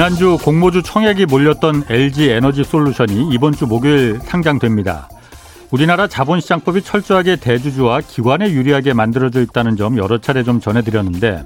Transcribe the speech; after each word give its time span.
지난주 0.00 0.38
공모주 0.42 0.82
청약이 0.82 1.26
몰렸던 1.26 1.84
LG 1.86 2.30
에너지 2.30 2.64
솔루션이 2.64 3.28
이번 3.34 3.52
주 3.52 3.66
목요일 3.66 4.18
상장됩니다. 4.20 5.10
우리나라 5.70 6.06
자본시장법이 6.06 6.80
철저하게 6.80 7.36
대주주와 7.36 8.00
기관에 8.00 8.50
유리하게 8.50 8.94
만들어져 8.94 9.42
있다는 9.42 9.76
점 9.76 9.98
여러 9.98 10.16
차례 10.16 10.42
좀 10.42 10.58
전해드렸는데 10.58 11.44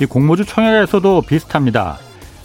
이 0.00 0.06
공모주 0.06 0.44
청약에서도 0.44 1.22
비슷합니다. 1.22 1.98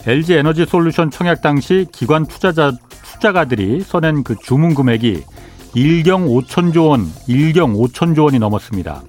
LG 0.06 0.34
에너지 0.34 0.66
솔루션 0.66 1.10
청약 1.10 1.42
당시 1.42 1.84
기관 1.90 2.26
투자자 2.26 2.70
투자가들이 3.02 3.80
써낸 3.80 4.22
그 4.22 4.36
주문 4.40 4.76
금액이 4.76 5.24
1경 5.74 6.28
5천조 6.28 6.90
원, 6.90 7.06
1경 7.28 7.74
5천조 7.74 8.26
원이 8.26 8.38
넘었습니다. 8.38 9.02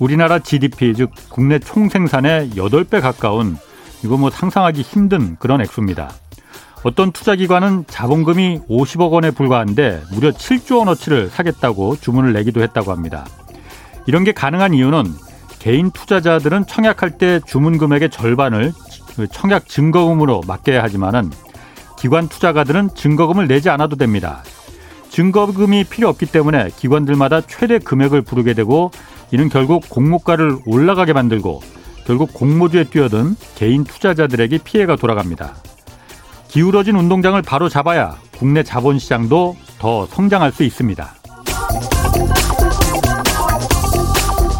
우리나라 0.00 0.40
GDP 0.40 0.94
즉 0.94 1.10
국내 1.28 1.60
총생산의 1.60 2.54
8배 2.56 3.00
가까운 3.00 3.56
이거 4.04 4.16
뭐 4.16 4.30
상상하기 4.30 4.82
힘든 4.82 5.36
그런 5.38 5.60
액수입니다. 5.60 6.10
어떤 6.82 7.12
투자기관은 7.12 7.84
자본금이 7.86 8.60
50억 8.68 9.10
원에 9.10 9.30
불과한데 9.30 10.02
무려 10.12 10.30
7조 10.30 10.78
원어치를 10.78 11.28
사겠다고 11.28 11.96
주문을 11.96 12.32
내기도 12.32 12.62
했다고 12.62 12.90
합니다. 12.90 13.26
이런 14.06 14.24
게 14.24 14.32
가능한 14.32 14.72
이유는 14.74 15.04
개인 15.58 15.90
투자자들은 15.90 16.66
청약할 16.66 17.18
때 17.18 17.40
주문 17.46 17.76
금액의 17.76 18.10
절반을 18.10 18.72
청약 19.30 19.68
증거금으로 19.68 20.40
맡겨야 20.46 20.82
하지만은 20.82 21.30
기관 21.98 22.28
투자가들은 22.28 22.94
증거금을 22.94 23.46
내지 23.46 23.68
않아도 23.68 23.96
됩니다. 23.96 24.42
증거금이 25.10 25.84
필요 25.84 26.08
없기 26.08 26.26
때문에 26.26 26.70
기관들마다 26.76 27.42
최대 27.42 27.78
금액을 27.78 28.22
부르게 28.22 28.54
되고 28.54 28.90
이는 29.32 29.50
결국 29.50 29.84
공모가를 29.90 30.58
올라가게 30.64 31.12
만들고 31.12 31.60
결국 32.06 32.32
공모주에 32.34 32.84
뛰어든 32.84 33.36
개인 33.54 33.84
투자자들에게 33.84 34.58
피해가 34.64 34.96
돌아갑니다. 34.96 35.54
기울어진 36.48 36.96
운동장을 36.96 37.40
바로 37.42 37.68
잡아야 37.68 38.16
국내 38.36 38.62
자본시장도 38.62 39.56
더 39.78 40.06
성장할 40.06 40.52
수 40.52 40.64
있습니다. 40.64 41.14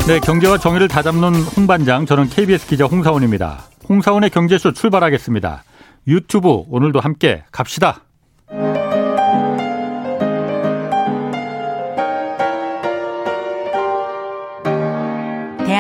네, 0.06 0.18
경제와 0.20 0.58
정의를 0.58 0.88
다잡는 0.88 1.34
홍반장, 1.34 2.06
저는 2.06 2.28
KBS 2.28 2.66
기자 2.66 2.84
홍사원입니다. 2.84 3.64
홍사원의 3.88 4.30
경제쇼 4.30 4.72
출발하겠습니다. 4.72 5.62
유튜브 6.06 6.64
오늘도 6.68 7.00
함께 7.00 7.44
갑시다. 7.52 8.02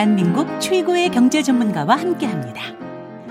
대한민국 0.00 0.58
최고의 0.62 1.10
경제 1.10 1.42
전문가와 1.42 1.94
함께 1.94 2.24
합니다. 2.24 2.62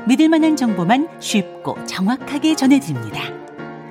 믿을 0.07 0.29
만한 0.29 0.55
정보만 0.55 1.07
쉽고 1.19 1.83
정확하게 1.85 2.55
전해드립니다. 2.55 3.23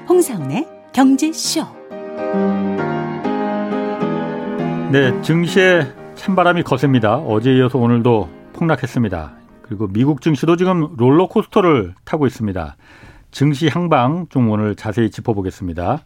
홍사운의 0.08 0.64
경제쇼. 0.92 1.66
네, 4.92 5.20
증시에 5.22 5.92
찬바람이 6.14 6.62
거셉니다. 6.62 7.16
어제 7.16 7.52
이어서 7.56 7.78
오늘도 7.78 8.28
폭락했습니다. 8.52 9.32
그리고 9.62 9.88
미국 9.88 10.22
증시도 10.22 10.54
지금 10.54 10.94
롤러코스터를 10.96 11.96
타고 12.04 12.28
있습니다. 12.28 12.76
증시 13.32 13.66
향방 13.66 14.28
좀 14.28 14.48
오늘 14.50 14.76
자세히 14.76 15.10
짚어보겠습니다. 15.10 16.04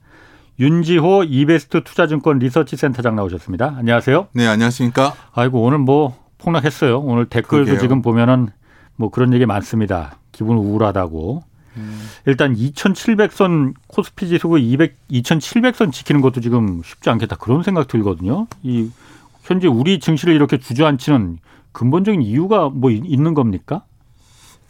윤지호 0.59 1.25
이베스트 1.25 1.85
투자증권 1.85 2.39
리서치 2.39 2.77
센터장 2.77 3.15
나오셨습니다. 3.15 3.75
안녕하세요. 3.77 4.29
네, 4.33 4.47
안녕하십니까? 4.47 5.13
아이고 5.35 5.61
오늘 5.63 5.77
뭐 5.77 6.22
폭락했어요. 6.43 6.99
오늘 7.01 7.27
댓글도 7.27 7.65
그러게요. 7.65 7.81
지금 7.81 8.03
보면은 8.03 8.49
뭐 8.97 9.11
그런 9.11 9.33
얘기 9.33 9.47
많습니다. 9.47 10.19
기분 10.33 10.57
우울하다고. 10.57 11.43
음. 11.77 12.09
일단 12.27 12.55
2,700선 12.55 13.75
코스피 13.87 14.29
지수고 14.29 14.59
200, 14.59 14.97
2,700선 15.11 15.93
지키는 15.93 16.21
것도 16.21 16.41
지금 16.41 16.83
쉽지 16.85 17.09
않겠다 17.09 17.37
그런 17.37 17.63
생각 17.63 17.89
들거든요. 17.89 18.47
이 18.63 18.91
현재 19.43 19.69
우리 19.69 19.99
증시를 19.99 20.35
이렇게 20.35 20.59
주저앉히는 20.59 21.39
근본적인 21.73 22.21
이유가 22.21 22.69
뭐 22.69 22.91
있는 22.91 23.35
겁니까? 23.35 23.85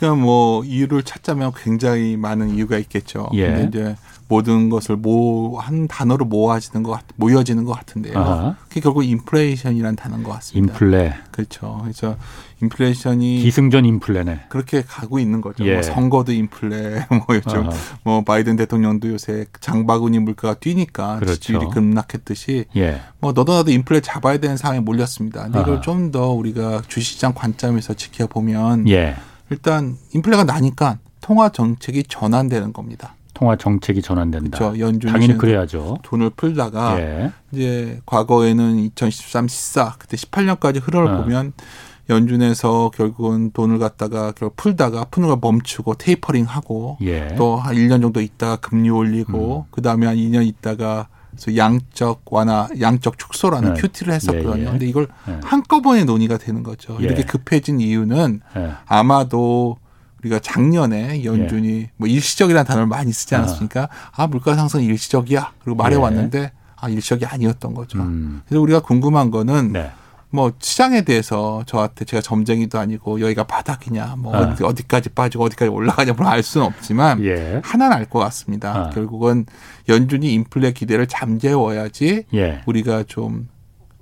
그러니까 0.02 0.20
뭐 0.20 0.64
이유를 0.64 1.04
찾자면 1.04 1.52
굉장히 1.56 2.16
많은 2.16 2.56
이유가 2.56 2.76
있겠죠. 2.78 3.28
예. 3.34 3.46
근데 3.46 3.68
이제 3.68 3.96
모든 4.26 4.68
것을 4.70 4.96
모 4.96 5.58
한 5.60 5.86
단어로 5.86 6.24
모아지는 6.24 6.82
것 6.82 6.90
같, 6.92 7.04
모여지는 7.16 7.64
것 7.64 7.72
같은데요. 7.72 8.18
아하. 8.18 8.56
그게 8.68 8.80
결국 8.80 9.04
인플레이션이라는 9.04 9.94
단어인 9.94 10.24
것 10.24 10.32
같습니다. 10.32 10.72
인플레. 10.74 11.14
그렇죠. 11.30 11.78
그래서 11.82 12.16
인플레이션이 12.62 13.42
기승전 13.42 13.84
인플레네. 13.84 14.46
그렇게 14.48 14.82
가고 14.82 15.18
있는 15.20 15.40
거죠. 15.40 15.64
예. 15.66 15.74
뭐 15.74 15.82
선거도 15.82 16.32
인플레, 16.32 17.06
뭐 17.10 17.36
요즘 17.36 17.68
아하. 17.68 17.70
뭐 18.02 18.24
바이든 18.24 18.56
대통령도 18.56 19.08
요새 19.10 19.46
장바구니 19.60 20.18
물가가 20.20 20.54
뛰니까 20.54 21.18
그렇죠. 21.20 21.34
지지율이 21.38 21.66
급락했듯이 21.72 22.64
예. 22.76 23.00
뭐 23.20 23.32
너도 23.32 23.52
나도 23.52 23.70
인플레 23.70 24.00
잡아야 24.00 24.38
되는 24.38 24.56
상황에 24.56 24.80
몰렸습니다. 24.80 25.44
근데 25.44 25.60
이걸 25.60 25.80
좀 25.82 26.10
더 26.10 26.30
우리가 26.32 26.82
주시장 26.88 27.34
관점에서 27.34 27.94
지켜보면 27.94 28.88
예. 28.88 29.14
일단 29.52 29.96
인플레가 30.14 30.44
나니까 30.44 30.98
통화 31.20 31.48
정책이 31.48 32.04
전환되는 32.04 32.72
겁니다. 32.72 33.14
통화 33.34 33.56
정책이 33.56 34.02
전환된다. 34.02 34.58
그렇죠. 34.58 34.78
연준 34.78 35.10
당연히 35.10 35.36
그래야죠. 35.38 35.98
돈을 36.02 36.30
풀다가 36.30 37.00
예. 37.00 37.32
이제 37.50 38.00
과거에는 38.06 38.78
2013, 38.78 39.48
14 39.48 39.96
그때 39.98 40.16
18년까지 40.16 40.80
흐름을 40.82 41.08
어. 41.08 41.22
보면 41.22 41.52
연준에서 42.10 42.90
결국은 42.94 43.50
돈을 43.52 43.78
갖다가 43.78 44.32
결국 44.32 44.56
풀다가 44.56 45.04
푸는 45.06 45.28
걸 45.28 45.38
멈추고 45.40 45.94
테이퍼링 45.94 46.44
하고 46.44 46.98
예. 47.02 47.34
또한 47.36 47.74
1년 47.74 48.02
정도 48.02 48.20
있다가 48.20 48.56
금리 48.56 48.90
올리고 48.90 49.66
음. 49.68 49.70
그다음에 49.70 50.06
한 50.06 50.16
2년 50.16 50.46
있다가 50.46 51.08
그래서 51.32 51.56
양적 51.56 52.22
완화, 52.26 52.68
양적 52.80 53.18
축소라는 53.18 53.74
네. 53.74 53.80
큐티를 53.80 54.12
했었거든요. 54.14 54.58
예, 54.58 54.60
예. 54.60 54.70
근데 54.70 54.86
이걸 54.86 55.08
예. 55.28 55.40
한꺼번에 55.42 56.04
논의가 56.04 56.38
되는 56.38 56.62
거죠. 56.62 56.96
예. 57.00 57.04
이렇게 57.04 57.22
급해진 57.22 57.80
이유는 57.80 58.40
예. 58.56 58.72
아마도 58.86 59.78
우리가 60.20 60.38
작년에 60.38 61.24
연준이 61.24 61.80
예. 61.80 61.90
뭐 61.96 62.06
일시적이라는 62.06 62.66
단어를 62.66 62.86
많이 62.86 63.12
쓰지 63.12 63.34
않았습니까? 63.34 63.88
아, 64.12 64.22
아 64.22 64.26
물가 64.26 64.54
상승 64.54 64.82
일시적이야. 64.82 65.52
그리고 65.64 65.76
말해 65.76 65.96
왔는데 65.96 66.52
아, 66.76 66.88
일시적이 66.88 67.26
아니었던 67.26 67.74
거죠. 67.74 67.98
음. 67.98 68.42
그래서 68.46 68.60
우리가 68.60 68.80
궁금한 68.80 69.30
거는 69.30 69.72
네. 69.72 69.90
뭐 70.32 70.52
시장에 70.58 71.02
대해서 71.02 71.62
저한테 71.66 72.06
제가 72.06 72.22
점쟁이도 72.22 72.78
아니고 72.78 73.20
여기가 73.20 73.44
바닥이냐 73.44 74.16
뭐 74.18 74.34
아. 74.34 74.56
어디, 74.62 74.88
까지 74.88 75.10
빠지고 75.10 75.44
어디까지 75.44 75.68
올라가냐 75.70 76.14
물론 76.14 76.32
알 76.32 76.42
수는 76.42 76.66
없지만 76.66 77.22
예. 77.24 77.60
하나는 77.62 77.96
알 77.96 78.06
것 78.06 78.18
같습니다. 78.18 78.86
아. 78.86 78.90
결국은 78.90 79.46
연준이 79.88 80.32
인플레 80.32 80.72
기대를 80.72 81.06
잠재워야지 81.06 82.24
예. 82.34 82.62
우리가 82.66 83.04
좀 83.04 83.48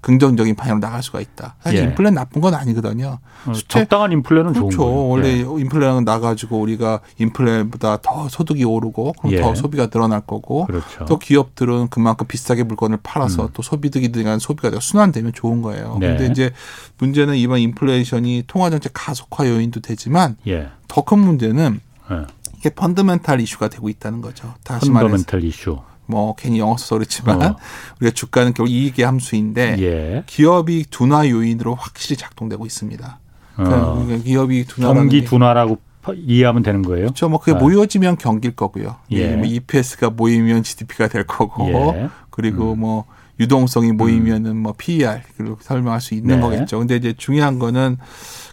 긍정적인 0.01 0.55
방향으로 0.55 0.81
나갈 0.81 1.03
수가 1.03 1.21
있다. 1.21 1.57
사실 1.61 1.81
예. 1.81 1.85
인플레는 1.85 2.15
나쁜 2.15 2.41
건 2.41 2.55
아니거든요. 2.55 3.19
어, 3.47 3.53
수채, 3.53 3.81
적당한 3.81 4.13
인플레는 4.13 4.53
그렇죠. 4.53 4.71
좋은 4.71 4.87
거예요. 4.91 5.09
원래 5.09 5.29
예. 5.29 5.41
인플레는 5.41 6.05
나가지고 6.05 6.59
우리가 6.59 7.01
인플레보다 7.19 7.99
더 8.03 8.29
소득이 8.29 8.65
오르고 8.65 9.15
그럼 9.19 9.33
예. 9.33 9.41
더 9.41 9.55
소비가 9.55 9.89
늘어날 9.89 10.21
거고 10.23 10.67
그렇죠. 10.67 11.05
또 11.05 11.19
기업들은 11.19 11.89
그만큼 11.89 12.27
비싸게 12.27 12.63
물건을 12.65 12.99
팔아서 13.03 13.45
음. 13.45 13.49
또 13.53 13.63
소비득이 13.63 14.11
들어간 14.13 14.39
소비가 14.39 14.71
순환되면 14.81 15.33
좋은 15.35 15.63
거예요. 15.63 15.99
네. 16.01 16.17
근데 16.17 16.27
이제 16.27 16.51
문제는 16.99 17.37
이번 17.37 17.59
인플레이션이 17.61 18.45
통화정책 18.47 18.93
가속화 18.95 19.49
요인도 19.49 19.81
되지만 19.81 20.37
예. 20.47 20.69
더큰 20.89 21.19
문제는 21.19 21.81
예. 22.11 22.27
이게 22.59 22.71
펀더멘탈 22.71 23.41
이슈가 23.41 23.69
되고 23.69 23.89
있다는 23.89 24.21
거죠. 24.21 24.55
다시 24.65 24.91
말해서 24.91 25.09
펀더멘탈 25.09 25.45
이슈. 25.45 25.79
뭐 26.11 26.35
괜히 26.35 26.59
영어 26.59 26.77
써서 26.77 26.97
그렇지만 26.97 27.43
어. 27.43 27.57
우리가 28.01 28.13
주가는 28.15 28.53
결국 28.53 28.71
이익의 28.71 29.05
함수인데 29.05 29.77
예. 29.79 30.23
기업이 30.27 30.87
둔화 30.91 31.29
요인으로 31.29 31.75
확실히 31.75 32.17
작동되고 32.17 32.67
있습니다. 32.67 33.19
그러니까 33.57 33.93
어. 33.93 34.07
기업이 34.25 34.65
둔화 34.65 34.93
경기 34.93 35.25
둔화라고 35.25 35.79
이해하면 36.15 36.63
되는 36.63 36.83
거예요. 36.83 37.07
그렇죠. 37.07 37.29
뭐 37.29 37.39
그게 37.39 37.53
아. 37.53 37.55
모여지면 37.57 38.17
경기일 38.17 38.57
거고요. 38.57 38.97
예. 39.13 39.37
뭐 39.37 39.47
EPS가 39.47 40.11
모이면 40.11 40.63
GDP가 40.63 41.09
될 41.09 41.25
거고 41.27 41.69
예. 41.69 42.09
그리고 42.31 42.73
음. 42.73 42.81
뭐 42.81 43.05
유동성이 43.39 43.93
모이면은 43.93 44.57
뭐 44.57 44.75
PER 44.77 45.23
그리고 45.37 45.57
설명할 45.61 46.01
수 46.01 46.15
있는 46.15 46.37
네. 46.37 46.43
거겠죠. 46.43 46.79
근데 46.79 46.97
이제 46.97 47.15
중요한 47.17 47.59
거는 47.59 47.97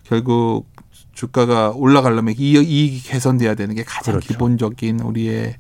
결국 0.03 0.65
주가가 1.13 1.71
올라가려면 1.75 2.35
이익이 2.37 3.01
개선돼야 3.03 3.55
되는 3.55 3.75
게 3.75 3.83
가장 3.83 4.13
그렇죠. 4.13 4.27
기본적인 4.27 4.99
우리의 4.99 5.55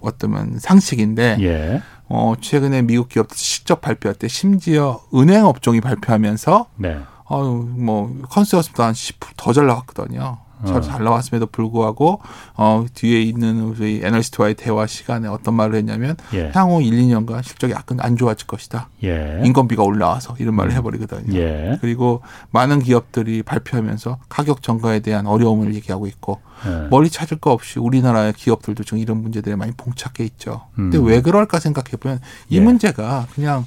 어쩌면 0.00 0.58
상식인데 0.58 1.38
예. 1.40 1.82
어, 2.08 2.34
최근에 2.40 2.82
미국 2.82 3.08
기업들 3.08 3.36
실적 3.36 3.80
발표할 3.80 4.14
때 4.14 4.28
심지어 4.28 5.00
은행 5.14 5.44
업종이 5.44 5.80
발표하면서 5.80 6.66
네. 6.76 6.98
어뭐 7.24 8.22
컨센서스보다 8.30 8.86
한 8.86 8.94
10%더 8.94 9.52
잘 9.52 9.66
나왔거든요. 9.66 10.38
어. 10.62 10.80
잘 10.80 11.04
나왔음에도 11.04 11.46
불구하고 11.46 12.20
어 12.54 12.86
뒤에 12.94 13.20
있는 13.22 13.60
우리 13.60 14.00
애널리스트와의 14.04 14.54
대화 14.54 14.86
시간에 14.86 15.28
어떤 15.28 15.54
말을 15.54 15.76
했냐면 15.76 16.16
예. 16.34 16.50
향후 16.54 16.82
1, 16.82 16.92
2년간 16.92 17.42
실적이 17.42 17.74
약간 17.74 17.98
안 18.00 18.16
좋아질 18.16 18.46
것이다. 18.46 18.88
예. 19.04 19.40
인건비가 19.44 19.82
올라와서 19.82 20.36
이런 20.38 20.54
말을 20.54 20.72
음. 20.72 20.76
해버리거든요. 20.76 21.38
예. 21.38 21.78
그리고 21.80 22.22
많은 22.50 22.80
기업들이 22.80 23.42
발표하면서 23.42 24.18
가격 24.28 24.62
전가에 24.62 25.00
대한 25.00 25.26
어려움을 25.26 25.74
얘기하고 25.74 26.06
있고 26.06 26.40
예. 26.66 26.88
머리 26.90 27.10
찾을 27.10 27.38
거 27.38 27.52
없이 27.52 27.78
우리나라의 27.78 28.32
기업들도 28.32 28.84
지금 28.84 28.98
이런 28.98 29.22
문제들에 29.22 29.56
많이 29.56 29.72
봉착해 29.72 30.24
있죠. 30.24 30.62
음. 30.78 30.90
근데 30.90 30.98
왜 30.98 31.20
그럴까 31.20 31.60
생각해 31.60 31.96
보면 32.00 32.20
이 32.48 32.56
예. 32.56 32.60
문제가 32.60 33.26
그냥 33.34 33.64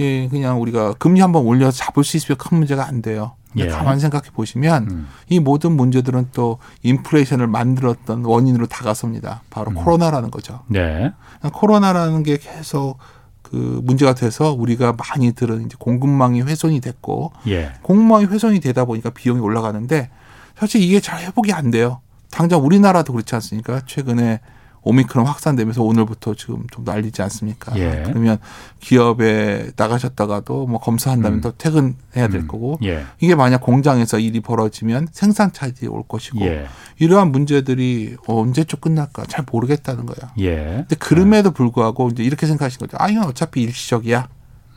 예, 0.00 0.28
그냥 0.28 0.60
우리가 0.60 0.94
금리 0.94 1.20
한번 1.20 1.44
올려서 1.44 1.76
잡을 1.76 2.04
수 2.04 2.16
있으면 2.16 2.38
큰 2.38 2.58
문제가 2.58 2.86
안 2.86 3.02
돼요. 3.02 3.32
예. 3.56 3.66
가만 3.66 3.98
생각해 3.98 4.30
보시면 4.32 4.90
음. 4.90 5.08
이 5.28 5.40
모든 5.40 5.72
문제들은 5.72 6.28
또 6.32 6.58
인플레이션을 6.82 7.46
만들었던 7.46 8.24
원인으로 8.24 8.66
다가섭니다. 8.66 9.42
바로 9.50 9.70
음. 9.70 9.74
코로나라는 9.74 10.30
거죠. 10.30 10.60
네. 10.68 11.12
코로나라는 11.52 12.22
게 12.22 12.36
계속 12.38 12.98
그 13.42 13.80
문제가 13.82 14.14
돼서 14.14 14.52
우리가 14.52 14.92
많이 14.92 15.32
들은 15.32 15.66
이제 15.66 15.76
공급망이 15.78 16.40
훼손이 16.42 16.80
됐고 16.80 17.32
예. 17.48 17.72
공급망이 17.82 18.26
훼손이 18.26 18.60
되다 18.60 18.84
보니까 18.84 19.10
비용이 19.10 19.40
올라가는데 19.40 20.10
사실 20.56 20.80
이게 20.80 21.00
잘 21.00 21.20
회복이 21.20 21.52
안 21.52 21.70
돼요. 21.70 22.00
당장 22.30 22.64
우리나라도 22.64 23.12
그렇지 23.12 23.34
않습니까? 23.34 23.80
최근에 23.86 24.40
오미크론 24.82 25.26
확산되면서 25.26 25.82
오늘부터 25.82 26.34
지금 26.34 26.66
좀 26.72 26.84
난리지 26.84 27.22
않습니까? 27.22 27.76
예. 27.78 28.02
그러면 28.06 28.38
기업에 28.80 29.72
나가셨다가도 29.76 30.66
뭐 30.66 30.80
검사한 30.80 31.22
다음에 31.22 31.38
음. 31.38 31.40
또 31.40 31.52
퇴근해야 31.52 32.28
될 32.28 32.42
음. 32.42 32.48
거고 32.48 32.78
예. 32.82 33.04
이게 33.20 33.34
만약 33.34 33.60
공장에서 33.60 34.18
일이 34.18 34.40
벌어지면 34.40 35.08
생산 35.12 35.52
차질이 35.52 35.86
올 35.88 36.02
것이고 36.06 36.40
예. 36.42 36.66
이러한 36.98 37.30
문제들이 37.32 38.16
언제쯤 38.26 38.80
끝날까 38.80 39.24
잘 39.28 39.44
모르겠다는 39.50 40.06
거예요. 40.06 40.30
예. 40.38 40.64
근데 40.88 40.96
그럼에도 40.96 41.50
불구하고 41.50 42.08
이제 42.08 42.22
이렇게 42.22 42.46
생각하신 42.46 42.78
거죠. 42.78 42.96
아 42.98 43.08
이건 43.08 43.24
어차피 43.24 43.62
일시적이야. 43.62 44.28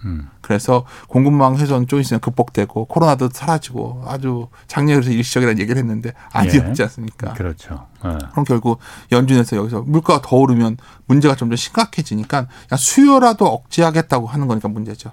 음. 0.05 0.29
그래서 0.41 0.85
공급망 1.07 1.55
훼손 1.55 1.87
좀 1.87 1.99
있으면 1.99 2.19
극복되고 2.19 2.85
코로나도 2.85 3.29
사라지고 3.31 4.03
아주 4.07 4.47
작년에 4.67 5.01
서 5.01 5.09
일시적이라는 5.09 5.59
얘기를 5.59 5.79
했는데 5.79 6.13
아니었지 6.31 6.81
예. 6.81 6.83
않습니까? 6.83 7.33
그렇죠. 7.33 7.87
예. 8.05 8.17
그럼 8.31 8.45
결국 8.45 8.79
연준에서 9.11 9.55
여기서 9.57 9.81
물가가 9.83 10.21
더 10.21 10.35
오르면 10.35 10.77
문제가 11.05 11.35
점점 11.35 11.55
심각해지니까 11.55 12.47
수요라도 12.77 13.45
억제하겠다고 13.47 14.27
하는 14.27 14.47
거니까 14.47 14.67
문제죠. 14.67 15.11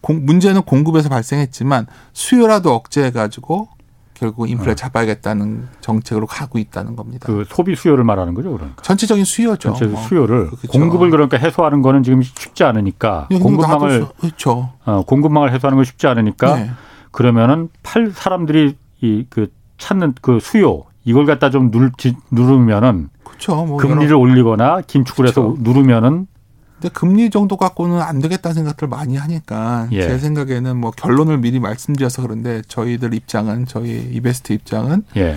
공, 0.00 0.24
문제는 0.24 0.62
공급에서 0.62 1.08
발생했지만 1.08 1.86
수요라도 2.12 2.74
억제해가지고 2.74 3.68
결국 4.20 4.50
인플레 4.50 4.72
어. 4.72 4.74
잡아야겠다는 4.74 5.66
정책으로 5.80 6.26
가고 6.26 6.58
있다는 6.58 6.94
겁니다. 6.94 7.26
그 7.26 7.44
소비 7.48 7.74
수요를 7.74 8.04
말하는 8.04 8.34
거죠, 8.34 8.52
그러니까. 8.52 8.82
전체적인 8.82 9.24
수요죠. 9.24 9.72
전체 9.72 9.88
수요를 10.08 10.50
그렇죠. 10.50 10.68
공급을 10.68 11.08
그러니까 11.10 11.38
해소하는 11.38 11.80
거는 11.80 12.02
지금 12.02 12.20
쉽지 12.20 12.62
않으니까 12.64 13.28
네, 13.30 13.38
공급망을 13.38 14.06
그렇죠. 14.20 14.74
어, 14.84 15.02
공급망을 15.06 15.52
해소하는 15.54 15.76
건 15.76 15.84
쉽지 15.86 16.06
않으니까 16.06 16.56
네. 16.56 16.70
그러면은 17.10 17.70
팔 17.82 18.12
사람들이 18.14 18.76
이 19.02 19.24
그 19.30 19.50
찾는 19.78 20.12
그 20.20 20.38
수요 20.40 20.84
이걸 21.04 21.24
갖다 21.24 21.48
좀 21.48 21.70
누르, 21.70 21.88
누르면은 22.30 23.08
그렇죠. 23.24 23.64
뭐 23.64 23.78
금리를 23.78 24.14
올리거나 24.14 24.82
긴축을 24.82 25.22
그렇죠. 25.24 25.52
해서 25.52 25.56
누르면은 25.60 26.26
근데 26.80 26.88
금리 26.94 27.28
정도 27.28 27.58
갖고는 27.58 28.00
안 28.00 28.20
되겠다는 28.20 28.54
생각들 28.54 28.88
많이 28.88 29.16
하니까 29.16 29.86
예. 29.92 30.02
제 30.02 30.18
생각에는 30.18 30.76
뭐 30.78 30.90
결론을 30.90 31.38
미리 31.38 31.60
말씀드려서 31.60 32.22
그런데 32.22 32.62
저희들 32.66 33.12
입장은 33.12 33.66
저희 33.66 34.08
이베스트 34.12 34.54
입장은 34.54 35.04
예. 35.16 35.36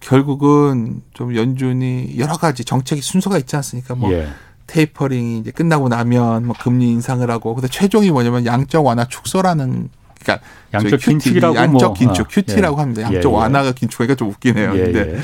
결국은 0.00 1.02
좀 1.14 1.36
연준이 1.36 2.16
여러 2.18 2.36
가지 2.36 2.64
정책이 2.64 3.00
순서가 3.00 3.38
있지 3.38 3.54
않습니까? 3.54 3.94
뭐 3.94 4.12
예. 4.12 4.28
tapering이 4.66 5.38
이제 5.38 5.50
끝나고 5.52 5.88
나면 5.88 6.46
뭐 6.46 6.56
금리 6.58 6.90
인상을 6.90 7.28
하고 7.30 7.54
근데 7.54 7.68
최종이 7.68 8.10
뭐냐면 8.10 8.44
양적 8.44 8.84
완화 8.84 9.04
축소라는 9.06 9.88
그러니까 10.20 10.44
양적 10.74 11.00
긴축이라고 11.00 11.54
양적 11.54 11.88
뭐, 11.88 11.94
긴축 11.94 12.26
뭐. 12.26 12.26
QT라고 12.28 12.76
예. 12.76 12.80
합니다. 12.80 13.02
양적 13.02 13.24
예, 13.24 13.28
예. 13.28 13.32
완화가 13.32 13.72
긴축하니까 13.72 14.16
좀 14.16 14.28
웃기네요. 14.30 14.72
근데 14.72 15.20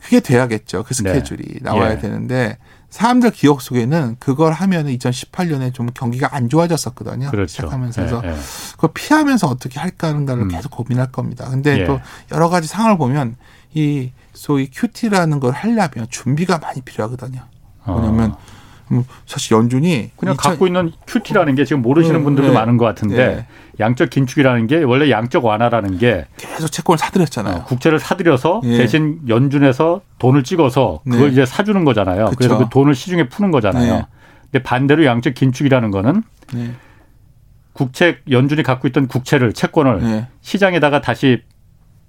그게 0.00 0.20
돼야겠죠. 0.20 0.82
그 0.84 0.94
네. 0.94 1.14
스케줄이 1.14 1.42
네. 1.42 1.58
나와야 1.60 1.98
되는데 1.98 2.56
사람들 2.96 3.30
기억 3.32 3.60
속에는 3.60 4.16
그걸 4.18 4.54
하면 4.54 4.86
2018년에 4.86 5.74
좀 5.74 5.90
경기가 5.92 6.34
안 6.34 6.48
좋아졌었거든요. 6.48 7.30
그렇죠. 7.30 7.48
시작하면서 7.48 8.00
그래서 8.00 8.20
네, 8.22 8.30
네. 8.30 8.36
그걸 8.72 8.90
피하면서 8.94 9.48
어떻게 9.48 9.78
할까 9.78 10.08
하는가를 10.08 10.44
음. 10.44 10.48
계속 10.48 10.70
고민할 10.70 11.12
겁니다. 11.12 11.46
근데 11.50 11.80
예. 11.80 11.84
또 11.84 12.00
여러 12.32 12.48
가지 12.48 12.66
상황을 12.66 12.96
보면 12.96 13.36
이 13.74 14.12
소위 14.32 14.70
QT라는 14.72 15.40
걸 15.40 15.52
하려면 15.52 16.06
준비가 16.08 16.56
많이 16.56 16.80
필요하거든요. 16.80 17.42
뭐냐면 17.84 18.32
어. 18.32 18.38
음, 18.92 19.04
사실 19.26 19.56
연준이 19.56 20.10
그냥 20.16 20.34
2000... 20.34 20.50
갖고 20.50 20.66
있는 20.66 20.92
QT라는 21.06 21.54
게 21.54 21.64
지금 21.64 21.82
모르시는 21.82 22.20
네, 22.20 22.24
분들도 22.24 22.48
네, 22.50 22.54
많은 22.54 22.76
것 22.76 22.84
같은데 22.84 23.16
네. 23.16 23.46
양적 23.80 24.10
긴축이라는 24.10 24.66
게 24.66 24.82
원래 24.82 25.10
양적 25.10 25.44
완화라는 25.44 25.98
게 25.98 26.26
계속 26.36 26.68
채권을 26.70 26.98
사들였잖아요. 26.98 27.56
어, 27.56 27.64
국채를 27.64 27.98
사들여서 27.98 28.62
예. 28.64 28.78
대신 28.78 29.20
연준에서 29.28 30.02
돈을 30.18 30.44
찍어서 30.44 31.00
그걸 31.04 31.26
네. 31.26 31.32
이제 31.32 31.46
사주는 31.46 31.84
거잖아요. 31.84 32.26
그쵸. 32.26 32.36
그래서 32.36 32.58
그 32.58 32.66
돈을 32.70 32.94
시중에 32.94 33.28
푸는 33.28 33.50
거잖아요. 33.50 33.94
네. 33.96 34.06
근데 34.50 34.62
반대로 34.62 35.04
양적 35.04 35.34
긴축이라는 35.34 35.90
거는 35.90 36.22
네. 36.54 36.70
국채 37.72 38.18
연준이 38.30 38.62
갖고 38.62 38.88
있던 38.88 39.06
국채를 39.08 39.52
채권을 39.52 40.26
시장에다가 40.40 41.02
다시 41.02 41.42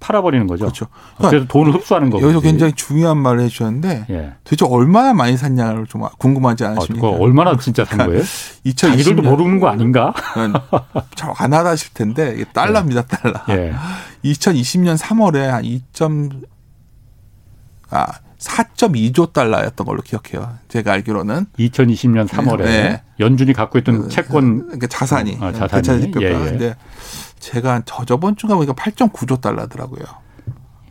팔아버리는 0.00 0.46
거죠. 0.46 0.64
그렇죠. 0.64 0.86
그러니까 1.16 1.30
그래서 1.30 1.46
돈을 1.48 1.74
흡수하는 1.74 2.10
거고. 2.10 2.22
여기서 2.22 2.40
굉장히 2.40 2.72
중요한 2.74 3.18
말을 3.18 3.40
해주셨는데 3.40 4.06
예. 4.10 4.32
도대체 4.44 4.66
얼마나 4.66 5.12
많이 5.12 5.36
샀냐를 5.36 5.86
좀 5.86 6.02
궁금하지 6.18 6.64
않으십니까? 6.64 7.06
아, 7.06 7.10
얼마나 7.10 7.56
진짜 7.56 7.84
산 7.84 7.98
거예요? 7.98 8.22
2020년 8.22 8.76
자기들도 8.76 9.22
모르는 9.22 9.60
거 9.60 9.68
아닌가? 9.68 10.12
잘안 11.14 11.52
하다실 11.52 11.94
텐데 11.94 12.34
이게 12.34 12.44
달러입니다, 12.52 13.02
예. 13.02 13.16
달러. 13.16 13.40
예. 13.50 13.74
2020년 14.24 14.96
3월에 14.96 15.46
한 15.46 15.64
2. 15.64 15.82
아 17.90 18.06
4.2조 18.38 19.32
달러였던 19.32 19.86
걸로 19.86 20.00
기억해요. 20.00 20.58
제가 20.68 20.92
알기로는 20.92 21.46
2020년 21.58 22.28
3월에 22.28 22.64
네. 22.64 23.02
연준이 23.18 23.52
갖고 23.52 23.78
있던 23.78 24.02
그, 24.02 24.08
채권 24.08 24.62
그러니까 24.62 24.86
자산이 24.86 25.38
아, 25.40 25.52
자산이 25.52 26.12
예, 26.20 26.58
예. 26.60 26.76
근데 27.38 27.40
제가 27.40 27.82
저 27.84 28.04
저번 28.04 28.36
주가 28.36 28.54
보니까 28.56 28.72
8.9조 28.74 29.40
달러더라고요. 29.40 30.04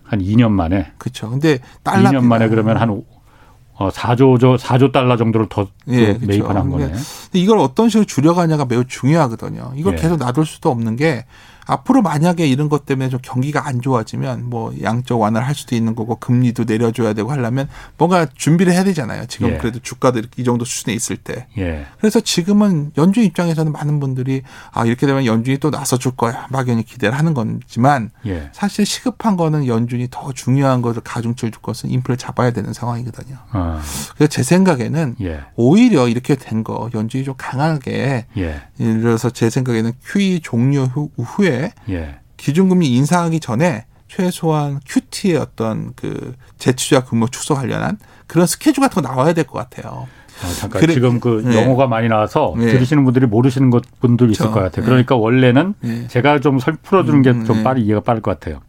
한 0.03 0.21
2년 0.21 0.51
만에. 0.51 0.91
그렇죠. 0.97 1.29
근데 1.29 1.59
달러 1.83 2.09
2년 2.09 2.23
만에 2.23 2.47
그러면 2.47 2.77
한 2.77 2.89
4조 3.77 4.43
어, 4.43 4.57
4조 4.57 4.91
달러 4.91 5.17
정도를 5.17 5.47
더 5.49 5.67
예, 5.89 6.13
매입한 6.13 6.69
거네. 6.69 6.93
이걸 7.33 7.59
어떤 7.59 7.89
식으로 7.89 8.05
줄여가냐가 8.05 8.65
매우 8.65 8.85
중요하거든요. 8.85 9.73
이걸 9.75 9.93
예. 9.93 9.97
계속 9.97 10.17
놔둘 10.17 10.45
수도 10.45 10.71
없는 10.71 10.95
게 10.95 11.25
앞으로 11.67 12.01
만약에 12.01 12.47
이런 12.47 12.69
것 12.69 12.85
때문에 12.85 13.09
좀 13.09 13.19
경기가 13.21 13.67
안 13.67 13.81
좋아지면 13.81 14.49
뭐 14.49 14.73
양적 14.81 15.19
완화를 15.19 15.47
할 15.47 15.53
수도 15.55 15.75
있는 15.75 15.95
거고 15.95 16.15
금리도 16.15 16.63
내려줘야 16.63 17.13
되고 17.13 17.31
하려면 17.31 17.67
뭔가 17.97 18.25
준비를 18.35 18.73
해야 18.73 18.83
되잖아요. 18.83 19.25
지금 19.27 19.49
예. 19.51 19.57
그래도 19.57 19.79
주가도 19.79 20.21
이 20.37 20.43
정도 20.43 20.65
수준에 20.65 20.93
있을 20.93 21.17
때. 21.17 21.47
예. 21.57 21.85
그래서 21.99 22.19
지금은 22.19 22.91
연준 22.97 23.23
입장에서는 23.23 23.71
많은 23.71 23.99
분들이 23.99 24.41
아 24.71 24.85
이렇게 24.85 25.05
되면 25.07 25.25
연준이 25.25 25.57
또 25.57 25.71
나서 25.71 25.97
줄 25.97 26.11
거야 26.15 26.47
막연히 26.49 26.83
기대를 26.83 27.17
하는 27.17 27.33
거지만 27.33 28.11
예. 28.25 28.49
사실 28.53 28.85
시급한 28.85 29.35
거는 29.37 29.67
연준이 29.67 30.07
더 30.11 30.31
중요한 30.33 30.81
것을 30.81 31.01
가중치를 31.01 31.51
줄 31.51 31.61
것은 31.61 31.89
인플레 31.89 32.17
잡아야 32.17 32.51
되는 32.51 32.73
상황이거든요. 32.73 33.37
아. 33.51 33.81
그래서 34.15 34.29
제 34.29 34.43
생각에는 34.43 35.15
예. 35.21 35.41
오히려 35.55 36.07
이렇게 36.07 36.35
된 36.35 36.57
거 36.63 36.89
연준이 36.95 37.23
좀 37.23 37.35
강하게 37.37 38.25
예. 38.35 38.61
예를 38.79 39.01
들어서 39.01 39.29
제 39.29 39.49
생각에는 39.49 39.91
QE 40.05 40.39
종료 40.41 40.85
후에 40.85 41.56
예. 41.89 42.15
기준금리 42.37 42.87
인상하기 42.93 43.39
전에 43.39 43.85
최소한 44.07 44.79
QT의 44.85 45.37
어떤 45.37 45.93
그 45.95 46.33
재취자 46.57 47.03
근무 47.03 47.29
축소 47.29 47.55
관련한 47.55 47.97
그런 48.27 48.45
스케줄 48.47 48.81
같은 48.81 49.01
거 49.01 49.09
나와야 49.09 49.33
될 49.33 49.45
것 49.45 49.57
같아요. 49.59 50.07
아, 50.43 50.47
잠깐 50.53 50.81
그래, 50.81 50.93
지금 50.93 51.19
그 51.19 51.41
네. 51.43 51.59
영어가 51.61 51.87
많이 51.87 52.07
나와서 52.07 52.53
네. 52.57 52.67
들으시는 52.67 53.03
분들이 53.05 53.25
모르시는 53.25 53.71
것 53.71 53.83
분들 53.99 54.29
있을 54.31 54.45
그렇죠. 54.45 54.53
것 54.53 54.61
같아요. 54.61 54.85
그러니까 54.85 55.15
네. 55.15 55.21
원래는 55.21 55.73
네. 55.79 56.07
제가 56.07 56.39
좀 56.39 56.59
풀어주는 56.83 57.21
게좀 57.23 57.49
음, 57.57 57.63
빨리 57.63 57.81
이해가 57.83 58.01
빠를 58.01 58.21
것 58.21 58.39
같아요. 58.39 58.61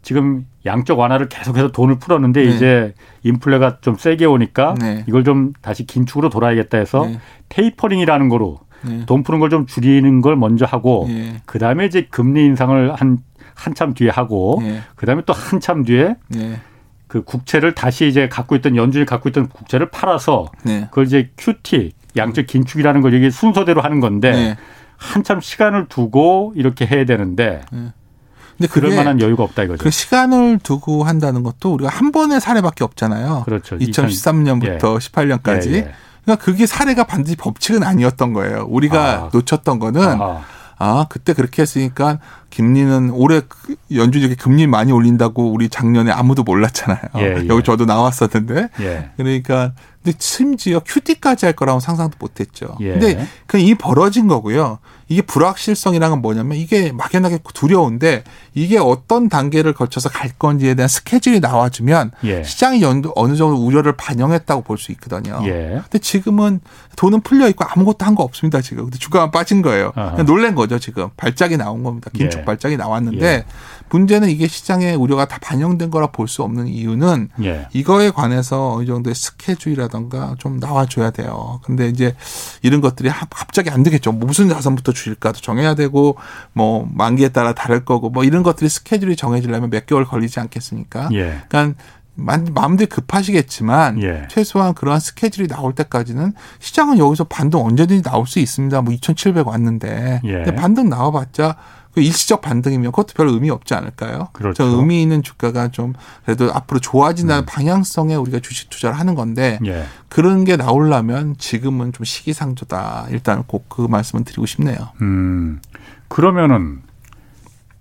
지금 0.00 0.46
양적 0.66 0.98
완화를 0.98 1.28
계속해서 1.28 1.72
돈을 1.72 1.98
풀었는데 1.98 2.42
네. 2.42 2.54
이제 2.54 2.94
인플레가 3.22 3.78
좀 3.80 3.96
세게 3.96 4.24
오니까 4.24 4.74
네. 4.80 5.04
이걸 5.06 5.24
좀 5.24 5.52
다시 5.62 5.86
긴축으로 5.86 6.30
돌아야겠다 6.30 6.78
해서 6.78 7.08
테이퍼링이라는 7.50 8.28
거로 8.28 8.60
네. 8.86 9.06
돈 9.06 9.22
푸는 9.22 9.40
걸 9.40 9.50
좀 9.50 9.66
줄이는 9.66 10.20
걸 10.20 10.36
먼저 10.36 10.64
하고 10.66 11.04
네. 11.08 11.40
그다음에 11.46 11.86
이제 11.86 12.06
금리 12.10 12.44
인상을 12.44 12.94
한 12.94 13.18
한참 13.54 13.94
뒤에 13.94 14.10
하고 14.10 14.58
네. 14.62 14.80
그다음에 14.96 15.22
또 15.26 15.32
한참 15.32 15.84
뒤에 15.84 16.16
네. 16.28 16.60
그 17.06 17.22
국채를 17.22 17.74
다시 17.74 18.08
이제 18.08 18.28
갖고 18.28 18.56
있던 18.56 18.74
연준이 18.76 19.04
갖고 19.04 19.28
있던 19.28 19.48
국채를 19.48 19.90
팔아서 19.90 20.46
네. 20.64 20.86
그걸 20.90 21.06
이제 21.06 21.30
QT 21.36 21.92
양적 22.16 22.46
긴축이라는 22.46 23.00
걸 23.00 23.14
이게 23.14 23.30
순서대로 23.30 23.80
하는 23.80 24.00
건데 24.00 24.32
네. 24.32 24.56
한참 24.96 25.40
시간을 25.40 25.86
두고 25.88 26.52
이렇게 26.56 26.86
해야 26.86 27.04
되는데 27.04 27.60
근데 27.70 28.68
그럴 28.70 28.94
만한 28.96 29.20
여유가 29.20 29.42
없다 29.42 29.64
이거죠. 29.64 29.82
그 29.82 29.90
시간을 29.90 30.58
두고 30.62 31.04
한다는 31.04 31.42
것도 31.42 31.74
우리가 31.74 31.90
한 31.90 32.12
번의 32.12 32.40
사례밖에 32.40 32.84
없잖아요. 32.84 33.42
그렇죠. 33.44 33.76
2013년부터 33.78 34.94
예. 34.94 34.98
18년까지. 34.98 35.70
예, 35.72 35.76
예. 35.76 35.92
그러니까 36.24 36.44
그게 36.44 36.66
사례가 36.66 37.04
반드시 37.04 37.36
법칙은 37.36 37.82
아니었던 37.82 38.32
거예요. 38.32 38.66
우리가 38.68 38.98
아. 38.98 39.30
놓쳤던 39.32 39.78
거는 39.78 40.20
아. 40.20 40.42
아, 40.78 41.06
그때 41.08 41.32
그렇게 41.32 41.62
했으니까 41.62 42.18
김리는 42.54 43.10
올해 43.10 43.40
그 43.48 43.74
연준이 43.96 44.32
금리 44.36 44.68
많이 44.68 44.92
올린다고 44.92 45.50
우리 45.52 45.68
작년에 45.68 46.12
아무도 46.12 46.44
몰랐잖아요. 46.44 47.00
예, 47.16 47.20
예. 47.42 47.48
여기 47.48 47.64
저도 47.64 47.84
나왔었는데. 47.84 48.68
예. 48.80 49.10
그러니까 49.16 49.72
근데 50.04 50.16
심지어 50.20 50.80
큐티까지 50.84 51.46
할 51.46 51.54
거라고 51.54 51.80
상상도 51.80 52.16
못 52.20 52.38
했죠. 52.38 52.76
예. 52.80 52.90
근데 52.92 53.26
그냥 53.46 53.66
이 53.66 53.74
벌어진 53.74 54.28
거고요. 54.28 54.78
이게 55.08 55.20
불확실성이란 55.20 56.10
건 56.10 56.22
뭐냐면 56.22 56.56
이게 56.56 56.90
막연하게 56.92 57.40
두려운데 57.52 58.24
이게 58.54 58.78
어떤 58.78 59.28
단계를 59.28 59.74
거쳐서 59.74 60.08
갈 60.08 60.30
건지에 60.38 60.74
대한 60.74 60.88
스케줄이 60.88 61.40
나와주면 61.40 62.12
예. 62.24 62.42
시장이 62.42 62.82
어느 62.84 63.36
정도 63.36 63.56
우려를 63.66 63.96
반영했다고 63.96 64.62
볼 64.62 64.78
수 64.78 64.92
있거든요. 64.92 65.40
예. 65.44 65.80
근데 65.84 65.98
지금은 65.98 66.60
돈은 66.96 67.20
풀려 67.22 67.48
있고 67.48 67.64
아무것도 67.68 68.04
한 68.06 68.14
거 68.14 68.22
없습니다 68.22 68.60
지금. 68.60 68.84
근데 68.84 68.98
주가만 68.98 69.30
빠진 69.30 69.60
거예요. 69.62 69.92
놀란 70.26 70.54
거죠 70.54 70.78
지금. 70.78 71.08
발작이 71.16 71.56
나온 71.56 71.82
겁니다. 71.82 72.10
긴축 72.14 72.43
예. 72.44 72.46
발작이 72.46 72.76
나왔는데 72.76 73.26
예. 73.26 73.44
문제는 73.90 74.28
이게 74.28 74.46
시장의 74.48 74.96
우려가 74.96 75.26
다 75.26 75.38
반영된 75.40 75.90
거라 75.90 76.08
볼 76.08 76.28
수 76.28 76.42
없는 76.42 76.66
이유는 76.66 77.28
예. 77.42 77.68
이거에 77.72 78.10
관해서 78.10 78.72
어느 78.72 78.86
정도의 78.86 79.14
스케줄이라던가 79.14 80.34
좀 80.38 80.58
나와줘야 80.58 81.10
돼요. 81.10 81.60
근데 81.64 81.88
이제 81.88 82.14
이런 82.62 82.80
것들이 82.80 83.10
갑자기 83.30 83.70
안 83.70 83.82
되겠죠. 83.82 84.12
뭐 84.12 84.26
무슨 84.26 84.48
자산부터 84.48 84.92
주일까도 84.92 85.40
정해야 85.40 85.74
되고 85.74 86.16
뭐 86.52 86.88
만기에 86.92 87.28
따라 87.28 87.52
다를 87.54 87.84
거고 87.84 88.10
뭐 88.10 88.24
이런 88.24 88.42
것들이 88.42 88.68
스케줄이 88.68 89.16
정해지려면 89.16 89.70
몇 89.70 89.86
개월 89.86 90.04
걸리지 90.04 90.40
않겠습니까? 90.40 91.08
예. 91.12 91.42
그러니까 91.48 91.80
마음대로 92.16 92.88
급하시겠지만 92.88 94.02
예. 94.02 94.28
최소한 94.30 94.74
그러한 94.74 95.00
스케줄이 95.00 95.48
나올 95.48 95.74
때까지는 95.74 96.32
시장은 96.60 96.98
여기서 96.98 97.24
반등 97.24 97.60
언제든지 97.60 98.02
나올 98.02 98.26
수 98.26 98.38
있습니다. 98.38 98.82
뭐 98.82 98.92
2,700 98.94 99.46
왔는데 99.46 100.20
예. 100.24 100.32
근데 100.32 100.54
반등 100.54 100.88
나와봤자 100.88 101.56
그 101.56 101.83
일시적 102.00 102.40
반등이면 102.40 102.92
그것도 102.92 103.14
별 103.14 103.28
의미 103.28 103.50
없지 103.50 103.74
않을까요? 103.74 104.28
그렇죠. 104.32 104.64
의미 104.64 105.02
있는 105.02 105.22
주가가 105.22 105.68
좀 105.68 105.92
그래도 106.24 106.50
앞으로 106.52 106.80
좋아진다는 106.80 107.42
음. 107.42 107.46
방향성에 107.46 108.14
우리가 108.14 108.40
주식 108.40 108.70
투자를 108.70 108.98
하는 108.98 109.14
건데 109.14 109.58
예. 109.66 109.84
그런 110.08 110.44
게 110.44 110.56
나오려면 110.56 111.34
지금은 111.38 111.92
좀 111.92 112.04
시기상조다. 112.04 113.08
일단 113.10 113.42
꼭 113.46 113.64
그 113.74 113.82
말씀을 113.82 114.24
드리고 114.24 114.46
싶네요. 114.46 114.76
음. 115.02 115.60
그러면은 116.06 116.82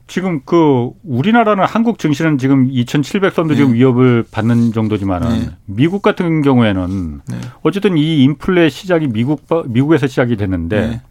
지금 0.08 0.42
그 0.44 0.90
우리나라는 1.04 1.66
한국 1.66 2.00
증시는 2.00 2.38
지금 2.38 2.68
2,700선도 2.68 3.50
네. 3.50 3.56
지금 3.56 3.74
위협을 3.74 4.26
받는 4.32 4.74
정도지만은 4.74 5.40
네. 5.40 5.50
미국 5.66 6.02
같은 6.02 6.42
경우에는 6.42 7.22
네. 7.28 7.38
어쨌든 7.62 7.98
이 7.98 8.24
인플레 8.24 8.70
시작이 8.70 9.08
미국 9.08 9.46
미국에서 9.68 10.08
시작이 10.08 10.36
됐는데 10.36 10.88
네. 10.88 11.02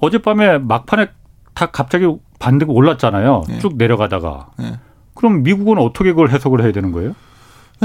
어젯밤에 0.00 0.58
막판에 0.58 1.08
다 1.54 1.66
갑자기 1.66 2.06
반등 2.38 2.70
올랐잖아요. 2.70 3.44
네. 3.48 3.58
쭉 3.58 3.76
내려가다가. 3.76 4.50
네. 4.58 4.78
그럼 5.14 5.42
미국은 5.42 5.78
어떻게 5.78 6.10
그걸 6.10 6.30
해석을 6.30 6.62
해야 6.62 6.72
되는 6.72 6.92
거예요? 6.92 7.14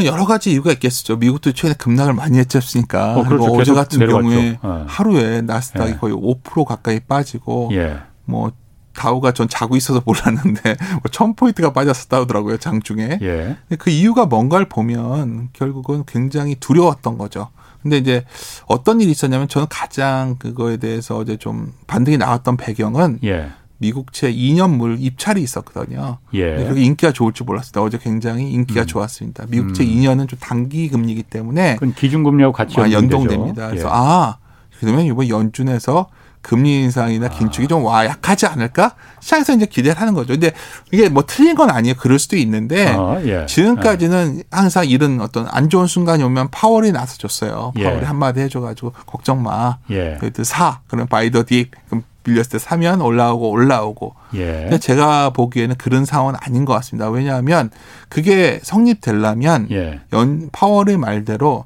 여러 0.05 0.25
가지 0.25 0.51
이유가 0.51 0.71
있겠죠. 0.73 1.17
미국도 1.17 1.53
최근에 1.53 1.73
급락을 1.75 2.13
많이 2.13 2.37
했었으니까. 2.37 3.17
어, 3.17 3.23
그렇죠. 3.23 3.51
어제 3.53 3.73
같은 3.73 3.99
내려갔죠. 3.99 4.29
경우에 4.29 4.51
네. 4.51 4.83
하루에 4.87 5.41
나스닥이 5.41 5.91
네. 5.91 5.97
거의 5.97 6.13
5% 6.13 6.65
가까이 6.65 6.99
빠지고 6.99 7.69
예. 7.73 7.97
뭐 8.25 8.51
다우가 8.93 9.31
전 9.31 9.47
자고 9.47 9.75
있어서 9.75 10.01
몰랐는데 10.05 10.75
뭐 11.01 11.01
1000포인트가 11.09 11.73
빠졌었다 11.73 12.21
하더라고요. 12.21 12.57
장중에. 12.57 13.19
예. 13.21 13.57
그 13.79 13.89
이유가 13.89 14.25
뭔가를 14.25 14.67
보면 14.69 15.49
결국은 15.53 16.03
굉장히 16.05 16.55
두려웠던 16.55 17.17
거죠. 17.17 17.49
근데 17.87 17.97
이제 17.97 18.23
어떤 18.65 18.99
일이 18.99 19.11
있었냐면 19.11 19.47
저는 19.47 19.67
가장 19.69 20.35
그거에 20.37 20.77
대해서 20.77 21.21
이제 21.23 21.37
좀 21.37 21.73
반등이 21.87 22.17
나왔던 22.17 22.57
배경은 22.57 23.19
예. 23.23 23.49
미국채 23.77 24.33
2년물 24.33 24.97
입찰이 24.99 25.41
있었거든요. 25.41 26.17
예. 26.33 26.55
그렇게 26.55 26.81
인기가 26.81 27.13
좋을 27.13 27.31
줄 27.31 27.45
몰랐습니다. 27.45 27.81
어제 27.81 27.97
굉장히 27.97 28.51
인기가 28.51 28.81
음. 28.81 28.87
좋았습니다. 28.87 29.45
미국채 29.49 29.83
음. 29.83 29.89
2년은 29.89 30.27
좀 30.27 30.37
단기 30.39 30.89
금리이기 30.89 31.23
때문에 31.23 31.75
그건 31.75 31.93
기준금리하고 31.93 32.53
같이 32.53 32.79
아, 32.79 32.91
연동됩니다. 32.91 33.69
그래서 33.69 33.87
예. 33.87 33.91
아 33.93 34.37
그러면 34.79 35.05
이번 35.05 35.29
연준에서 35.29 36.09
금리 36.47 36.81
인상이나 36.83 37.27
긴축이 37.27 37.65
아. 37.65 37.67
좀와 37.67 38.05
약하지 38.05 38.45
않을까? 38.45 38.95
시장에서 39.19 39.53
이제 39.53 39.65
기대를 39.65 39.99
하는 39.99 40.13
거죠. 40.13 40.33
근데 40.33 40.53
이게 40.93 41.09
뭐 41.09 41.25
틀린 41.27 41.55
건 41.55 41.69
아니에요. 41.69 41.95
그럴 41.99 42.19
수도 42.19 42.37
있는데 42.37 42.87
아, 42.87 43.19
예. 43.25 43.45
지금까지는 43.45 44.43
항상 44.49 44.87
이런 44.87 45.19
어떤 45.19 45.45
안 45.49 45.69
좋은 45.69 45.87
순간이 45.87 46.23
오면 46.23 46.49
파월이 46.51 46.93
나서 46.93 47.17
줬어요. 47.17 47.73
예. 47.77 47.83
파월이 47.83 48.01
예. 48.01 48.05
한마디 48.05 48.39
해줘가지고 48.39 48.93
걱정 49.05 49.43
마. 49.43 49.79
예. 49.89 50.15
그래도 50.21 50.45
사. 50.45 50.79
그럼 50.87 51.07
바이더 51.07 51.43
딕. 51.43 51.67
그럼 51.89 52.03
빌렸을 52.23 52.51
때 52.51 52.59
사면 52.59 53.01
올라오고 53.01 53.49
올라오고. 53.49 54.15
예. 54.35 54.45
근데 54.45 54.77
제가 54.77 55.31
보기에는 55.31 55.75
그런 55.75 56.05
상황은 56.05 56.35
아닌 56.41 56.63
것 56.63 56.73
같습니다. 56.75 57.09
왜냐하면 57.09 57.71
그게 58.07 58.61
성립되려면 58.63 59.67
예. 59.71 59.99
연 60.13 60.49
파월의 60.53 60.95
말대로 60.95 61.65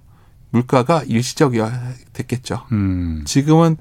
물가가 0.52 1.04
일시적이어야 1.04 1.94
됐겠죠. 2.14 2.64
음. 2.72 3.24
지금은 3.26 3.78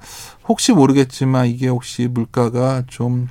혹시 0.47 0.71
모르겠지만 0.71 1.47
이게 1.47 1.67
혹시 1.67 2.07
물가가 2.07 2.83
좀 2.87 3.27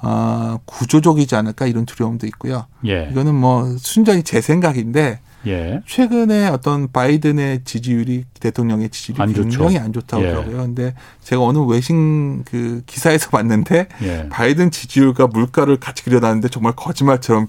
아, 0.00 0.58
구조적이지 0.64 1.36
않을까 1.36 1.66
이런 1.66 1.86
두려움도 1.86 2.26
있고요. 2.28 2.66
예. 2.86 3.08
이거는 3.10 3.34
뭐 3.34 3.76
순전히 3.78 4.24
제 4.24 4.40
생각인데 4.40 5.20
예. 5.46 5.80
최근에 5.86 6.48
어떤 6.48 6.90
바이든의 6.90 7.62
지지율이 7.64 8.24
대통령의 8.40 8.90
지지율이 8.90 9.20
안 9.20 9.32
굉장히 9.32 9.78
안 9.78 9.92
좋다고 9.92 10.22
예. 10.24 10.30
그러고요. 10.30 10.56
근데 10.58 10.94
제가 11.22 11.42
어느 11.42 11.58
외신 11.58 12.44
그 12.44 12.82
기사에서 12.86 13.30
봤는데 13.30 13.88
예. 14.02 14.28
바이든 14.28 14.70
지지율과 14.70 15.28
물가를 15.28 15.78
같이 15.78 16.04
그려놨는데 16.04 16.48
정말 16.48 16.74
거짓말처럼 16.76 17.48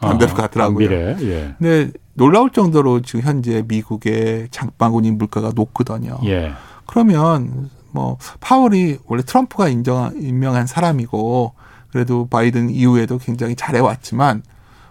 반대로 0.00 0.32
아, 0.32 0.34
가더라고요. 0.34 0.90
예. 0.90 1.54
근데 1.58 1.90
놀라울 2.18 2.50
정도로 2.50 3.00
지금 3.02 3.22
현재 3.22 3.64
미국의 3.66 4.48
장바구니 4.50 5.12
물가가 5.12 5.52
높거든요. 5.54 6.18
예. 6.24 6.52
그러면 6.86 7.70
뭐 7.92 8.18
파월이 8.40 8.98
원래 9.06 9.22
트럼프가 9.22 9.68
인정 9.68 10.12
임명한 10.20 10.66
사람이고 10.66 11.54
그래도 11.90 12.26
바이든 12.28 12.70
이후에도 12.70 13.18
굉장히 13.18 13.56
잘해왔지만 13.56 14.42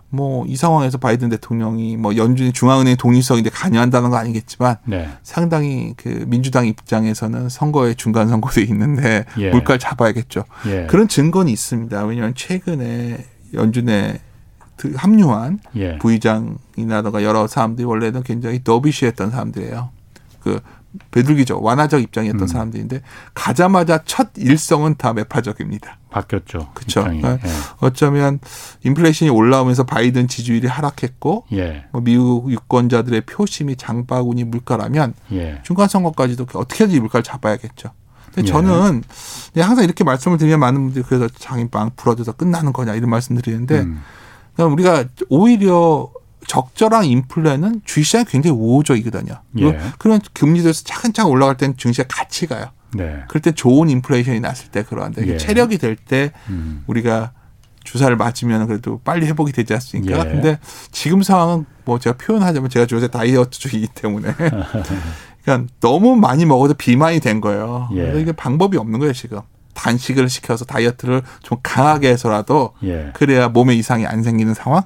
뭐 0.09 0.45
이 0.47 0.55
상황에서 0.55 0.97
바이든 0.97 1.29
대통령이 1.29 1.97
뭐 1.97 2.15
연준이 2.15 2.53
중앙은행 2.53 2.95
독립성인데 2.95 3.49
관여한다는 3.49 4.09
거 4.09 4.15
아니겠지만 4.17 4.77
네. 4.85 5.09
상당히 5.23 5.93
그 5.97 6.25
민주당 6.27 6.65
입장에서는 6.65 7.49
선거에 7.49 7.93
중간 7.93 8.29
선거도 8.29 8.61
있는데 8.61 9.25
예. 9.37 9.49
물가를 9.51 9.79
잡아야겠죠. 9.79 10.45
예. 10.67 10.85
그런 10.85 11.07
증거는 11.07 11.51
있습니다. 11.51 12.05
왜냐하면 12.05 12.33
최근에 12.35 13.17
연준의 13.53 14.13
그 14.13 14.19
합류한 14.95 15.59
예. 15.75 15.97
부의장이나든가 15.97 17.23
여러 17.23 17.47
사람들이 17.47 17.85
원래는 17.85 18.23
굉장히 18.23 18.63
더비쉬했던 18.63 19.31
사람들이에요. 19.31 19.89
그 20.41 20.59
배들기죠. 21.11 21.61
완화적 21.61 22.01
입장이었던 22.01 22.41
음. 22.41 22.47
사람들인데 22.47 23.01
가자마자 23.33 24.01
첫 24.05 24.29
일성은 24.37 24.95
다 24.97 25.13
매파적입니다. 25.13 25.97
바뀌었죠. 26.09 26.69
그렇죠. 26.73 27.03
그러니까 27.03 27.33
예. 27.33 27.49
어쩌면 27.79 28.39
인플레이션이 28.83 29.29
올라오면서 29.29 29.83
바이든 29.83 30.27
지지율이 30.27 30.67
하락했고 30.67 31.45
예. 31.53 31.85
뭐 31.91 32.01
미국 32.01 32.51
유권자들의 32.51 33.21
표심이 33.21 33.75
장바구니 33.75 34.45
물가라면 34.45 35.13
예. 35.33 35.61
중간 35.63 35.87
선거까지도 35.87 36.47
어떻게든지 36.53 36.99
물가를 36.99 37.23
잡아야겠죠. 37.23 37.89
근데 38.33 38.47
예. 38.47 38.51
저는 38.51 39.03
항상 39.57 39.83
이렇게 39.83 40.03
말씀을 40.03 40.37
드리면 40.37 40.59
많은 40.59 40.81
분들이 40.85 41.03
그래서 41.07 41.27
장인빵 41.27 41.91
부러져서 41.95 42.33
끝나는 42.33 42.73
거냐 42.73 42.95
이런 42.95 43.09
말씀 43.09 43.35
드리는데 43.35 43.81
음. 43.81 44.01
그럼 44.57 44.73
우리가 44.73 45.05
오히려 45.29 46.09
적절한 46.47 47.05
인플레는 47.05 47.81
주식시장이 47.85 48.25
굉장히 48.25 48.57
우호적이거든요. 48.57 49.41
예. 49.59 49.79
그런 49.99 50.19
금리들에서 50.33 50.83
차근차근 50.83 51.31
올라갈 51.31 51.57
때는 51.57 51.77
증시가 51.77 52.07
같이 52.09 52.47
가요. 52.47 52.65
네. 52.93 53.23
그럴 53.27 53.41
때 53.41 53.51
좋은 53.51 53.89
인플레이션이 53.89 54.39
났을 54.39 54.69
때 54.69 54.83
그러한데 54.83 55.27
예. 55.27 55.37
체력이 55.37 55.77
될때 55.77 56.31
음. 56.49 56.83
우리가 56.87 57.33
주사를 57.83 58.15
맞으면 58.15 58.67
그래도 58.67 58.99
빨리 59.03 59.27
회복이 59.27 59.51
되지 59.51 59.73
않습니까? 59.73 60.19
예. 60.19 60.23
근데 60.23 60.59
지금 60.91 61.21
상황은 61.21 61.65
뭐 61.85 61.99
제가 61.99 62.17
표현하자면 62.17 62.69
제가 62.69 62.87
요새 62.91 63.07
다이어트주의이기 63.09 63.93
때문에 63.93 64.33
그러니까 65.43 65.71
너무 65.79 66.15
많이 66.15 66.45
먹어도 66.45 66.73
비만이 66.73 67.19
된 67.19 67.41
거예요. 67.41 67.89
예. 67.93 68.01
그래서 68.01 68.19
이게 68.19 68.31
방법이 68.31 68.77
없는 68.77 68.99
거예요 68.99 69.13
지금. 69.13 69.41
단식을 69.77 70.27
시켜서 70.27 70.65
다이어트를 70.65 71.21
좀 71.43 71.59
강하게 71.63 72.09
해서라도 72.09 72.73
예. 72.83 73.11
그래야 73.13 73.47
몸에 73.47 73.75
이상이 73.75 74.05
안 74.07 74.23
생기는 74.23 74.53
상황? 74.53 74.81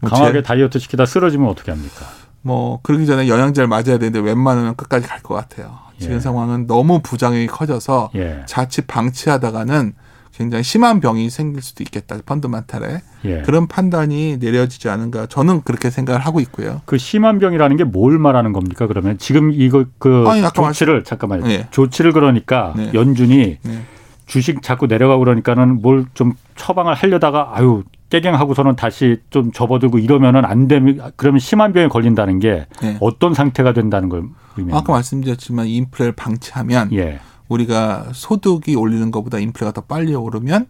뭐 0.00 0.10
강하게 0.10 0.42
다이어트 0.42 0.78
시키다 0.78 1.06
쓰러지면 1.06 1.48
어떻게 1.48 1.70
합니까? 1.72 2.06
뭐 2.42 2.80
그러기 2.82 3.06
전에 3.06 3.28
영양제를 3.28 3.66
맞아야 3.68 3.98
되는데 3.98 4.18
웬만하면 4.20 4.76
끝까지 4.76 5.06
갈 5.06 5.20
것 5.22 5.34
같아요. 5.34 5.78
지금 5.98 6.16
예. 6.16 6.20
상황은 6.20 6.66
너무 6.66 7.00
부작용이 7.02 7.46
커져서 7.46 8.10
예. 8.14 8.42
자칫 8.46 8.86
방치하다가는 8.86 9.92
굉장히 10.34 10.64
심한 10.64 11.00
병이 11.00 11.28
생길 11.28 11.60
수도 11.60 11.82
있겠다. 11.82 12.16
펀드멘탈에 12.24 13.02
예. 13.26 13.42
그런 13.42 13.66
판단이 13.66 14.38
내려지지 14.40 14.88
않은가 14.88 15.26
저는 15.26 15.60
그렇게 15.62 15.90
생각을 15.90 16.20
하고 16.22 16.40
있고요. 16.40 16.80
그 16.86 16.96
심한 16.96 17.38
병이라는 17.38 17.76
게 17.76 17.84
뭘 17.84 18.18
말하는 18.18 18.52
겁니까? 18.54 18.86
그러면 18.86 19.18
지금 19.18 19.52
이거 19.52 19.84
그 19.98 20.24
아니, 20.28 20.42
조치를 20.54 21.04
잠깐만요. 21.04 21.46
네. 21.46 21.66
조치를 21.70 22.12
그러니까 22.12 22.72
네. 22.76 22.90
연준이 22.94 23.58
네. 23.62 23.82
주식 24.30 24.62
자꾸 24.62 24.86
내려가고 24.86 25.20
그러니까는 25.24 25.82
뭘 25.82 26.06
좀 26.14 26.32
처방을 26.56 26.94
하려다가 26.94 27.50
아유 27.56 27.82
깨갱하고서는 28.10 28.76
다시 28.76 29.18
좀 29.30 29.52
접어들고 29.52 29.98
이러면은 29.98 30.44
안 30.44 30.68
되면 30.68 31.12
그러면 31.16 31.38
심한 31.38 31.72
병에 31.72 31.88
걸린다는 31.88 32.38
게 32.38 32.66
네. 32.82 32.96
어떤 33.00 33.34
상태가 33.34 33.72
된다는 33.72 34.08
걸 34.08 34.24
의미합니다. 34.56 34.78
아까 34.78 34.92
말씀드렸지만 34.92 35.66
인플레를 35.66 36.12
방치하면 36.12 36.92
예. 36.92 37.20
우리가 37.48 38.06
소득이 38.12 38.74
올리는 38.76 39.10
것보다 39.10 39.38
인플레가 39.38 39.72
더 39.72 39.80
빨리 39.82 40.14
오르면 40.14 40.66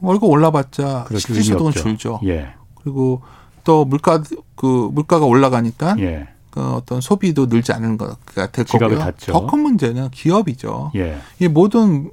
월급 0.00 0.30
올라봤자. 0.30 1.06
실질 1.16 1.42
소득은. 1.44 1.72
줄죠. 1.72 2.20
예. 2.24 2.54
그리고 2.82 3.22
또 3.64 3.84
물가 3.84 4.22
그 4.54 4.90
물가가 4.92 5.26
올라가니까 5.26 5.96
예. 5.98 6.28
그 6.50 6.60
어떤 6.74 7.00
소비도 7.00 7.46
늘지 7.46 7.72
않는 7.72 7.98
거가 7.98 8.46
될 8.52 8.64
거고요. 8.64 8.98
더 9.26 9.46
큰 9.46 9.58
문제는 9.60 10.10
기업이죠. 10.10 10.92
예. 10.96 11.18
이 11.40 11.48
모든 11.48 12.10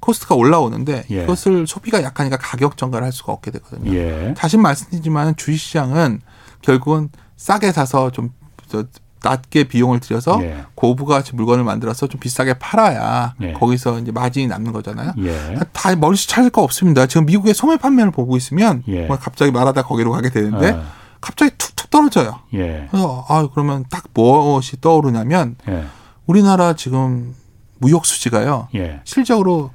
코스트가 0.00 0.34
올라오는데 0.34 1.04
예. 1.10 1.24
이것을 1.24 1.66
소비가 1.66 2.02
약하니까 2.02 2.36
가격 2.36 2.76
전가를 2.76 3.04
할 3.04 3.12
수가 3.12 3.32
없게 3.32 3.50
되거든요. 3.52 3.92
예. 3.94 4.34
다시 4.36 4.56
말씀드리지만 4.56 5.36
주식시장은 5.36 6.20
결국은 6.62 7.10
싸게 7.36 7.72
사서 7.72 8.10
좀 8.10 8.30
저, 8.68 8.84
낮게 9.22 9.64
비용을 9.64 10.00
들여서 10.00 10.38
예. 10.42 10.64
고부가치 10.74 11.34
물건을 11.34 11.64
만들어서 11.64 12.06
좀 12.06 12.20
비싸게 12.20 12.54
팔아야 12.54 13.34
예. 13.40 13.52
거기서 13.52 13.98
이제 13.98 14.12
마진이 14.12 14.46
남는 14.46 14.72
거잖아요. 14.72 15.12
예. 15.18 15.58
다 15.72 15.94
머리숱 15.96 16.28
찾을 16.30 16.50
거 16.50 16.62
없습니다. 16.62 17.06
지금 17.06 17.26
미국의 17.26 17.54
소매 17.54 17.76
판매를 17.76 18.12
보고 18.12 18.36
있으면 18.36 18.82
예. 18.88 19.06
뭐 19.06 19.16
갑자기 19.18 19.50
말하다 19.50 19.82
거기로 19.82 20.12
가게 20.12 20.30
되는데 20.30 20.70
어, 20.70 20.82
갑자기 21.20 21.52
툭툭 21.58 21.90
떨어져요. 21.90 22.40
예. 22.54 22.86
그래서 22.90 23.24
아 23.28 23.48
그러면 23.52 23.84
딱 23.90 24.04
무엇이 24.14 24.80
떠오르냐면 24.80 25.56
예. 25.68 25.84
우리나라 26.26 26.74
지금 26.74 27.34
무역 27.78 28.06
수지가요. 28.06 28.68
예. 28.74 29.00
실적으로 29.04 29.70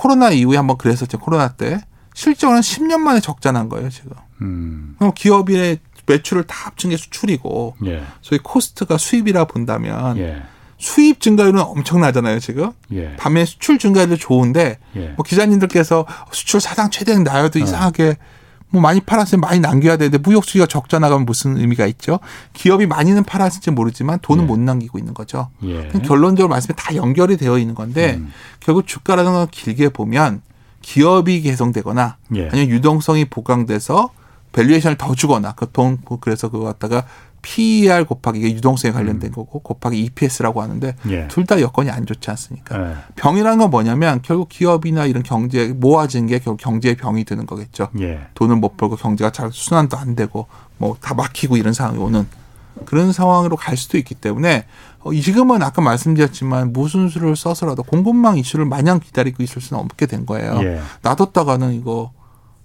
코로나 0.00 0.30
이후에 0.30 0.56
한번 0.56 0.78
그랬었죠. 0.78 1.18
코로나 1.18 1.48
때 1.48 1.78
실적은 2.14 2.60
10년 2.60 3.00
만에 3.00 3.20
적자 3.20 3.52
난 3.52 3.68
거예요, 3.68 3.90
지금. 3.90 4.12
음. 4.40 4.94
그럼 4.98 5.12
기업의 5.14 5.78
매출을 6.06 6.44
다 6.44 6.68
합친 6.68 6.88
게 6.88 6.96
수출이고 6.96 7.76
예. 7.84 8.02
소위 8.22 8.40
코스트가 8.42 8.96
수입이라 8.96 9.44
본다면 9.44 10.16
예. 10.16 10.42
수입 10.78 11.20
증가율은 11.20 11.60
엄청나잖아요, 11.60 12.40
지금. 12.40 12.72
예. 12.92 13.14
반면 13.16 13.44
수출 13.44 13.78
증가율도 13.78 14.16
좋은데 14.16 14.78
예. 14.96 15.08
뭐 15.16 15.22
기자님들께서 15.22 16.06
수출 16.32 16.62
사상 16.62 16.90
최대액 16.90 17.20
나여도 17.20 17.58
어. 17.58 17.62
이상하게 17.62 18.16
뭐 18.70 18.80
많이 18.80 19.00
팔았으면 19.00 19.40
많이 19.40 19.60
남겨야 19.60 19.96
되는데 19.96 20.18
무역 20.18 20.44
수지가 20.44 20.66
적자 20.66 20.98
나가면 20.98 21.26
무슨 21.26 21.56
의미가 21.56 21.86
있죠? 21.86 22.20
기업이 22.52 22.86
많이는 22.86 23.24
팔았을지 23.24 23.70
모르지만 23.72 24.20
돈은 24.22 24.44
예. 24.44 24.46
못 24.46 24.58
남기고 24.58 24.98
있는 24.98 25.12
거죠. 25.12 25.48
예. 25.64 25.88
결론적으로 26.04 26.48
말씀에 26.48 26.74
다 26.76 26.94
연결이 26.94 27.36
되어 27.36 27.58
있는 27.58 27.74
건데 27.74 28.14
음. 28.18 28.32
결국 28.60 28.86
주가라는 28.86 29.32
건 29.32 29.48
길게 29.50 29.88
보면 29.88 30.42
기업이 30.82 31.42
개선되거나 31.42 32.16
예. 32.36 32.48
아니면 32.48 32.70
유동성이 32.70 33.26
보강돼서 33.26 34.10
valuation을 34.52 34.96
더 34.96 35.14
주거나 35.14 35.52
그돈 35.52 35.98
그래서 36.20 36.48
그거 36.48 36.64
갖다가 36.64 37.04
PER 37.42 38.04
곱하기 38.04 38.38
이게 38.38 38.52
유동성에 38.54 38.92
관련된 38.92 39.32
거고 39.32 39.58
곱하기 39.60 39.98
EPS라고 39.98 40.62
하는데 40.62 40.94
음. 41.06 41.10
예. 41.10 41.28
둘다 41.28 41.60
여건이 41.60 41.90
안 41.90 42.06
좋지 42.06 42.30
않습니까? 42.30 42.90
예. 42.90 42.94
병이라는 43.16 43.58
건 43.58 43.70
뭐냐면 43.70 44.20
결국 44.22 44.48
기업이나 44.48 45.06
이런 45.06 45.22
경제 45.22 45.68
모아진 45.68 46.26
게 46.26 46.38
결국 46.38 46.58
경제의 46.58 46.96
병이 46.96 47.24
되는 47.24 47.46
거겠죠. 47.46 47.88
예. 48.00 48.20
돈을 48.34 48.56
못 48.56 48.76
벌고 48.76 48.96
경제가 48.96 49.30
잘 49.32 49.50
순환도 49.52 49.96
안 49.96 50.14
되고 50.14 50.46
뭐 50.78 50.96
다 51.00 51.14
막히고 51.14 51.56
이런 51.56 51.72
상황이 51.72 51.98
오는 51.98 52.26
그런 52.84 53.12
상황으로 53.12 53.56
갈 53.56 53.76
수도 53.76 53.98
있기 53.98 54.14
때문에 54.14 54.64
어, 55.00 55.12
지금은 55.12 55.62
아까 55.62 55.82
말씀드렸지만 55.82 56.72
무슨 56.72 57.08
수를 57.08 57.34
써서라도 57.36 57.82
공급망 57.82 58.38
이슈를 58.38 58.64
마냥 58.66 59.00
기다리고 59.00 59.42
있을 59.42 59.60
수는 59.62 59.82
없게 59.82 60.06
된 60.06 60.26
거예요. 60.26 60.58
예. 60.62 60.80
놔뒀다가는 61.02 61.72
이거 61.74 62.12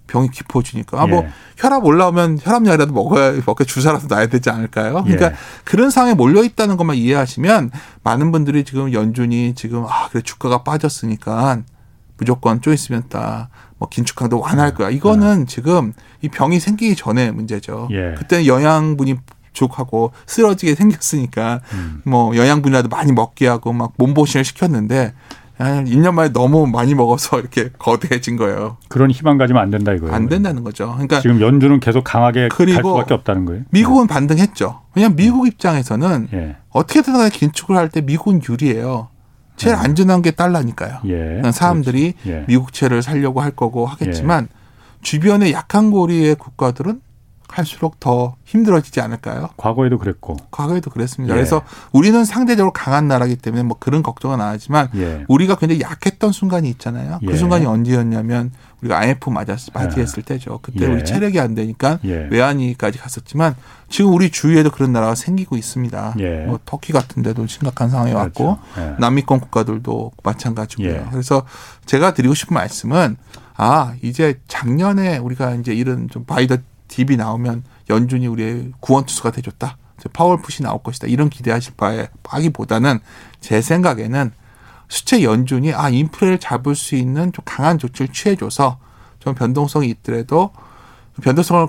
병이 0.06 0.30
깊어지니까 0.30 1.00
아 1.02 1.06
뭐 1.06 1.24
예. 1.24 1.30
혈압 1.56 1.84
올라오면 1.84 2.38
혈압약이라도 2.42 2.92
먹어야 2.92 3.40
먹게 3.46 3.64
주사라도 3.64 4.06
놔야 4.08 4.26
되지 4.28 4.50
않을까요? 4.50 5.02
그러니까 5.04 5.26
예. 5.26 5.34
그런 5.64 5.90
상황에 5.90 6.14
몰려 6.14 6.42
있다는 6.44 6.76
것만 6.76 6.96
이해하시면 6.96 7.70
많은 8.02 8.30
분들이 8.32 8.64
지금 8.64 8.92
연준이 8.92 9.54
지금 9.54 9.84
아 9.86 10.08
그래 10.10 10.22
주가가 10.22 10.62
빠졌으니까 10.62 11.62
무조건 12.18 12.60
좀 12.60 12.72
있으면 12.72 13.04
다 13.08 13.48
뭐 13.78 13.88
긴축강도 13.90 14.40
완화할 14.40 14.72
거야. 14.74 14.88
이거는 14.88 15.46
지금 15.46 15.92
이 16.22 16.28
병이 16.30 16.60
생기기 16.60 16.96
전에 16.96 17.30
문제죠. 17.30 17.88
예. 17.90 18.14
그때는 18.16 18.46
영양분이 18.46 19.16
부족하고 19.52 20.12
쓰러지게 20.26 20.74
생겼으니까 20.74 21.60
음. 21.72 22.00
뭐 22.06 22.34
영양분이라도 22.36 22.88
많이 22.88 23.12
먹게 23.12 23.46
하고 23.46 23.72
막 23.74 23.92
몸보신을 23.98 24.44
시켰는데 24.44 25.12
한 25.58 25.86
1년 25.86 26.12
만에 26.12 26.32
너무 26.32 26.66
많이 26.66 26.94
먹어서 26.94 27.38
이렇게 27.40 27.70
거대해진 27.78 28.36
거예요. 28.36 28.76
그런 28.88 29.10
희망 29.10 29.38
가지면 29.38 29.62
안 29.62 29.70
된다 29.70 29.92
이거예요. 29.92 30.14
안 30.14 30.28
된다는 30.28 30.62
거죠. 30.64 30.90
그러니까 30.92 31.20
지금 31.20 31.40
연준은 31.40 31.80
계속 31.80 32.04
강하게 32.04 32.48
갈 32.48 32.68
수밖에 32.68 33.14
없다는 33.14 33.46
거예요. 33.46 33.62
미국은 33.70 34.06
반등했죠. 34.06 34.82
왜냐하면 34.94 35.16
미국 35.16 35.46
입장에서는 35.46 36.28
예. 36.34 36.56
어떻게든 36.70 37.14
간에 37.14 37.30
긴축을 37.30 37.76
할 37.76 37.88
때 37.88 38.00
미국은 38.02 38.42
유리해요. 38.46 39.08
제일 39.56 39.74
안전한 39.76 40.20
게 40.20 40.32
달러니까요. 40.32 40.98
예. 41.06 41.12
그러니까 41.16 41.52
사람들이. 41.52 42.12
예. 42.26 42.44
미국채를 42.48 43.02
살려고 43.02 43.40
할 43.40 43.50
거고 43.52 43.86
하겠지만 43.86 44.48
주변의 45.00 45.52
약한 45.52 45.90
고리의 45.90 46.34
국가들은 46.34 47.00
갈수록 47.56 47.98
더 48.00 48.36
힘들어지지 48.44 49.00
않을까요? 49.00 49.48
과거에도 49.56 49.96
그랬고. 49.96 50.36
과거에도 50.50 50.90
그랬습니다. 50.90 51.34
예. 51.34 51.36
그래서 51.36 51.62
우리는 51.90 52.22
상대적으로 52.26 52.70
강한 52.70 53.08
나라기 53.08 53.36
때문에 53.36 53.62
뭐 53.62 53.78
그런 53.80 54.02
걱정은 54.02 54.42
안 54.42 54.48
하지만 54.48 54.90
예. 54.94 55.24
우리가 55.26 55.56
굉장히 55.56 55.80
약했던 55.80 56.32
순간이 56.32 56.68
있잖아요. 56.68 57.18
예. 57.22 57.26
그 57.26 57.34
순간이 57.38 57.64
언제였냐면 57.64 58.52
우리가 58.82 58.98
IMF 58.98 59.30
맞았 59.30 59.70
맞이했을 59.72 60.22
때죠. 60.22 60.58
그때 60.60 60.84
예. 60.84 60.86
우리 60.86 61.02
체력이 61.02 61.40
안 61.40 61.54
되니까 61.54 61.98
예. 62.04 62.28
외환위기까지 62.30 62.98
갔었지만 62.98 63.56
지금 63.88 64.12
우리 64.12 64.30
주위에도 64.30 64.70
그런 64.70 64.92
나라가 64.92 65.14
생기고 65.14 65.56
있습니다. 65.56 66.16
예. 66.18 66.44
뭐 66.44 66.60
터키 66.66 66.92
같은 66.92 67.22
데도 67.22 67.46
심각한 67.46 67.88
상황이 67.88 68.12
왔고 68.12 68.58
그렇죠. 68.74 68.92
예. 68.92 68.96
남미권 69.00 69.40
국가들도 69.40 70.12
마찬가지고요. 70.22 70.90
예. 70.90 71.06
그래서 71.10 71.42
제가 71.86 72.12
드리고 72.12 72.34
싶은 72.34 72.52
말씀은 72.52 73.16
아 73.56 73.94
이제 74.02 74.38
작년에 74.46 75.16
우리가 75.16 75.54
이제 75.54 75.72
이런 75.72 76.10
좀 76.10 76.24
바이더 76.26 76.58
딥이 76.96 77.18
나오면 77.18 77.64
연준이 77.90 78.26
우리의 78.26 78.72
구원투수가 78.80 79.32
돼줬다. 79.32 79.76
파월 80.12 80.40
풋이 80.40 80.62
나올 80.62 80.82
것이다. 80.82 81.08
이런 81.08 81.28
기대하실 81.28 81.74
바에 81.76 82.08
하기보다는 82.24 83.00
제 83.40 83.60
생각에는 83.60 84.32
수채 84.88 85.22
연준이 85.22 85.74
아 85.74 85.90
인플레를 85.90 86.38
잡을 86.38 86.74
수 86.74 86.94
있는 86.94 87.32
좀 87.32 87.44
강한 87.44 87.78
조치를 87.78 88.12
취해줘서 88.12 88.78
좀 89.18 89.34
변동성이 89.34 89.88
있더라도 89.88 90.52
변동성을 91.22 91.68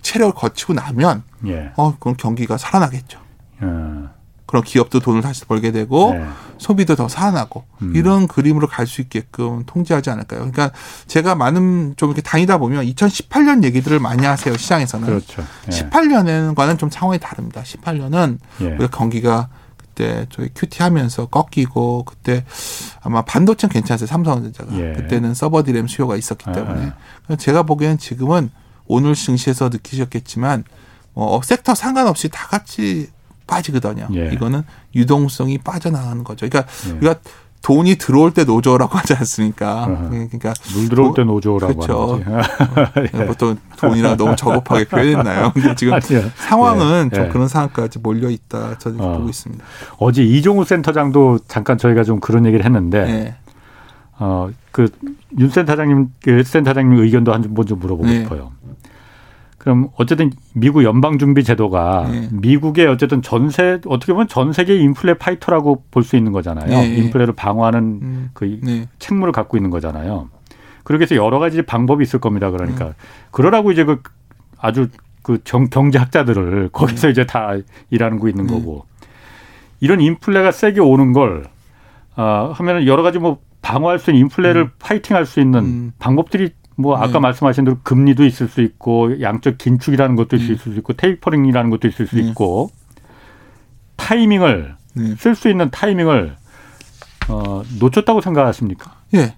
체력을 0.00 0.34
거치고 0.34 0.72
나면 0.72 1.22
예. 1.46 1.72
어 1.76 1.96
그럼 1.98 2.16
경기가 2.16 2.56
살아나겠죠. 2.56 3.20
어. 3.60 4.08
그런 4.46 4.64
기업도 4.64 5.00
돈을 5.00 5.20
다시 5.20 5.44
벌게 5.44 5.70
되고 5.72 6.14
네. 6.14 6.26
소비도 6.62 6.96
더 6.96 7.08
살아나고 7.08 7.64
음. 7.82 7.92
이런 7.94 8.26
그림으로 8.26 8.66
갈 8.68 8.86
수 8.86 9.00
있게끔 9.02 9.64
통제하지 9.66 10.08
않을까요? 10.10 10.40
그러니까 10.40 10.70
제가 11.06 11.34
많은 11.34 11.94
좀 11.96 12.08
이렇게 12.10 12.22
다니다 12.22 12.58
보면 12.58 12.84
2018년 12.86 13.64
얘기들을 13.64 13.98
많이 14.00 14.24
하세요 14.24 14.56
시장에서는. 14.56 15.06
그렇죠. 15.06 15.44
예. 15.68 15.70
18년에는과는 15.70 16.78
좀 16.78 16.88
상황이 16.90 17.18
다릅니다. 17.18 17.62
18년은 17.62 18.38
예. 18.62 18.66
우리가 18.66 18.88
경기가 18.88 19.48
그때 19.76 20.26
저희 20.30 20.48
큐티 20.54 20.82
하면서 20.82 21.26
꺾이고 21.26 22.04
그때 22.04 22.44
아마 23.02 23.22
반도체는 23.22 23.72
괜찮았어요. 23.72 24.06
삼성전자가. 24.06 24.74
예. 24.78 24.92
그때는 24.94 25.34
서버 25.34 25.62
디램 25.64 25.86
수요가 25.86 26.16
있었기 26.16 26.44
아. 26.48 26.52
때문에. 26.52 26.92
제가 27.38 27.62
보기엔 27.64 27.98
지금은 27.98 28.50
오늘 28.86 29.14
증시에서 29.14 29.68
느끼셨겠지만 29.68 30.64
뭐 31.14 31.40
섹터 31.42 31.74
상관없이 31.74 32.28
다 32.30 32.46
같이 32.48 33.08
빠지거든요. 33.52 34.08
예. 34.14 34.30
이거는 34.32 34.62
유동성이 34.94 35.58
빠져나가는 35.58 36.24
거죠. 36.24 36.48
그러니까 36.48 36.70
예. 36.88 36.92
우리가 36.92 37.14
돈이 37.62 37.94
들어올 37.94 38.32
때 38.32 38.42
노조라고 38.44 38.96
하지 38.98 39.14
않습니까? 39.14 39.84
어허. 39.84 40.08
그러니까 40.10 40.52
물 40.74 40.88
들어올 40.88 41.10
도- 41.10 41.14
때 41.14 41.24
노조라고 41.24 41.74
그렇죠. 41.74 42.20
거지. 42.24 43.12
보통 43.28 43.56
돈이랑 43.78 44.16
너무 44.16 44.34
저급하게 44.34 44.84
표현했나요? 44.90 45.52
근데 45.52 45.74
지금 45.76 45.92
아니요. 45.94 46.22
상황은 46.36 47.10
예, 47.12 47.16
좀 47.16 47.24
예. 47.26 47.28
그런 47.28 47.46
상황까지 47.46 48.00
몰려 48.00 48.30
있다. 48.30 48.78
저는 48.78 49.00
어. 49.00 49.16
보고 49.18 49.28
있습니다. 49.28 49.64
어제 49.98 50.24
이종우 50.24 50.64
센터장도 50.64 51.40
잠깐 51.46 51.78
저희가 51.78 52.02
좀 52.02 52.18
그런 52.18 52.46
얘기를 52.46 52.64
했는데 52.64 53.04
네. 53.04 53.34
어, 54.18 54.48
그, 54.72 54.88
윤 55.38 55.48
센터장님, 55.50 56.08
그 56.22 56.42
센터장님 56.44 56.98
의견도 57.00 57.32
한번좀 57.32 57.78
물어보고 57.80 58.06
네. 58.08 58.20
싶어요. 58.22 58.52
그럼 59.62 59.90
어쨌든 59.96 60.32
미국 60.54 60.82
연방준비제도가 60.82 62.08
네. 62.10 62.28
미국의 62.32 62.88
어쨌든 62.88 63.22
전세, 63.22 63.78
어떻게 63.86 64.12
보면 64.12 64.26
전 64.26 64.52
세계 64.52 64.74
인플레 64.76 65.14
fighter라고 65.18 65.84
볼 65.92 66.02
수 66.02 66.16
있는 66.16 66.32
거잖아요. 66.32 66.66
네. 66.66 66.96
인플레를 66.96 67.34
방어하는 67.36 67.78
음, 68.02 68.30
그 68.34 68.58
네. 68.60 68.88
책무를 68.98 69.32
갖고 69.32 69.56
있는 69.56 69.70
거잖아요. 69.70 70.30
그렇게 70.82 71.04
해서 71.04 71.14
여러 71.14 71.38
가지 71.38 71.62
방법이 71.62 72.02
있을 72.02 72.18
겁니다. 72.18 72.50
그러니까 72.50 72.86
음. 72.86 72.92
그러라고 73.30 73.70
이제 73.70 73.84
그 73.84 74.02
아주 74.58 74.88
그 75.22 75.38
정, 75.44 75.70
경제학자들을 75.70 76.70
거기서 76.72 77.06
음. 77.06 77.10
이제 77.12 77.24
다 77.24 77.52
일하는 77.90 78.18
거 78.18 78.28
있는 78.28 78.48
네. 78.48 78.54
거고 78.54 78.84
이런 79.78 80.00
인플레가 80.00 80.50
세게 80.50 80.80
오는 80.80 81.12
걸 81.12 81.44
어, 82.16 82.50
하면은 82.52 82.88
여러 82.88 83.04
가지 83.04 83.20
뭐 83.20 83.38
방어할 83.62 84.00
수 84.00 84.10
있는 84.10 84.22
인플레를 84.22 84.62
음. 84.62 84.70
파이팅할 84.80 85.24
수 85.24 85.38
있는 85.38 85.60
음. 85.60 85.92
방법들이 86.00 86.50
뭐 86.76 86.96
아까 86.96 87.12
네. 87.12 87.18
말씀하신 87.20 87.64
대로 87.64 87.78
금리도 87.82 88.24
있을 88.24 88.48
수 88.48 88.60
있고 88.62 89.20
양적 89.20 89.58
긴축이라는 89.58 90.16
것도 90.16 90.36
있을 90.36 90.52
음. 90.52 90.56
수 90.56 90.70
있고 90.70 90.94
tapering이라는 90.94 91.70
것도 91.70 91.88
있을 91.88 92.06
수 92.06 92.16
네. 92.16 92.22
있고 92.22 92.70
타이밍을 93.96 94.74
네. 94.94 95.14
쓸수 95.16 95.48
있는 95.48 95.70
타이밍을 95.70 96.36
어, 97.28 97.62
놓쳤다고 97.78 98.20
생각하십니까? 98.20 98.92
예. 99.14 99.36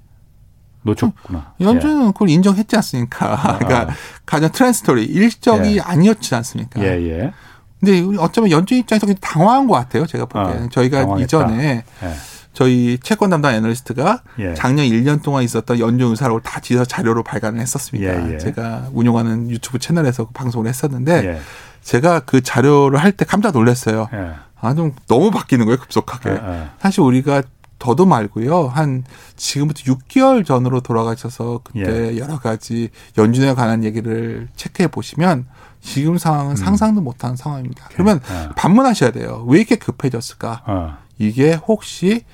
놓쳤구나. 0.82 1.54
연준은 1.60 2.08
예. 2.08 2.12
그걸 2.12 2.28
인정했지 2.28 2.76
않습니까? 2.76 3.34
아. 3.34 3.58
그러니까 3.58 3.94
가장 4.26 4.50
transitory 4.52 5.04
일시적이 5.04 5.76
예. 5.76 5.80
아니었지 5.80 6.34
않습니까? 6.34 6.82
예, 6.82 6.88
예. 7.08 7.32
근데 7.80 8.18
어쩌면 8.18 8.50
연준 8.50 8.78
입장에서 8.78 9.06
당황한 9.20 9.66
것 9.66 9.74
같아요. 9.74 10.06
제가 10.06 10.24
보기에는. 10.26 10.66
어, 10.66 10.68
저희가 10.70 11.00
당황했다. 11.00 11.24
이전에 11.24 11.84
예. 12.02 12.14
저희 12.54 12.98
채권 13.02 13.30
담당 13.30 13.52
애널리스트가 13.54 14.22
예. 14.38 14.54
작년 14.54 14.86
1년 14.86 15.22
동안 15.22 15.42
있었던 15.42 15.78
연준 15.80 16.10
의사록을 16.10 16.40
다 16.42 16.60
지서 16.60 16.84
자료로 16.84 17.22
발간을 17.24 17.60
했었습니다. 17.60 18.30
예, 18.30 18.34
예. 18.34 18.38
제가 18.38 18.88
운영하는 18.92 19.50
유튜브 19.50 19.78
채널에서 19.78 20.26
그 20.28 20.32
방송을 20.32 20.68
했었는데 20.68 21.12
예. 21.26 21.40
제가 21.82 22.20
그 22.20 22.40
자료를 22.40 22.98
할 23.02 23.12
때 23.12 23.24
깜짝 23.24 23.52
놀랐어요. 23.52 24.08
예. 24.14 24.30
아, 24.60 24.74
좀 24.74 24.92
너무 25.08 25.30
바뀌는 25.30 25.66
거예요, 25.66 25.78
급속하게. 25.78 26.30
예, 26.30 26.68
사실 26.80 27.00
우리가 27.02 27.42
더도 27.80 28.06
말고요. 28.06 28.68
한 28.68 29.04
지금부터 29.36 29.82
6개월 29.92 30.46
전으로 30.46 30.80
돌아가셔서 30.80 31.60
그때 31.64 32.16
여러 32.16 32.38
가지 32.38 32.88
연준에 33.18 33.52
관한 33.52 33.84
얘기를 33.84 34.48
체크해 34.56 34.88
보시면 34.88 35.46
지금 35.82 36.16
상황은 36.16 36.52
음. 36.52 36.56
상상도 36.56 37.02
못하는 37.02 37.36
상황입니다. 37.36 37.88
그러면 37.92 38.20
반문하셔야 38.56 39.10
돼요. 39.10 39.44
왜 39.48 39.58
이렇게 39.58 39.74
급해졌을까? 39.76 40.62
어. 40.66 40.96
이게 41.18 41.54
혹시 41.66 42.24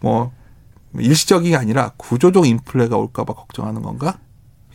뭐 0.00 0.32
일시적이 0.98 1.56
아니라 1.56 1.92
구조적 1.96 2.46
인플레가 2.46 2.96
올까봐 2.96 3.34
걱정하는 3.34 3.82
건가? 3.82 4.18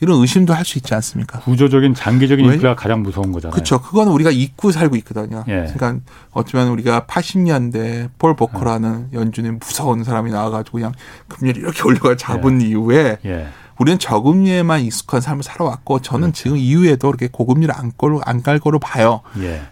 이런 0.02 0.20
의심도 0.20 0.54
할 0.54 0.66
수 0.66 0.78
있지 0.78 0.94
않습니까? 0.94 1.40
구조적인 1.40 1.94
장기적인 1.94 2.44
인플레가 2.46 2.70
왜? 2.70 2.76
가장 2.76 3.02
무서운 3.02 3.32
거잖아요. 3.32 3.54
그렇죠. 3.54 3.82
그거는 3.82 4.12
우리가 4.12 4.30
잊고 4.30 4.72
살고 4.72 4.98
있거든요. 4.98 5.46
예. 5.48 5.72
그러니까 5.74 6.00
어쩌면 6.32 6.68
우리가 6.70 7.06
80년대 7.08 8.10
폴 8.18 8.36
보커라는 8.36 9.10
예. 9.14 9.18
연준의 9.18 9.54
무서운 9.54 10.04
사람이 10.04 10.32
나와가지고 10.32 10.78
그냥 10.78 10.92
금리를 11.30 11.62
이렇게 11.62 11.82
올려가 11.84 12.16
잡은 12.18 12.62
예. 12.62 12.68
이후에 12.68 13.18
예. 13.26 13.48
우리는 13.80 13.98
저금리에만 13.98 14.82
익숙한 14.82 15.22
삶을 15.22 15.44
살아왔고 15.44 16.02
저는 16.02 16.32
그렇죠. 16.32 16.44
지금 16.44 16.58
이후에도 16.58 17.08
그렇게 17.08 17.28
고금리를 17.28 17.74
안갈 18.26 18.60
거로 18.60 18.80
봐요. 18.80 19.22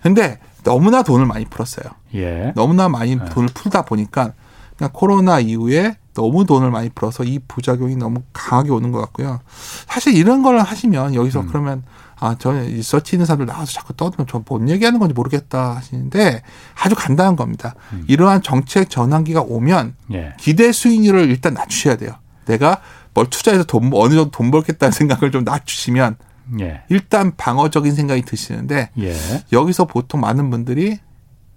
그런데 0.02 0.22
예. 0.24 0.40
너무나 0.64 1.04
돈을 1.04 1.26
많이 1.26 1.44
풀었어요. 1.46 1.86
예. 2.16 2.54
너무나 2.56 2.88
많이 2.88 3.18
돈을 3.18 3.50
풀다 3.54 3.84
보니까 3.84 4.32
그러니까 4.76 4.98
코로나 4.98 5.40
이후에 5.40 5.98
너무 6.14 6.46
돈을 6.46 6.72
많이 6.72 6.90
풀어서 6.90 7.24
이 7.24 7.40
부작용이 7.48 7.96
너무 7.96 8.22
강하게 8.34 8.72
오는 8.72 8.92
것 8.92 9.00
같고요. 9.02 9.40
사실 9.88 10.16
이런 10.16 10.44
걸 10.44 10.60
하시면 10.60 11.16
여기서 11.16 11.42
음. 11.42 11.48
그러면 11.48 11.84
아, 12.20 12.36
저는 12.38 12.68
리서치 12.68 13.16
있는 13.16 13.26
사람들 13.26 13.48
나와서 13.48 13.74
자꾸 13.74 13.94
떠들면 13.94 14.28
저뭔 14.28 14.70
얘기하는 14.70 15.00
건지 15.00 15.14
모르겠다 15.14 15.76
하시는데 15.76 16.42
아주 16.76 16.96
간단한 16.96 17.36
겁니다. 17.36 17.76
음. 17.92 18.06
이러한 18.08 18.44
정책 18.44 18.90
전환기가 18.90 19.42
오면 19.42 19.96
예. 20.14 20.34
기대 20.40 20.72
수익률을 20.72 21.30
일단 21.30 21.54
낮추셔야 21.54 21.98
돼요. 21.98 22.14
내가 22.46 22.80
뭘 23.14 23.30
투자해서 23.30 23.64
돈 23.64 23.92
어느 23.94 24.14
정도 24.16 24.32
돈 24.32 24.52
벌겠다는 24.52 24.92
생각을 24.92 25.32
좀 25.32 25.44
낮추시면 25.44 26.16
예. 26.62 26.84
일단 26.90 27.36
방어적인 27.36 27.94
생각이 27.94 28.22
드시는데 28.22 28.92
예. 29.00 29.16
여기서 29.52 29.86
보통 29.86 30.22
많은 30.22 30.50
분들이 30.50 31.00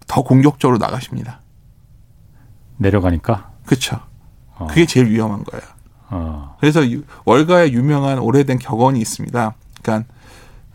더 0.07 0.23
공격적으로 0.23 0.79
나가십니다. 0.79 1.43
내려가니까. 2.77 3.51
그렇죠. 3.65 4.01
어. 4.57 4.67
그게 4.69 4.87
제일 4.87 5.09
위험한 5.09 5.45
거예요. 5.45 5.65
어. 6.11 6.57
그래서 6.61 6.81
월가에 7.25 7.73
유명한 7.73 8.19
오래된 8.19 8.59
격언이 8.59 9.01
있습니다. 9.01 9.55
그러니까 9.83 10.13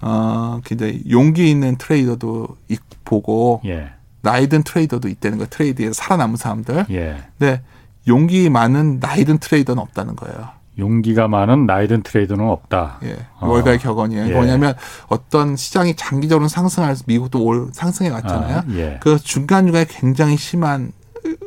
어 0.01 0.59
근데 0.63 0.99
용기 1.09 1.49
있는 1.49 1.77
trader도 1.77 2.58
보고 3.05 3.61
예. 3.65 3.91
나이 4.21 4.47
든 4.47 4.63
trader도 4.63 5.08
있다는 5.07 5.37
거예요. 5.37 5.49
trade에서 5.49 5.93
살아남은 5.93 6.37
사람들. 6.37 6.85
예. 6.91 7.23
근데 7.37 7.61
용기 8.07 8.49
많은 8.49 8.99
나이 8.99 9.25
든 9.25 9.37
trader는 9.38 9.82
없다는 9.81 10.15
거예요. 10.15 10.61
용기가 10.77 11.27
많은 11.27 11.65
나이든 11.65 12.01
trader는 12.04 12.47
없다. 12.47 12.99
예. 13.03 13.17
어. 13.39 13.47
월가의 13.47 13.79
격언이에요. 13.79 14.29
예. 14.29 14.31
뭐냐면 14.33 14.73
어떤 15.07 15.55
시장이 15.55 15.95
장기적으로 15.95 16.47
상승할 16.47 16.95
미국도 17.05 17.43
올 17.43 17.69
상승해 17.73 18.09
왔잖아요. 18.09 18.57
아, 18.57 18.63
예. 18.71 18.97
그 19.01 19.19
중간중간에 19.19 19.85
굉장히 19.89 20.37
심한 20.37 20.91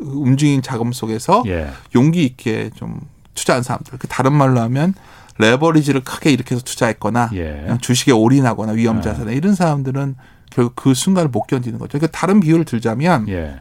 움직인 0.00 0.62
자금 0.62 0.92
속에서 0.92 1.42
예. 1.46 1.70
용기 1.94 2.24
있게 2.24 2.70
좀 2.74 3.00
투자한 3.34 3.62
사람들. 3.62 3.98
그 3.98 4.06
다른 4.08 4.32
말로 4.32 4.60
하면 4.60 4.94
레버리지를 5.38 6.04
크게 6.04 6.30
일으켜서 6.30 6.62
투자했거나 6.62 7.30
예. 7.34 7.76
주식에 7.80 8.12
올인하거나 8.12 8.72
위험 8.72 9.02
자산에 9.02 9.32
예. 9.32 9.36
이런 9.36 9.54
사람들은 9.54 10.16
결국 10.50 10.76
그 10.76 10.94
순간을 10.94 11.30
못 11.30 11.46
견디는 11.46 11.78
거죠. 11.78 11.98
그러니까 11.98 12.16
다른 12.16 12.40
비유를 12.40 12.64
들자면 12.64 13.28
예. 13.28 13.60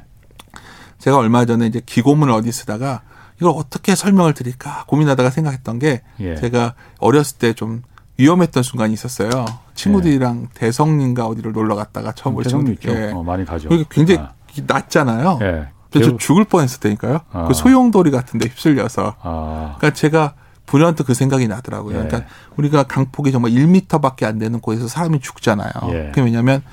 제가 0.99 1.17
얼마 1.17 1.45
전에 1.45 1.65
이제 1.67 1.82
기고문을 1.86 2.34
어디 2.34 2.52
쓰다가 2.52 3.02
이걸 3.41 3.54
어떻게 3.56 3.95
설명을 3.95 4.34
드릴까 4.36 4.86
고민하다가 4.88 5.32
생각했던 5.32 5.80
게 5.80 6.02
예. 6.19 6.36
제가 6.36 6.76
어렸을 6.99 7.38
때 7.39 7.54
좀 7.54 7.82
위험했던 8.17 8.62
순간이 8.62 8.93
있었어요. 8.93 9.45
친구들이랑 9.73 10.43
예. 10.43 10.47
대성린가 10.54 11.26
어디를 11.26 11.52
놀러 11.52 11.76
갔다가 11.76 12.12
처음 12.12 12.36
올 12.36 12.43
친구들. 12.43 12.78
예. 12.86 13.12
어, 13.12 13.23
많이 13.23 13.43
가죠. 13.43 13.69
굉장히 13.89 14.19
아. 14.19 14.34
낮잖아요. 14.67 15.39
예. 15.41 15.67
저 16.01 16.17
죽을 16.17 16.45
뻔했었다니까요. 16.45 17.19
아. 17.32 17.47
그 17.47 17.53
소용돌이 17.53 18.12
같은 18.12 18.39
데 18.39 18.47
휩쓸려서. 18.49 19.15
아. 19.21 19.75
그러니까 19.77 19.93
제가 19.93 20.34
불현듯 20.65 21.06
그 21.06 21.13
생각이 21.13 21.47
나더라고요. 21.47 21.99
예. 21.99 22.08
그러니까 22.08 22.29
우리가 22.58 22.84
강폭이 22.84 23.32
정말 23.32 23.51
1미터밖에 23.51 24.23
안 24.23 24.39
되는 24.39 24.60
곳에서 24.60 24.88
사람이 24.88 25.19
죽잖아요. 25.19 25.71
예. 25.89 26.06
그게 26.13 26.21
왜냐하면 26.21 26.63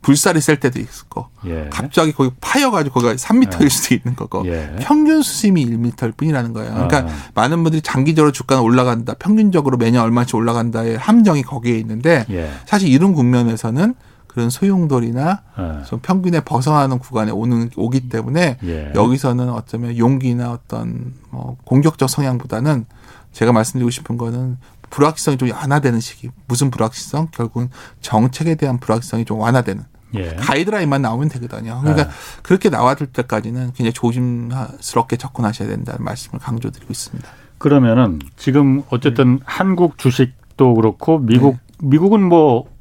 불살이 0.00 0.40
셀 0.40 0.60
때도 0.60 0.78
있고 0.80 1.26
예. 1.46 1.68
갑자기 1.70 2.12
거기 2.12 2.30
파여가지고 2.40 3.00
거기가 3.00 3.14
3미터일 3.14 3.64
예. 3.64 3.68
수도 3.68 3.94
있는 3.94 4.14
거고 4.14 4.46
예. 4.46 4.76
평균 4.80 5.22
수심이 5.22 5.66
1미터일 5.66 6.16
뿐이라는 6.16 6.52
거예요. 6.52 6.72
그러니까 6.72 6.98
아. 7.00 7.16
많은 7.34 7.62
분들이 7.62 7.82
장기적으로 7.82 8.32
주가는 8.32 8.62
올라간다, 8.62 9.14
평균적으로 9.14 9.76
매년 9.76 10.04
얼마씩 10.04 10.36
올라간다의 10.36 10.96
함정이 10.96 11.42
거기에 11.42 11.76
있는데 11.78 12.24
예. 12.30 12.50
사실 12.64 12.88
이런 12.88 13.12
국면에서는 13.12 13.94
그런 14.38 14.50
소용돌이나 14.50 15.42
네. 15.58 15.84
좀 15.84 15.98
평균에 15.98 16.42
벗어나는 16.42 17.00
구간에 17.00 17.32
오는 17.32 17.70
오기 17.74 18.08
때문에 18.08 18.58
예. 18.62 18.92
여기서는 18.94 19.50
어쩌면 19.50 19.98
용기나 19.98 20.52
어떤 20.52 21.14
뭐 21.30 21.56
공격적 21.64 22.08
성향보다는 22.08 22.86
제가 23.32 23.50
말씀드리고 23.50 23.90
싶은 23.90 24.16
거는 24.16 24.58
불확실성이 24.90 25.38
좀 25.38 25.50
완화되는 25.50 25.98
시기. 25.98 26.30
무슨 26.46 26.70
불확실성? 26.70 27.28
결국은 27.32 27.68
정책에 28.00 28.54
대한 28.54 28.78
불확실성이 28.78 29.24
좀 29.24 29.40
완화되는. 29.40 29.82
예. 30.14 30.36
가이드라인만 30.36 31.02
나오면 31.02 31.28
되거든요. 31.30 31.80
그러니까 31.82 32.06
예. 32.06 32.12
그렇게 32.44 32.70
나와줄 32.70 33.08
때까지는 33.08 33.72
굉장히 33.72 33.92
조심스럽게 33.92 35.16
접근하셔야 35.16 35.68
된다는 35.68 36.04
말씀을 36.04 36.38
강조드리고 36.38 36.92
있습니다. 36.92 37.28
그러면은 37.58 38.20
지금 38.36 38.84
어쨌든 38.90 39.38
네. 39.38 39.42
한국 39.44 39.98
주식도 39.98 40.74
그렇고 40.74 41.18
미국 41.18 41.56
네. 41.56 41.88
미국은 41.88 42.22
뭐 42.22 42.77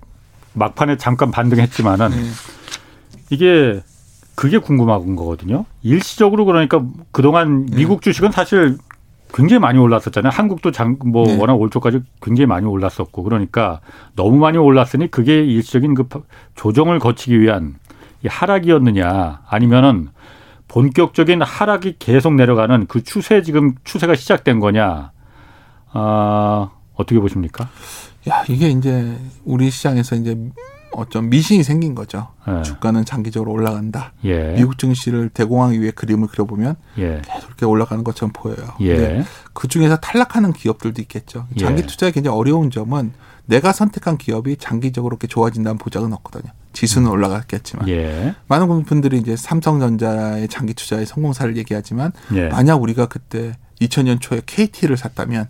막판에 0.58 0.98
잠깐 0.98 1.32
반등했지만은 1.32 2.10
네. 2.10 2.17
이게 3.30 3.82
그게 4.36 4.58
궁금한 4.58 5.15
거거든요. 5.15 5.65
일시적으로 5.82 6.46
그러니까 6.46 6.84
그동안 7.12 7.65
네. 7.65 7.78
미국 7.78 8.02
주식은 8.02 8.32
사실 8.32 8.78
굉장히 9.34 9.60
많이 9.60 9.78
올랐었잖아요. 9.80 10.32
한국도 10.32 10.72
장, 10.72 10.98
뭐 11.06 11.26
네. 11.26 11.38
워낙 11.38 11.56
올 11.56 11.70
초까지 11.70 12.02
굉장히 12.22 12.46
많이 12.46 12.65
올랐었고 12.65 13.24
그러니까 13.24 13.82
너무 14.15 14.38
많이 14.38 14.58
올랐으니 14.58 15.12
그게 15.12 15.43
일시적인 15.43 15.96
그 15.96 16.08
조정을 16.56 17.00
거치기 17.00 17.39
위한 17.39 17.76
이 18.24 18.28
하락이었느냐 18.28 19.41
아니면은 19.48 20.10
본격적인 20.67 21.41
하락이 21.41 21.96
계속 22.00 22.36
내려가는 22.36 22.88
그 22.88 23.04
추세 23.04 23.41
지금 23.41 23.76
추세가 23.84 24.15
시작된 24.15 24.60
거냐 24.60 25.12
아, 25.91 26.70
어떻게 26.93 27.20
보십니까? 27.20 27.70
야, 28.28 28.44
이게 28.50 28.70
이제 28.70 29.18
우리 29.46 29.70
시장에서 29.70 30.16
이제 30.16 30.38
어쩜 30.92 31.30
미신이 31.30 31.63
생긴 31.63 31.94
거죠. 31.96 32.30
예. 32.48 32.63
주가는 32.63 33.06
장기적으로 33.06 33.52
올라간다. 33.52 34.13
예. 34.24 34.54
미국 34.54 34.78
증시를 34.78 35.30
대공하기 35.30 35.80
위해 35.80 35.92
그림을 35.92 36.28
그려보면 36.28 36.76
예. 36.98 37.22
계속 37.24 37.48
이렇게 37.48 37.66
올라가는 37.66 38.04
것처럼 38.04 38.32
보여요. 38.34 38.74
예. 38.82 39.24
그 39.54 39.68
중에서 39.68 39.98
탈락하는 39.98 40.54
기업들도 40.54 41.02
있겠죠. 41.04 41.46
예. 41.58 41.60
장기 41.60 41.84
투자에 41.84 42.12
굉장히 42.12 42.38
어려운 42.38 42.72
점은 42.72 43.13
내가 43.46 43.72
선택한 43.72 44.18
기업이 44.18 44.58
장기적으로 44.58 45.13
이렇게 45.13 45.28
좋아진다는 45.28 45.78
보장은 45.78 46.13
없거든요. 46.13 46.52
지수는 46.74 47.08
음. 47.08 47.13
올라갔겠지만 47.13 47.88
예. 47.90 48.36
많은 48.48 48.84
분들이 48.84 49.18
이제 49.18 49.36
삼성전자의 49.36 50.48
장기 50.48 50.74
투자의 50.74 51.06
성공사를 51.06 51.56
얘기하지만 51.58 52.12
만약 52.52 52.82
우리가 52.82 53.06
그때 53.06 53.56
2000년 53.82 54.20
초에 54.20 54.42
KT를 54.46 54.98
샀다면 54.98 55.48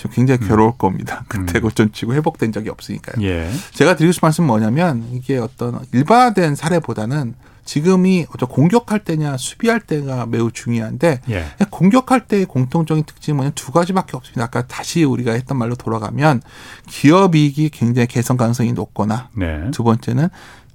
좀 0.00 0.10
굉장히 0.12 0.40
괴로울 0.46 0.72
겁니다. 0.78 1.24
그때 1.28 1.58
음. 1.58 1.62
고점치고 1.62 2.14
회복된 2.14 2.52
적이 2.52 2.70
없으니까요. 2.70 3.22
예. 3.26 3.50
제가 3.72 3.96
드리고 3.96 4.12
싶은 4.12 4.26
말씀은 4.26 4.46
뭐냐면 4.46 5.06
이게 5.12 5.36
어떤 5.36 5.78
일반화된 5.92 6.54
사례보다는 6.54 7.34
지금이 7.66 8.26
어떤 8.34 8.48
공격할 8.48 9.04
때냐 9.04 9.36
수비할 9.36 9.80
때가 9.80 10.24
매우 10.24 10.50
중요한데 10.50 11.20
예. 11.28 11.46
공격할 11.70 12.26
때의 12.26 12.46
공통적인 12.46 13.04
특징은 13.04 13.52
두 13.54 13.72
가지밖에 13.72 14.16
없습니다. 14.16 14.44
아까 14.44 14.66
다시 14.66 15.04
우리가 15.04 15.32
했던 15.32 15.58
말로 15.58 15.74
돌아가면 15.74 16.40
기업 16.88 17.36
이익이 17.36 17.68
굉장히 17.68 18.06
개선 18.08 18.38
가능성이 18.38 18.72
높거나 18.72 19.28
네. 19.36 19.70
두 19.70 19.84
번째는 19.84 20.28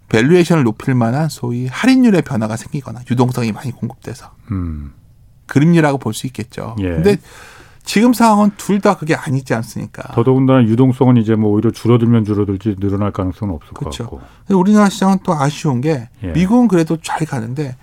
valuation을 0.10 0.64
높일 0.64 0.94
만한 0.94 1.30
소위 1.30 1.66
할인율의 1.66 2.22
변화가 2.22 2.56
생기거나 2.58 3.02
유동성이 3.10 3.52
많이 3.52 3.72
공급돼서 3.72 4.32
음. 4.52 4.94
그림이라고 5.48 5.98
볼 5.98 6.14
수 6.14 6.28
있겠죠. 6.28 6.76
예. 6.80 6.90
근데 6.90 7.18
지금 7.86 8.14
상황은 8.14 8.52
둘 8.58 8.80
다 8.82 8.98
그게 8.98 9.16
아니지 9.16 9.54
않습니까? 9.54 10.04
더더군다나 10.14 10.64
유동성은 10.64 11.18
이제 11.18 11.36
뭐 11.36 11.52
오히려 11.52 11.72
줄어들면 11.72 12.26
줄어들지 12.26 12.76
늘어날 12.80 13.12
가능성은 13.12 13.54
없을 13.56 13.74
그렇죠. 13.74 14.08
것 14.08 14.20
같고. 14.22 14.56
우리나라 14.58 14.90
시장은 14.90 15.20
또 15.24 15.34
아쉬운 15.34 15.82
게 15.82 16.10
예. 16.24 16.28
미국은 16.34 16.68
그래도 16.68 16.98
잘 17.02 17.26
가는데 17.26 17.76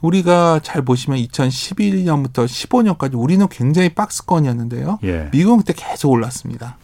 우리가 0.00 0.60
잘 0.62 0.82
보시면 0.82 1.18
2011년부터 1.20 2.46
15년까지 2.46 3.12
우리는 3.14 3.46
굉장히 3.48 3.90
박스권이었는데요. 3.90 4.98
예. 5.04 5.28
미국은 5.32 5.58
그때 5.58 5.74
계속 5.76 6.10
올랐습니다. 6.10 6.76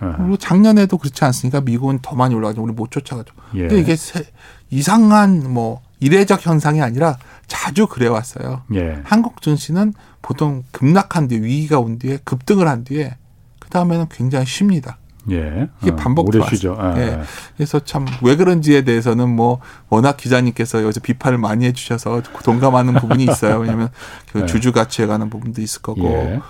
어. 0.00 0.14
그리고 0.18 0.36
작년에도 0.36 0.98
그렇지 0.98 1.24
않습니까? 1.24 1.60
미국은 1.60 2.00
더 2.02 2.14
많이 2.16 2.34
올라가죠. 2.34 2.62
우리 2.62 2.72
못 2.72 2.90
쫓아가죠. 2.90 3.32
예. 3.54 3.60
근데 3.60 3.78
이게 3.80 3.96
세- 3.96 4.24
이상한 4.70 5.52
뭐 5.52 5.82
이례적 6.00 6.44
현상이 6.44 6.82
아니라 6.82 7.16
자주 7.46 7.86
그래 7.86 8.06
왔어요. 8.06 8.62
예. 8.74 8.98
한국 9.04 9.42
증시는 9.42 9.92
보통 10.22 10.64
급락한 10.72 11.28
뒤에 11.28 11.40
위기가 11.40 11.78
온 11.78 11.98
뒤에 11.98 12.18
급등을 12.24 12.66
한 12.68 12.84
뒤에 12.84 13.16
그 13.60 13.68
다음에는 13.70 14.06
굉장히 14.10 14.46
쉽니다. 14.46 14.98
예. 15.30 15.68
이게 15.80 15.90
어, 15.90 15.96
반복돼 15.96 16.38
오래 16.38 16.46
쉬죠. 16.50 16.76
예. 16.96 17.00
예. 17.00 17.20
그래서 17.56 17.80
참 17.80 18.04
왜 18.22 18.36
그런지에 18.36 18.82
대해서는 18.82 19.28
뭐 19.28 19.60
워낙 19.88 20.16
기자님께서 20.18 20.82
여기서 20.82 21.00
비판을 21.00 21.38
많이 21.38 21.64
해주셔서 21.66 22.22
동감하는 22.44 22.94
부분이 22.94 23.24
있어요. 23.24 23.58
왜냐하면 23.58 23.88
그 24.32 24.38
네. 24.44 24.46
주주 24.46 24.72
가치에 24.72 25.06
관한 25.06 25.30
부분도 25.30 25.62
있을 25.62 25.80
거고 25.82 26.04
예. 26.08 26.40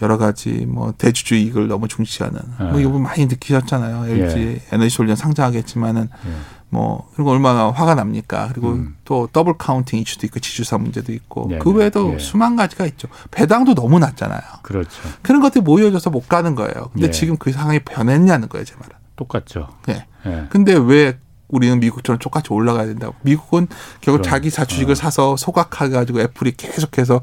여러 0.00 0.16
가지 0.18 0.64
뭐 0.66 0.92
대주주 0.96 1.34
이익을 1.36 1.68
너무 1.68 1.86
중시하는 1.88 2.40
예. 2.60 2.64
뭐 2.64 2.80
이거 2.80 2.98
많이 2.98 3.26
느끼셨잖아요. 3.26 4.06
LG 4.10 4.60
에너지솔루션 4.72 5.16
상장하겠지만은 5.16 6.08
예. 6.26 6.30
뭐 6.72 7.06
그리고 7.14 7.32
얼마나 7.32 7.70
화가 7.70 7.94
납니까? 7.94 8.48
그리고 8.48 8.70
음. 8.70 8.96
또 9.04 9.28
double 9.30 9.58
counting 9.58 9.98
이슈도 10.00 10.26
있고 10.26 10.40
지주사 10.40 10.78
문제도 10.78 11.12
있고 11.12 11.46
네, 11.50 11.58
그 11.58 11.68
네. 11.68 11.80
외에도 11.80 12.14
예. 12.14 12.18
수만 12.18 12.56
가지가 12.56 12.86
있죠. 12.86 13.08
배당도 13.30 13.74
너무 13.74 13.98
낮잖아요. 13.98 14.40
그렇죠. 14.62 14.88
그런 15.20 15.42
것들이 15.42 15.62
모여져서 15.62 16.08
못 16.08 16.30
가는 16.30 16.54
거예요. 16.54 16.88
근데 16.94 17.08
예. 17.08 17.10
지금 17.10 17.36
그 17.36 17.52
상황이 17.52 17.78
변했냐는 17.80 18.48
거예요, 18.48 18.64
제 18.64 18.74
말은. 18.76 18.96
똑같죠. 19.16 19.68
예. 19.90 20.06
예. 20.24 20.46
근데 20.48 20.72
왜 20.72 21.18
우리는 21.48 21.78
미국처럼 21.78 22.18
똑같이 22.18 22.50
올라가야 22.50 22.86
된다고? 22.86 23.16
미국은 23.20 23.68
결국 24.00 24.22
그럼, 24.22 24.30
자기 24.30 24.50
자사주식을 24.50 24.92
어. 24.92 24.94
사서 24.94 25.36
소각해 25.36 25.90
가지고 25.90 26.22
애플이 26.22 26.52
계속해서 26.56 27.20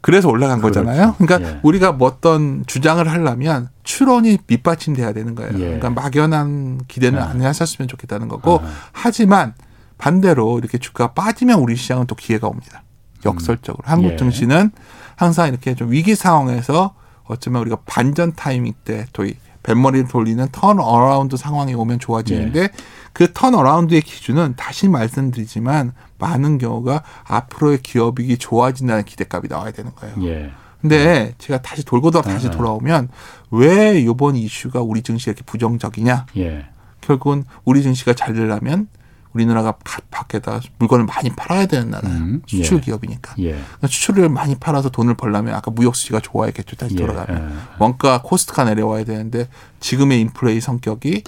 그래서 0.00 0.28
올라간 0.28 0.60
그렇죠. 0.60 0.80
거잖아요. 0.80 1.14
그러니까 1.18 1.48
예. 1.48 1.60
우리가 1.62 1.92
뭐 1.92 2.08
어떤 2.08 2.64
주장을 2.66 3.06
하려면 3.06 3.68
추론이 3.82 4.38
밑받침돼야 4.46 5.12
되는 5.12 5.34
거예요. 5.34 5.52
예. 5.54 5.58
그러니까 5.58 5.90
막연한 5.90 6.82
기대는 6.88 7.18
예. 7.18 7.22
안 7.22 7.42
하셨으면 7.42 7.88
좋겠다는 7.88 8.28
거고 8.28 8.60
아. 8.62 8.70
하지만 8.92 9.54
반대로 9.98 10.58
이렇게 10.58 10.78
주가 10.78 11.12
빠지면 11.12 11.58
우리 11.58 11.76
시장은 11.76 12.06
또 12.06 12.14
기회가 12.14 12.48
옵니다. 12.48 12.82
역설적으로 13.24 13.82
한국 13.86 14.12
예. 14.12 14.16
증시는 14.16 14.70
항상 15.16 15.48
이렇게 15.48 15.74
좀 15.74 15.92
위기 15.92 16.14
상황에서 16.14 16.94
어쩌면 17.24 17.60
우리가 17.62 17.78
반전 17.84 18.32
타이밍 18.34 18.72
때 18.84 19.06
또이 19.12 19.34
뱃머리를 19.62 20.08
돌리는 20.08 20.48
turn 20.52 20.80
around 20.80 21.36
상황이 21.36 21.74
오면 21.74 21.98
좋아지는데 21.98 22.62
예. 22.62 22.68
그 23.12 23.32
turn 23.32 23.54
around의 23.54 24.02
기준은 24.02 24.54
다시 24.56 24.88
말씀드리지만 24.88 25.92
많은 26.18 26.58
경우가 26.58 27.02
앞으로의 27.24 27.78
기업이익이 27.82 28.38
좋아진다는 28.38 29.04
기대값이 29.04 29.48
나와야 29.48 29.72
되는 29.72 29.94
거예요. 29.94 30.14
예. 30.22 30.50
근데 30.80 31.34
제가 31.38 31.60
다시 31.60 31.84
돌고 31.84 32.10
돌아 32.10 32.22
다시 32.22 32.48
아. 32.48 32.50
돌아오면 32.50 33.08
왜 33.50 34.00
이번 34.00 34.36
이슈가 34.36 34.80
우리 34.80 35.02
증시가 35.02 35.32
이렇게 35.32 35.44
부정적이냐? 35.44 36.26
예. 36.38 36.66
결국은 37.02 37.44
우리 37.64 37.82
증시가 37.82 38.14
잘 38.14 38.32
되려면 38.34 38.88
우리나라가 39.32 39.72
바- 39.84 40.00
밖에다 40.10 40.60
물건을 40.78 41.04
많이 41.04 41.30
팔아야 41.30 41.66
되는 41.66 41.90
나라예요. 41.90 42.16
음, 42.18 42.42
수출 42.46 42.78
예. 42.78 42.80
기업이니까. 42.80 43.34
예. 43.40 43.50
그러니까 43.52 43.86
수출을 43.86 44.28
많이 44.28 44.54
팔아서 44.56 44.88
돈을 44.90 45.14
벌려면 45.14 45.54
아까 45.54 45.70
무역 45.70 45.94
수지가 45.96 46.20
좋아야겠죠. 46.20 46.76
다시 46.76 46.94
예. 46.94 46.98
돌아가면. 47.00 47.50
예. 47.50 47.56
원가 47.78 48.22
코스트가 48.22 48.64
내려와야 48.64 49.04
되는데 49.04 49.48
지금의 49.80 50.20
인플레이 50.22 50.60
성격이 50.60 51.22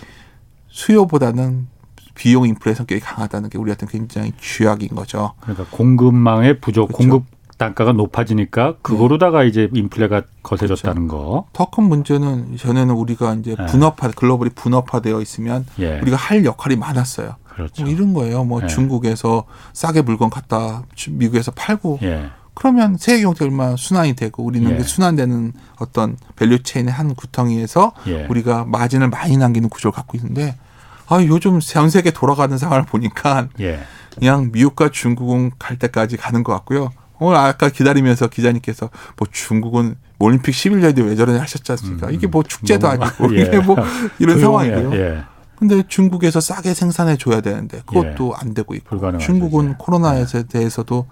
수요보다는 0.68 1.68
비용 2.14 2.46
인플레이 2.46 2.74
성격이 2.74 3.00
강하다는 3.00 3.50
게 3.50 3.58
우리한테 3.58 3.86
굉장히 3.86 4.32
쥐약인 4.40 4.88
거죠. 4.90 5.32
그러니까 5.40 5.64
공급망의 5.70 6.60
부족, 6.60 6.88
그렇죠. 6.88 6.98
공급 6.98 7.24
단가가 7.58 7.92
높아지니까 7.92 8.76
그거로다가 8.82 9.44
이제 9.44 9.68
인플레가 9.72 10.22
거세졌다는 10.42 11.06
거. 11.08 11.46
더 11.52 11.66
큰 11.70 11.84
문제는 11.84 12.56
전에는 12.56 12.92
우리가 12.94 13.34
이제 13.34 13.54
예. 13.58 13.66
분업화 13.66 14.10
글로벌이 14.10 14.50
분업화되어 14.54 15.20
있으면 15.20 15.64
예. 15.78 16.00
우리가 16.00 16.16
할 16.16 16.44
역할이 16.44 16.76
많았어요. 16.76 17.36
그렇죠. 17.48 17.82
뭐 17.84 17.92
이런 17.92 18.14
거예요. 18.14 18.44
뭐 18.44 18.60
예. 18.62 18.66
중국에서 18.66 19.44
싸게 19.74 20.02
물건 20.02 20.28
갖다 20.30 20.82
주- 20.94 21.12
미국에서 21.12 21.52
팔고 21.52 22.00
예. 22.02 22.30
그러면 22.54 22.96
세계 22.98 23.22
경제 23.22 23.44
얼마 23.44 23.76
순환이 23.76 24.14
되고 24.14 24.42
우리는 24.42 24.70
예. 24.72 24.76
그 24.76 24.82
순환되는 24.82 25.52
어떤 25.78 26.16
value 26.36 26.62
chain의 26.64 26.92
한 26.92 27.14
귀퉁이에서 27.14 27.92
예. 28.08 28.26
우리가 28.28 28.64
마진을 28.66 29.08
많이 29.08 29.36
남기는 29.36 29.68
구조를 29.68 29.92
갖고 29.92 30.16
있는데 30.18 30.56
아 31.12 31.22
요즘 31.24 31.60
전 31.60 31.90
세계 31.90 32.10
돌아가는 32.10 32.56
상황을 32.56 32.84
보니까 32.86 33.48
예. 33.60 33.80
그냥 34.18 34.50
미국과 34.52 34.88
중국은 34.90 35.50
갈 35.58 35.78
데까지 35.78 36.16
가는 36.16 36.42
것 36.42 36.52
같고요. 36.54 36.90
오늘 37.18 37.36
아까 37.36 37.68
기다리면서 37.68 38.28
기자님께서 38.28 38.88
뭐 39.16 39.28
중국은 39.30 39.96
올림픽 40.18 40.52
11년 40.52 40.94
뒤에 40.96 41.04
왜 41.04 41.14
저러냐 41.14 41.40
하셨지 41.42 41.70
않습니까? 41.72 42.08
음, 42.08 42.14
이게 42.14 42.26
뭐 42.26 42.42
축제도 42.42 42.88
너무- 42.88 43.04
아니고 43.04 43.36
예. 43.36 43.42
이게 43.42 43.58
뭐 43.60 43.76
이런 44.18 44.38
조용해. 44.38 44.70
상황이에요. 44.70 44.94
예. 44.94 45.24
근데 45.58 45.82
중국에서 45.86 46.40
싸게 46.40 46.74
생산해 46.74 47.16
줘야 47.18 47.40
되는데 47.40 47.82
그것도 47.86 48.34
안 48.36 48.54
되고 48.54 48.74
있고 48.74 48.88
불가능하죠, 48.88 49.24
중국은. 49.24 49.78
코로나에 49.78 50.24
대해서도 50.48 51.06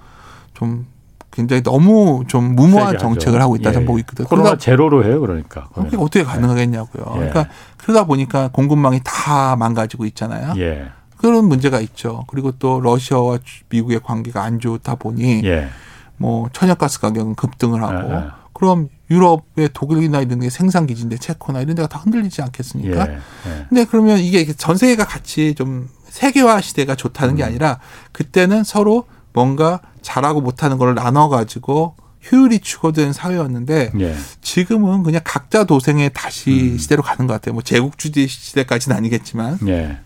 좀 0.54 0.86
굉장히 1.30 1.62
너무 1.62 2.24
좀 2.26 2.56
무모한 2.56 2.98
정책을. 2.98 3.40
하고 3.40 3.56
있다 3.56 3.72
예. 3.74 3.84
보고 3.84 3.98
있거든요. 4.00 4.26
코로나 4.26 4.50
그러다 4.50 4.60
제로로 4.60 5.04
해요, 5.04 5.20
그러니까. 5.20 5.68
그게 5.74 5.96
어떻게 5.96 6.24
가능하겠냐고요. 6.24 7.04
예. 7.14 7.18
그러니까 7.18 7.46
그러다 7.76 8.04
보니까 8.04 8.48
공급망이 8.52 9.00
다 9.04 9.56
망가지고 9.56 10.04
있잖아요. 10.06 10.54
예. 10.58 10.88
그런 11.16 11.44
문제가 11.46 11.80
있죠. 11.80 12.24
그리고 12.28 12.52
또 12.52 12.80
러시아와 12.80 13.38
주- 13.44 13.62
미국의 13.68 14.00
관계가 14.02 14.42
안 14.42 14.58
좋다 14.58 14.96
보니 14.96 15.42
예. 15.44 15.68
뭐 16.16 16.48
천연가스 16.52 17.00
가격은 17.00 17.34
급등을 17.36 17.82
하고 17.82 18.12
예, 18.12 18.16
예. 18.16 18.24
그럼 18.52 18.88
유럽의 19.10 19.70
독일이나 19.72 20.20
이런 20.20 20.40
게 20.40 20.50
생산 20.50 20.86
기지인데 20.86 21.16
체코나 21.18 21.60
이런 21.60 21.74
데가 21.76 21.88
다 21.88 21.98
흔들리지 22.00 22.42
않겠습니까? 22.42 23.06
예. 23.08 23.12
예. 23.14 23.66
근데 23.68 23.84
그러면 23.84 24.18
이게 24.18 24.44
전 24.52 24.76
세계가 24.76 25.04
같이 25.06 25.54
좀 25.54 25.88
세계화 26.08 26.60
시대가 26.60 26.94
좋다는 26.94 27.34
음. 27.34 27.36
게 27.36 27.44
아니라 27.44 27.78
그때는 28.12 28.64
서로 28.64 29.04
뭔가 29.32 29.80
잘하고 30.02 30.40
못하는 30.40 30.78
걸 30.78 30.94
나눠 30.94 31.28
가지고 31.28 31.94
효율이 32.30 32.58
추구된 32.60 33.12
사회였는데 33.12 33.92
예. 33.98 34.14
지금은 34.42 35.02
그냥 35.02 35.22
각자 35.24 35.64
도생의 35.64 36.10
다시 36.12 36.72
음. 36.72 36.78
시대로 36.78 37.02
가는 37.02 37.26
것 37.26 37.32
같아요. 37.34 37.54
뭐 37.54 37.62
제국주의 37.62 38.28
시대까지는 38.28 38.96
아니겠지만 38.96 39.58
예. 39.68 39.98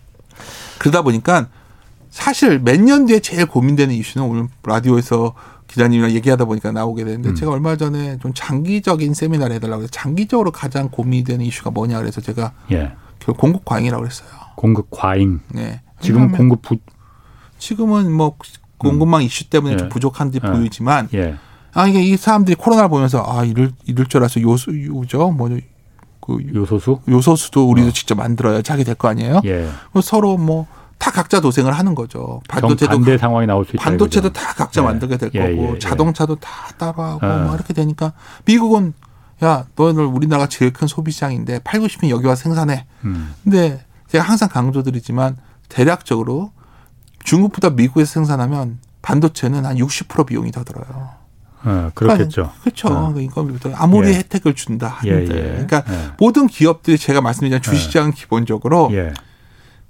그러다 0.79 1.01
보니까 1.01 1.47
사실 2.09 2.59
몇 2.59 2.79
년 2.79 3.05
뒤에 3.05 3.19
제일 3.19 3.45
고민되는 3.45 3.93
이슈는 3.93 4.25
오늘 4.27 4.47
라디오에서 4.63 5.33
기자님이랑 5.67 6.11
얘기하다 6.11 6.45
보니까 6.45 6.71
나오게 6.71 7.03
되는데 7.03 7.29
음. 7.29 7.35
제가 7.35 7.51
얼마 7.51 7.75
전에 7.75 8.17
좀 8.19 8.33
장기적인 8.33 9.13
세미나를 9.13 9.55
해달라고 9.55 9.81
해서 9.83 9.91
장기적으로 9.91 10.51
가장 10.51 10.89
고민이 10.89 11.23
되는 11.25 11.43
이슈가 11.45 11.71
뭐냐 11.71 11.99
그래서 11.99 12.21
제가 12.21 12.53
예. 12.71 12.93
결국 13.19 13.41
공급 13.41 13.65
과잉이라고 13.65 14.01
그랬어요. 14.03 14.29
공급 14.55 14.87
과잉. 14.91 15.41
네. 15.49 15.81
지금 15.99 16.31
공급 16.31 16.61
부 16.61 16.77
지금은 17.57 18.11
뭐 18.11 18.37
공급망 18.77 19.23
이슈 19.23 19.49
때문에 19.49 19.73
예. 19.73 19.77
좀 19.77 19.89
부족한 19.89 20.31
듯 20.31 20.41
예. 20.45 20.51
보이지만 20.51 21.09
예. 21.13 21.35
아 21.73 21.87
이게 21.87 22.01
이 22.01 22.15
사람들이 22.17 22.55
코로나를 22.55 22.89
보면서 22.89 23.23
아 23.27 23.43
이럴 23.43 23.71
이럴 23.85 24.05
줄 24.07 24.21
알아서 24.21 24.41
요소 24.41 24.71
요죠 24.85 25.31
뭐 25.31 25.49
그 26.21 26.39
요소수? 26.55 27.01
요소수도 27.07 27.69
우리도 27.69 27.89
어. 27.89 27.91
직접 27.91 28.15
만들어야 28.15 28.63
자기 28.63 28.83
될거 28.83 29.07
아니에요? 29.07 29.41
예. 29.45 29.69
서로 30.01 30.37
뭐 30.37 30.65
다 30.97 31.11
각자 31.11 31.39
도생을 31.39 31.73
하는 31.73 31.93
거죠. 31.93 32.41
반도체도 32.47 32.93
정반대 32.93 33.17
상황이 33.17 33.45
나올 33.45 33.65
수 33.65 33.75
있다. 33.75 33.83
반도체도 33.83 34.29
이거죠. 34.29 34.41
다 34.45 34.53
각자 34.53 34.81
예. 34.81 34.85
만들게 34.85 35.17
될 35.17 35.29
예, 35.33 35.39
거고 35.39 35.67
예, 35.69 35.73
예. 35.75 35.79
자동차도 35.79 36.37
다 36.37 36.49
따라하고 36.77 37.25
아. 37.25 37.37
뭐 37.43 37.55
이렇게 37.55 37.73
되니까 37.73 38.13
미국은 38.45 38.93
야 39.43 39.65
너희들 39.75 40.05
우리나라가 40.05 40.47
제일 40.47 40.71
큰 40.71 40.87
소비 40.87 41.11
시장인데 41.11 41.59
팔고 41.59 41.87
싶으면 41.89 42.09
여기 42.11 42.25
와서 42.25 42.43
생산해. 42.43 42.85
음. 43.03 43.33
근데 43.43 43.83
제가 44.07 44.23
항상 44.23 44.47
강조드리지만 44.49 45.37
대략적으로 45.69 46.51
중국보다 47.25 47.71
미국에서 47.71 48.13
생산하면 48.13 48.79
반도체는 49.01 49.65
한 49.65 49.77
60% 49.77 50.25
비용이 50.27 50.51
더 50.51 50.63
들어요. 50.63 51.09
어, 51.63 51.91
그렇겠죠. 51.95 52.43
그러니까, 52.43 52.61
그렇죠. 52.63 52.87
어. 52.89 53.13
인건비부터 53.19 53.73
아무리 53.75 54.09
예. 54.09 54.13
혜택을 54.15 54.53
준다 54.53 54.87
하는데, 54.87 55.35
예, 55.35 55.37
예. 55.37 55.51
그러니까 55.65 55.83
예. 55.89 56.11
모든 56.19 56.47
기업들이 56.47 56.97
제가 56.97 57.21
말씀드린 57.21 57.59
예. 57.59 58.11
기본적으로 58.11 58.89
예. 58.93 59.13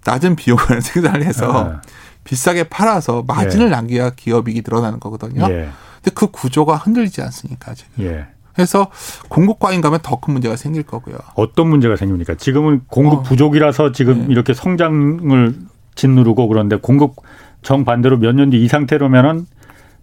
낮은 0.06 0.36
비용을 0.38 0.64
생산을 0.82 1.24
해서 1.24 1.80
비싸게 2.24 2.66
팔아서 2.66 3.24
마진을 3.28 3.70
남겨야 3.70 4.12
기업이익이 4.12 4.64
늘어나는 4.66 5.00
거거든요. 5.00 5.48
근데 5.48 6.12
그 6.14 6.28
구조가 6.28 6.78
흔들리지 6.78 7.22
않습니까 7.22 7.74
지금. 7.74 8.26
그래서 8.54 8.90
공급 9.28 9.60
과잉 9.60 9.82
가면 9.82 10.00
더 10.02 10.16
큰 10.22 10.32
문제가 10.34 10.56
생길 10.56 10.84
거고요. 10.84 11.18
어떤 11.36 11.68
문제가 11.68 11.98
생깁니까? 11.98 12.36
지금은 12.36 12.84
공급 12.88 13.20
어. 13.20 13.24
부족이라서 13.24 13.92
지금 13.92 14.22
네. 14.22 14.28
이렇게 14.30 14.54
성장을 14.54 15.56
짓누르고 15.96 16.48
그런데 16.48 16.76
공급 16.78 17.16
정반대로 17.62 18.18
몇 18.18 18.34
년 18.36 18.50
뒤 18.50 18.64
이 18.64 18.68
상태로면은 18.68 19.48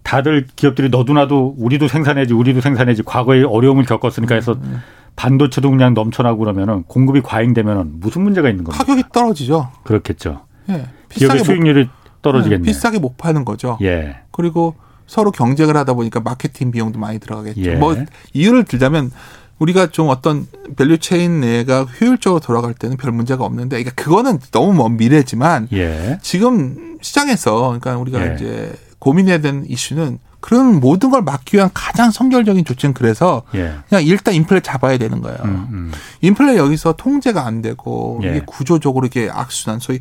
다들 0.03 0.47
기업들이 0.57 0.89
너도나도 0.89 1.55
우리도 1.59 1.87
생산해야지 1.89 2.35
우리도 2.35 2.61
생산해야지 2.61 3.03
과거에 3.05 3.45
어려움을 3.45 3.85
겪었으니까 3.85 4.35
해서 4.35 4.53
음, 4.55 4.61
음. 4.65 4.81
반도체도 5.15 5.71
그냥 5.71 5.95
넘쳐나고 5.95 6.39
그러면은 6.39 6.83
공급이 6.85 7.21
과잉되면은 7.21 8.01
무슨 8.01 8.23
문제가 8.23 8.49
있는 8.49 8.65
겁니까? 8.65 8.83
가격이 8.85 9.05
떨어지죠. 9.13 9.69
그렇겠죠. 9.85 10.41
예. 10.71 10.87
기업의 11.11 11.45
수익률이 11.45 11.89
떨어지겠네. 12.23 12.63
네, 12.65 12.67
비싸게 12.67 12.99
못 12.99 13.17
파는 13.17 13.45
거죠. 13.45 13.79
예. 13.83 14.17
그리고 14.33 14.75
서로 15.07 15.31
경쟁을 15.31 15.77
하다 15.77 15.93
보니까 15.95 16.21
마케팅 16.21 16.71
비용도 16.71 16.99
많이 16.99 17.19
들어가겠죠. 17.19 17.61
예. 17.61 17.75
뭐 17.77 17.95
이유를 18.33 18.65
들자면 18.65 19.11
우리가 19.59 19.89
좀 19.89 20.09
어떤 20.09 20.47
value 20.77 20.99
chain 20.99 21.41
내가 21.41 21.85
효율적으로 21.85 22.41
돌아갈 22.41 22.75
때는 22.75 22.97
별 22.97 23.13
문제가 23.13 23.45
없는데 23.45 23.83
그러니까 23.83 24.03
그거는 24.03 24.41
너무 24.51 24.73
먼 24.73 24.97
미래지만 24.97 25.69
예. 25.73 26.19
지금 26.23 26.99
시장에서 27.01 27.79
그러니까 27.79 27.97
우리가 27.97 28.31
예. 28.31 28.35
이제 28.35 28.73
고민해야 28.99 29.41
되는 29.41 29.69
이슈는 29.69 30.19
그런 30.41 30.81
모든 30.81 31.11
걸 31.11 31.23
막기 31.23 31.57
위한 31.57 31.71
가장 31.73 32.11
성결적인 32.11 32.65
조치는 32.65 32.95
그래서 32.95 33.43
예. 33.55 33.77
그냥 33.89 34.05
일단 34.05 34.35
인플레 34.35 34.61
잡아야 34.61 34.99
되는 34.99 35.21
거예요. 35.21 35.39
음, 35.45 35.69
음. 35.71 35.93
인플레 36.21 36.57
여기서 36.57 36.95
통제가 36.95 37.47
안 37.47 37.63
되고 37.63 38.21
예. 38.25 38.31
이게 38.31 38.43
구조적으로 38.45 39.07
이게 39.07 39.31
악순환 39.33 39.79
소위 39.79 40.01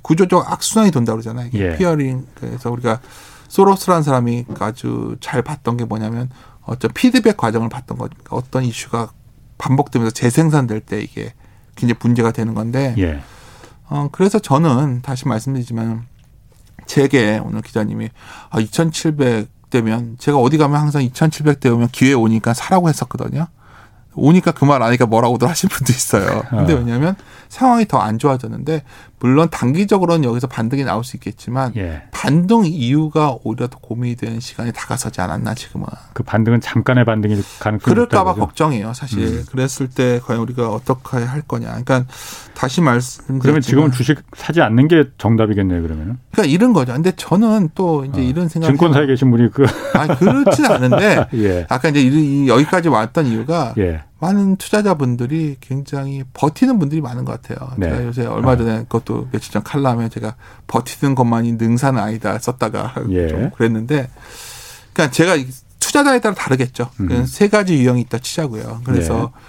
구조적 0.00 0.50
악순환이 0.50 0.90
돈다 0.90 1.12
그러잖아요. 1.12 1.50
예. 1.54 1.76
피어링 1.76 2.26
그래서 2.34 2.70
우리가 2.70 3.00
소로스라는 3.48 4.02
사람이 4.02 4.46
아주 4.60 5.16
잘 5.20 5.42
봤던 5.42 5.76
게 5.76 5.84
뭐냐면 5.84 6.30
어떤 6.64 6.92
피드백 6.92 7.36
과정을 7.36 7.68
봤던 7.68 7.98
거니까 7.98 8.36
어떤 8.36 8.64
이슈가 8.64 9.10
반복되면서 9.58 10.12
재생산될 10.12 10.80
때 10.80 11.00
이게 11.00 11.32
굉장히 11.76 11.98
문제가 12.02 12.30
되는 12.32 12.54
건데 12.54 12.94
예. 12.98 13.20
어 13.88 14.08
그래서 14.12 14.38
저는 14.38 15.02
다시 15.02 15.26
말씀드리지만 15.28 16.06
제게 16.86 17.40
오늘 17.44 17.62
기자님이 17.62 18.10
아 18.50 18.60
2,700 18.60 19.48
되면 19.70 20.16
제가 20.18 20.36
어디 20.38 20.58
가면 20.58 20.78
항상 20.80 21.02
2,700 21.02 21.60
되면 21.60 21.88
기회 21.88 22.12
오니까 22.12 22.52
사라고 22.54 22.88
했었거든요. 22.88 23.46
오니까 24.14 24.52
그 24.52 24.66
말 24.66 24.82
아니까 24.82 25.06
뭐라고들 25.06 25.48
하신 25.48 25.70
분도 25.70 25.92
있어요. 25.92 26.42
근데 26.50 26.74
어. 26.74 26.76
왜냐하면 26.76 27.16
상황이 27.48 27.86
더 27.86 27.98
안 27.98 28.18
좋아졌는데 28.18 28.82
물론 29.22 29.48
단기적으로는 29.50 30.24
여기서 30.24 30.48
반등이 30.48 30.82
나올 30.82 31.04
수 31.04 31.16
있겠지만 31.16 31.72
예. 31.76 32.02
반등 32.10 32.64
이유가 32.64 33.36
오히려 33.44 33.68
더 33.68 33.78
고민이 33.78 34.16
되는 34.16 34.40
시간이 34.40 34.72
다가서지 34.72 35.20
않았나 35.20 35.54
지금은. 35.54 35.86
그 36.12 36.24
반등은 36.24 36.60
잠깐의 36.60 37.04
반등일 37.04 37.40
가능성이 37.60 37.94
그럴까봐 37.94 38.34
걱정이에요. 38.34 38.92
사실 38.94 39.20
음. 39.20 39.44
그랬을 39.48 39.88
때 39.88 40.18
과연 40.24 40.40
우리가 40.40 40.70
어떻게 40.70 41.18
할 41.18 41.40
거냐. 41.42 41.68
그러니까 41.68 42.04
다시 42.54 42.80
말씀. 42.80 43.38
그러면 43.38 43.60
지금은 43.60 43.92
주식 43.92 44.18
사지 44.34 44.60
않는 44.60 44.88
게 44.88 45.04
정답이겠네요. 45.18 45.82
그러면은. 45.82 46.18
그러니까 46.32 46.52
이런 46.52 46.72
거죠. 46.72 46.92
근데 46.92 47.12
저는 47.14 47.70
또 47.76 48.04
이제 48.04 48.20
어. 48.20 48.24
이런 48.24 48.48
생각. 48.48 48.66
증권사에 48.66 49.06
계신 49.06 49.30
분이 49.30 49.50
그. 49.52 49.64
아니 49.94 50.16
그렇진 50.16 50.64
않은데. 50.66 51.28
예. 51.34 51.66
아까 51.68 51.90
이제 51.90 52.48
여기까지 52.48 52.88
왔던 52.88 53.26
이유가. 53.26 53.72
예. 53.78 54.02
많은 54.22 54.54
투자자분들이 54.54 55.56
굉장히 55.58 56.22
버티는 56.32 56.78
분들이 56.78 57.00
많은 57.00 57.24
것 57.24 57.42
같아요. 57.42 57.72
네. 57.76 57.88
제가 57.88 58.04
요새 58.04 58.24
얼마 58.24 58.56
전에 58.56 58.84
그것도 58.84 59.30
며칠 59.32 59.52
전 59.52 59.64
칼럼에 59.64 60.08
제가 60.10 60.36
버티는 60.68 61.16
것만이 61.16 61.54
능사는 61.54 62.00
아니다 62.00 62.38
썼다가 62.38 62.94
예. 63.10 63.26
좀 63.26 63.50
그랬는데, 63.50 64.08
그러니까 64.92 65.12
제가 65.12 65.36
투자자에 65.80 66.20
따라 66.20 66.36
다르겠죠. 66.36 66.88
음. 67.00 67.26
세 67.26 67.48
가지 67.48 67.74
유형이 67.74 68.00
있다 68.02 68.18
치자고요. 68.18 68.82
그래서 68.84 69.32
네. 69.34 69.40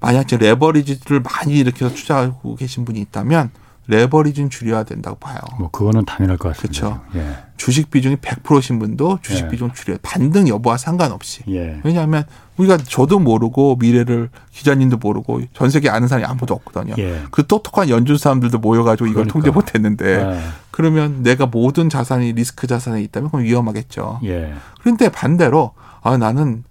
만약 0.00 0.26
제 0.26 0.38
레버리지를 0.38 1.20
많이 1.20 1.58
일으켜서 1.58 1.94
투자하고 1.94 2.56
계신 2.56 2.86
분이 2.86 2.98
있다면 3.02 3.50
레버리지는 3.88 4.48
줄여야 4.48 4.84
된다고 4.84 5.16
봐요. 5.16 5.38
뭐 5.58 5.68
그거는 5.70 6.04
당연할 6.04 6.36
것 6.36 6.54
같습니다. 6.54 7.02
그렇죠. 7.02 7.18
예. 7.18 7.36
주식 7.56 7.90
비중이 7.90 8.16
100%신 8.16 8.78
분도 8.78 9.18
주식 9.22 9.44
예. 9.44 9.48
비중 9.48 9.72
줄여 9.72 9.98
반등 10.02 10.48
여부와 10.48 10.76
상관없이. 10.76 11.42
예. 11.48 11.80
왜냐하면 11.82 12.24
우리가 12.56 12.76
저도 12.76 13.18
모르고 13.18 13.76
미래를 13.76 14.30
기자님도 14.52 14.98
모르고 14.98 15.42
전 15.52 15.70
세계 15.70 15.88
아는 15.88 16.06
사람이 16.06 16.24
아무도 16.24 16.54
없거든요. 16.54 16.94
예. 16.98 17.22
그 17.32 17.46
똑똑한 17.46 17.88
연준 17.88 18.16
사람들도 18.18 18.58
모여가지고 18.58 19.06
이걸 19.06 19.24
그러니까. 19.24 19.32
통제 19.32 19.50
못했는데 19.50 20.36
예. 20.36 20.40
그러면 20.70 21.22
내가 21.22 21.46
모든 21.46 21.88
자산이 21.90 22.32
리스크 22.32 22.66
자산에 22.66 23.02
있다면 23.02 23.30
그럼 23.30 23.44
위험하겠죠. 23.44 24.20
예. 24.24 24.54
그런데 24.80 25.08
반대로 25.08 25.72
아 26.02 26.16
나는 26.16 26.62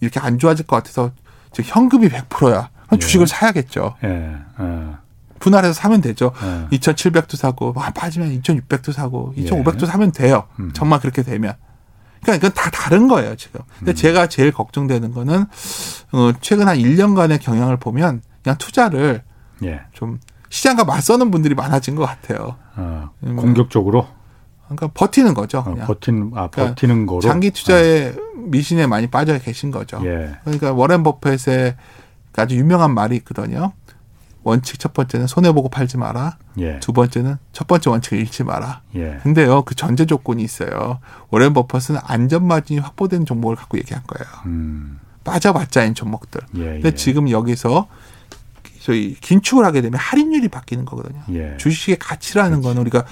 이렇게 0.00 0.18
안 0.18 0.38
좋아질 0.38 0.66
것 0.66 0.76
같아서 0.76 1.12
즉 1.52 1.64
현금이 1.66 2.08
100%야. 2.08 2.70
그럼 2.86 2.98
주식을 2.98 3.28
사야겠죠. 3.28 3.94
분할해서 5.40 5.72
사면 5.72 6.00
되죠. 6.00 6.32
네. 6.40 6.78
2,700도 6.78 7.36
사고 7.36 7.74
아, 7.76 7.90
빠지면 7.90 8.40
2,600도 8.40 8.92
사고 8.92 9.34
2,500도 9.36 9.82
예. 9.82 9.86
사면 9.86 10.12
돼요. 10.12 10.44
음. 10.60 10.70
정말 10.72 11.00
그렇게 11.00 11.22
되면. 11.22 11.54
그러니까 12.22 12.36
이건 12.46 12.54
다 12.54 12.70
다른 12.70 13.08
거예요, 13.08 13.34
지금. 13.34 13.60
근데 13.78 13.92
음. 13.92 13.94
제가 13.94 14.28
제일 14.28 14.52
걱정되는 14.52 15.12
거는 15.12 15.46
어 16.12 16.32
최근 16.40 16.68
한 16.68 16.76
1년간의 16.76 17.40
경향을 17.40 17.78
보면 17.78 18.22
그냥 18.44 18.58
투자를 18.58 19.22
예. 19.64 19.80
좀 19.92 20.20
시장과 20.50 20.84
맞서는 20.84 21.30
분들이 21.30 21.54
많아진 21.54 21.94
것 21.96 22.04
같아요. 22.04 22.56
어, 22.76 23.10
공격적으로? 23.20 24.06
그러니까 24.66 24.88
버티는 24.94 25.34
거죠. 25.34 25.58
어, 25.58 25.74
버티는 25.74 26.32
아 26.34 26.48
그러니까 26.48 26.66
버티는 26.74 27.06
거로 27.06 27.20
장기 27.20 27.50
투자에 27.50 28.10
어. 28.10 28.14
미신에 28.36 28.86
많이 28.86 29.06
빠져 29.06 29.38
계신 29.38 29.70
거죠. 29.70 30.00
예. 30.04 30.36
그러니까 30.44 30.72
워렌 30.72 31.02
버핏의 31.02 31.76
아주 32.36 32.56
유명한 32.56 32.94
말이 32.94 33.16
있거든요. 33.16 33.72
원칙 34.42 34.78
첫 34.78 34.92
번째는 34.94 35.26
손해 35.26 35.52
보고 35.52 35.68
팔지 35.68 35.98
마라. 35.98 36.38
예. 36.58 36.80
두 36.80 36.92
번째는 36.92 37.36
첫 37.52 37.66
번째 37.66 37.90
원칙을 37.90 38.18
잃지 38.18 38.44
마라. 38.44 38.82
예. 38.94 39.18
근데요 39.22 39.62
그 39.62 39.74
전제 39.74 40.06
조건이 40.06 40.42
있어요. 40.42 41.00
오렌 41.30 41.52
버퍼스는 41.52 42.00
안전 42.04 42.46
마진이 42.46 42.80
확보된 42.80 43.26
종목을 43.26 43.56
갖고 43.56 43.78
얘기한 43.78 44.02
거예요. 44.06 44.26
음. 44.46 44.98
빠져봤자인 45.24 45.94
종목들. 45.94 46.40
예, 46.56 46.64
근데 46.64 46.88
예. 46.88 46.94
지금 46.94 47.30
여기서 47.30 47.88
저희 48.80 49.14
긴축을 49.20 49.64
하게 49.64 49.82
되면 49.82 49.98
할인율이 50.00 50.48
바뀌는 50.48 50.86
거거든요. 50.86 51.22
예. 51.32 51.56
주식의 51.58 51.98
가치라는 51.98 52.60
그렇지. 52.62 52.74
건 52.74 52.78
우리가 52.78 53.04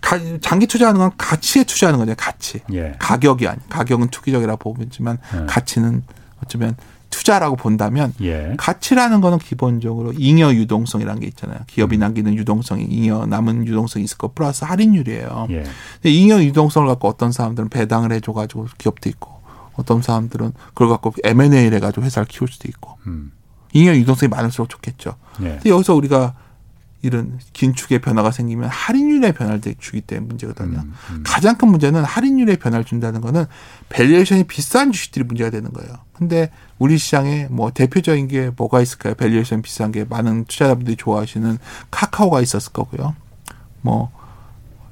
가, 0.00 0.18
장기 0.40 0.68
투자하는 0.68 1.00
건 1.00 1.10
가치에 1.18 1.64
투자하는 1.64 1.98
거죠. 1.98 2.14
가치. 2.16 2.60
예. 2.72 2.94
가격이 3.00 3.48
아니. 3.48 3.58
가격은 3.68 4.08
투기적이라 4.08 4.56
보지만 4.56 5.18
가치는 5.48 6.04
어쩌면 6.44 6.76
투자라고 7.16 7.56
본다면 7.56 8.12
예. 8.20 8.52
가치라는 8.58 9.22
거는 9.22 9.38
기본적으로 9.38 10.12
잉여 10.12 10.52
유동성이라는 10.52 11.20
게 11.20 11.26
있잖아요. 11.28 11.60
기업이 11.66 11.96
음. 11.96 12.00
남기는 12.00 12.34
유동성이 12.34 12.84
잉여 12.84 13.24
남은 13.26 13.66
유동성이 13.66 14.04
있을 14.04 14.18
거 14.18 14.32
플러스 14.34 14.64
할인율이에요. 14.64 15.46
예. 15.48 15.64
근데 15.94 16.10
잉여 16.10 16.44
유동성을 16.44 16.86
갖고 16.86 17.08
어떤 17.08 17.32
사람들은 17.32 17.70
배당을 17.70 18.12
해줘 18.12 18.34
가지고 18.34 18.66
기업도 18.76 19.08
있고 19.08 19.30
어떤 19.76 20.02
사람들은 20.02 20.52
그걸 20.68 20.88
갖고 20.88 21.14
M&A를 21.24 21.74
해가지고 21.78 22.04
회사를 22.04 22.28
키울 22.28 22.48
수도 22.48 22.68
있고 22.68 22.98
음. 23.06 23.32
잉여 23.72 23.96
유동성이 23.96 24.28
많을수록 24.28 24.68
좋겠죠. 24.68 25.14
예. 25.40 25.48
근데 25.54 25.70
여기서 25.70 25.94
우리가 25.94 26.34
이런 27.06 27.38
긴축의 27.52 28.00
변화가 28.00 28.30
생기면 28.30 28.68
할인율의 28.68 29.32
변화를 29.32 29.60
주기 29.78 30.00
때문에 30.00 30.26
문제거든요. 30.26 30.78
음, 30.78 30.94
음. 31.10 31.22
가장 31.24 31.56
큰 31.56 31.68
문제는 31.68 32.04
할인율의 32.04 32.56
변화를 32.56 32.84
준다는 32.84 33.20
거는 33.20 33.46
valuation이 33.88 34.44
비싼 34.44 34.92
주식들이 34.92 35.24
문제가 35.24 35.50
되는 35.50 35.72
거예요. 35.72 35.90
근데 36.12 36.50
우리 36.78 36.98
시장에 36.98 37.46
뭐 37.50 37.70
대표적인 37.70 38.28
게 38.28 38.50
뭐가 38.56 38.80
있을까요? 38.80 39.14
valuation 39.14 39.62
비싼 39.62 39.92
게 39.92 40.04
많은 40.04 40.44
투자자분들이 40.46 40.96
좋아하시는 40.96 41.58
카카오가 41.90 42.40
있었을 42.40 42.72
거고요. 42.72 43.14
뭐 43.82 44.10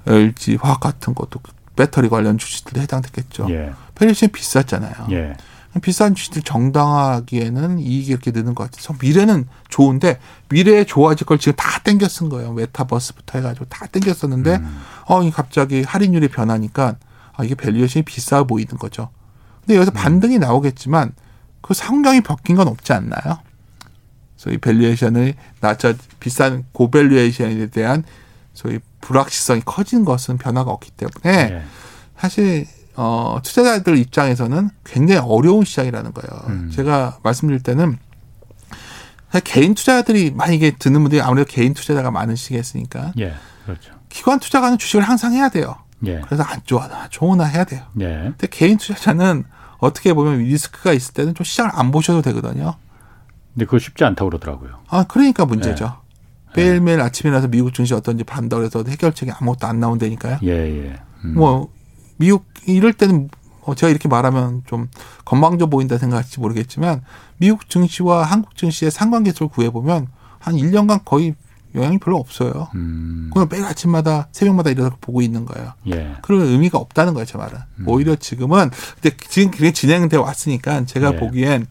LG 0.06 0.58
화학 0.60 0.80
같은 0.80 1.14
것도 1.14 1.40
배터리 1.76 2.08
관련 2.08 2.38
주식들도 2.38 2.80
해당됐겠죠. 2.80 3.46
예. 3.50 3.72
valuation이 3.96 4.32
비쌌잖아요. 4.32 5.08
예. 5.10 5.34
비싼 5.80 6.14
주식들 6.14 6.42
정당하기에는 6.42 7.78
이익이 7.80 8.10
이렇게 8.10 8.30
느는 8.30 8.54
것 8.54 8.64
같아서 8.64 8.94
미래는 9.00 9.46
좋은데 9.68 10.18
미래에 10.48 10.84
좋아질 10.84 11.26
걸 11.26 11.38
지금 11.38 11.54
다 11.56 11.80
땡겨 11.80 12.08
쓴 12.08 12.28
거예요. 12.28 12.52
메타버스부터 12.52 13.38
해가지고 13.38 13.66
다 13.66 13.86
땡겨 13.86 14.14
썼는데 14.14 14.56
음. 14.56 14.82
어 15.06 15.30
갑자기 15.30 15.82
할인율이 15.82 16.28
변하니까 16.28 16.96
아 17.32 17.44
이게 17.44 17.54
valuation이 17.54 18.04
비싸 18.04 18.44
보이는 18.44 18.76
거죠. 18.78 19.10
근데 19.60 19.76
여기서 19.76 19.90
음. 19.92 19.94
반등이 19.94 20.38
나오겠지만 20.38 21.12
그 21.60 21.74
상당히 21.74 22.20
바뀐 22.20 22.56
건 22.56 22.68
없지 22.68 22.92
않나요? 22.92 23.38
소위 24.36 24.58
valuation을 24.58 25.34
낮춰 25.60 25.94
비싼 26.20 26.64
고valuation에 26.72 27.68
대한 27.68 28.04
소위 28.52 28.78
불확실성이 29.00 29.62
커진 29.64 30.04
것은 30.04 30.38
변화가 30.38 30.70
없기 30.70 30.90
때문에 30.92 31.50
네. 31.50 31.62
사실 32.18 32.66
어, 32.96 33.38
투자자들 33.42 33.98
입장에서는 33.98 34.70
굉장히 34.84 35.20
어려운 35.24 35.64
시장이라는 35.64 36.12
거예요. 36.12 36.42
음. 36.48 36.70
제가 36.72 37.18
말씀드릴 37.22 37.62
때는 37.62 37.98
개인 39.42 39.74
투자자들이 39.74 40.30
만약에 40.30 40.76
듣는 40.78 41.00
분들이 41.02 41.20
아무래도 41.20 41.50
개인 41.50 41.74
투자자가 41.74 42.10
많은 42.10 42.36
시기였으니까. 42.36 43.12
예, 43.18 43.34
그렇죠. 43.64 43.92
기관 44.08 44.38
투자가는 44.38 44.78
주식을 44.78 45.02
항상 45.02 45.32
해야 45.32 45.48
돼요. 45.48 45.76
예. 46.06 46.20
그래서 46.20 46.44
안 46.44 46.60
좋아나 46.64 47.08
좋으나 47.08 47.44
해야 47.44 47.64
돼요. 47.64 47.82
예. 48.00 48.06
근데 48.06 48.46
개인 48.48 48.76
투자자는 48.78 49.44
어떻게 49.78 50.12
보면 50.12 50.38
리스크가 50.38 50.92
있을 50.92 51.14
때는 51.14 51.34
좀 51.34 51.44
시장을 51.44 51.72
안 51.74 51.90
보셔도 51.90 52.22
되거든요. 52.22 52.76
근데 53.54 53.66
그거 53.66 53.78
쉽지 53.78 54.04
않다고 54.04 54.30
그러더라고요. 54.30 54.80
아, 54.88 55.04
그러니까 55.04 55.44
문제죠. 55.46 56.00
예. 56.56 56.62
매일매일 56.62 57.00
아침에 57.00 57.32
나서 57.32 57.48
미국 57.48 57.74
증시 57.74 57.92
어떤지 57.94 58.22
반다 58.22 58.56
그래서 58.56 58.84
해결책이 58.86 59.32
아무것도 59.32 59.66
안 59.66 59.80
나온다니까요. 59.80 60.38
예, 60.44 60.50
예. 60.50 60.96
음. 61.24 61.34
뭐 61.34 61.72
미국 62.16 62.44
이럴 62.66 62.92
때는 62.92 63.28
어, 63.62 63.74
제가 63.74 63.90
이렇게 63.90 64.08
말하면 64.08 64.62
좀 64.66 64.88
건방져 65.24 65.66
보인다 65.66 65.98
생각할지 65.98 66.40
모르겠지만 66.40 67.02
미국 67.38 67.68
증시와 67.68 68.22
한국 68.22 68.56
증시의 68.56 68.90
상관계수를 68.90 69.48
구해보면 69.48 70.08
한 70.38 70.54
1년간 70.54 71.04
거의 71.04 71.34
영향이 71.74 71.98
별로 71.98 72.18
없어요. 72.18 72.68
음. 72.74 73.30
그냥 73.32 73.48
매일 73.50 73.64
아침마다 73.64 74.28
새벽마다 74.30 74.70
일어나서 74.70 74.96
보고 75.00 75.22
있는 75.22 75.44
거예요. 75.44 75.72
예. 75.88 76.14
그런 76.22 76.42
의미가 76.42 76.78
없다는 76.78 77.14
거예요, 77.14 77.26
제 77.26 77.36
말은. 77.36 77.58
음. 77.80 77.88
오히려 77.88 78.14
지금은 78.14 78.70
근데 79.00 79.16
지금 79.28 79.50
그게 79.50 79.72
진행돼 79.72 80.16
왔으니까 80.16 80.84
제가 80.84 81.14
예. 81.14 81.16
보기엔 81.16 81.66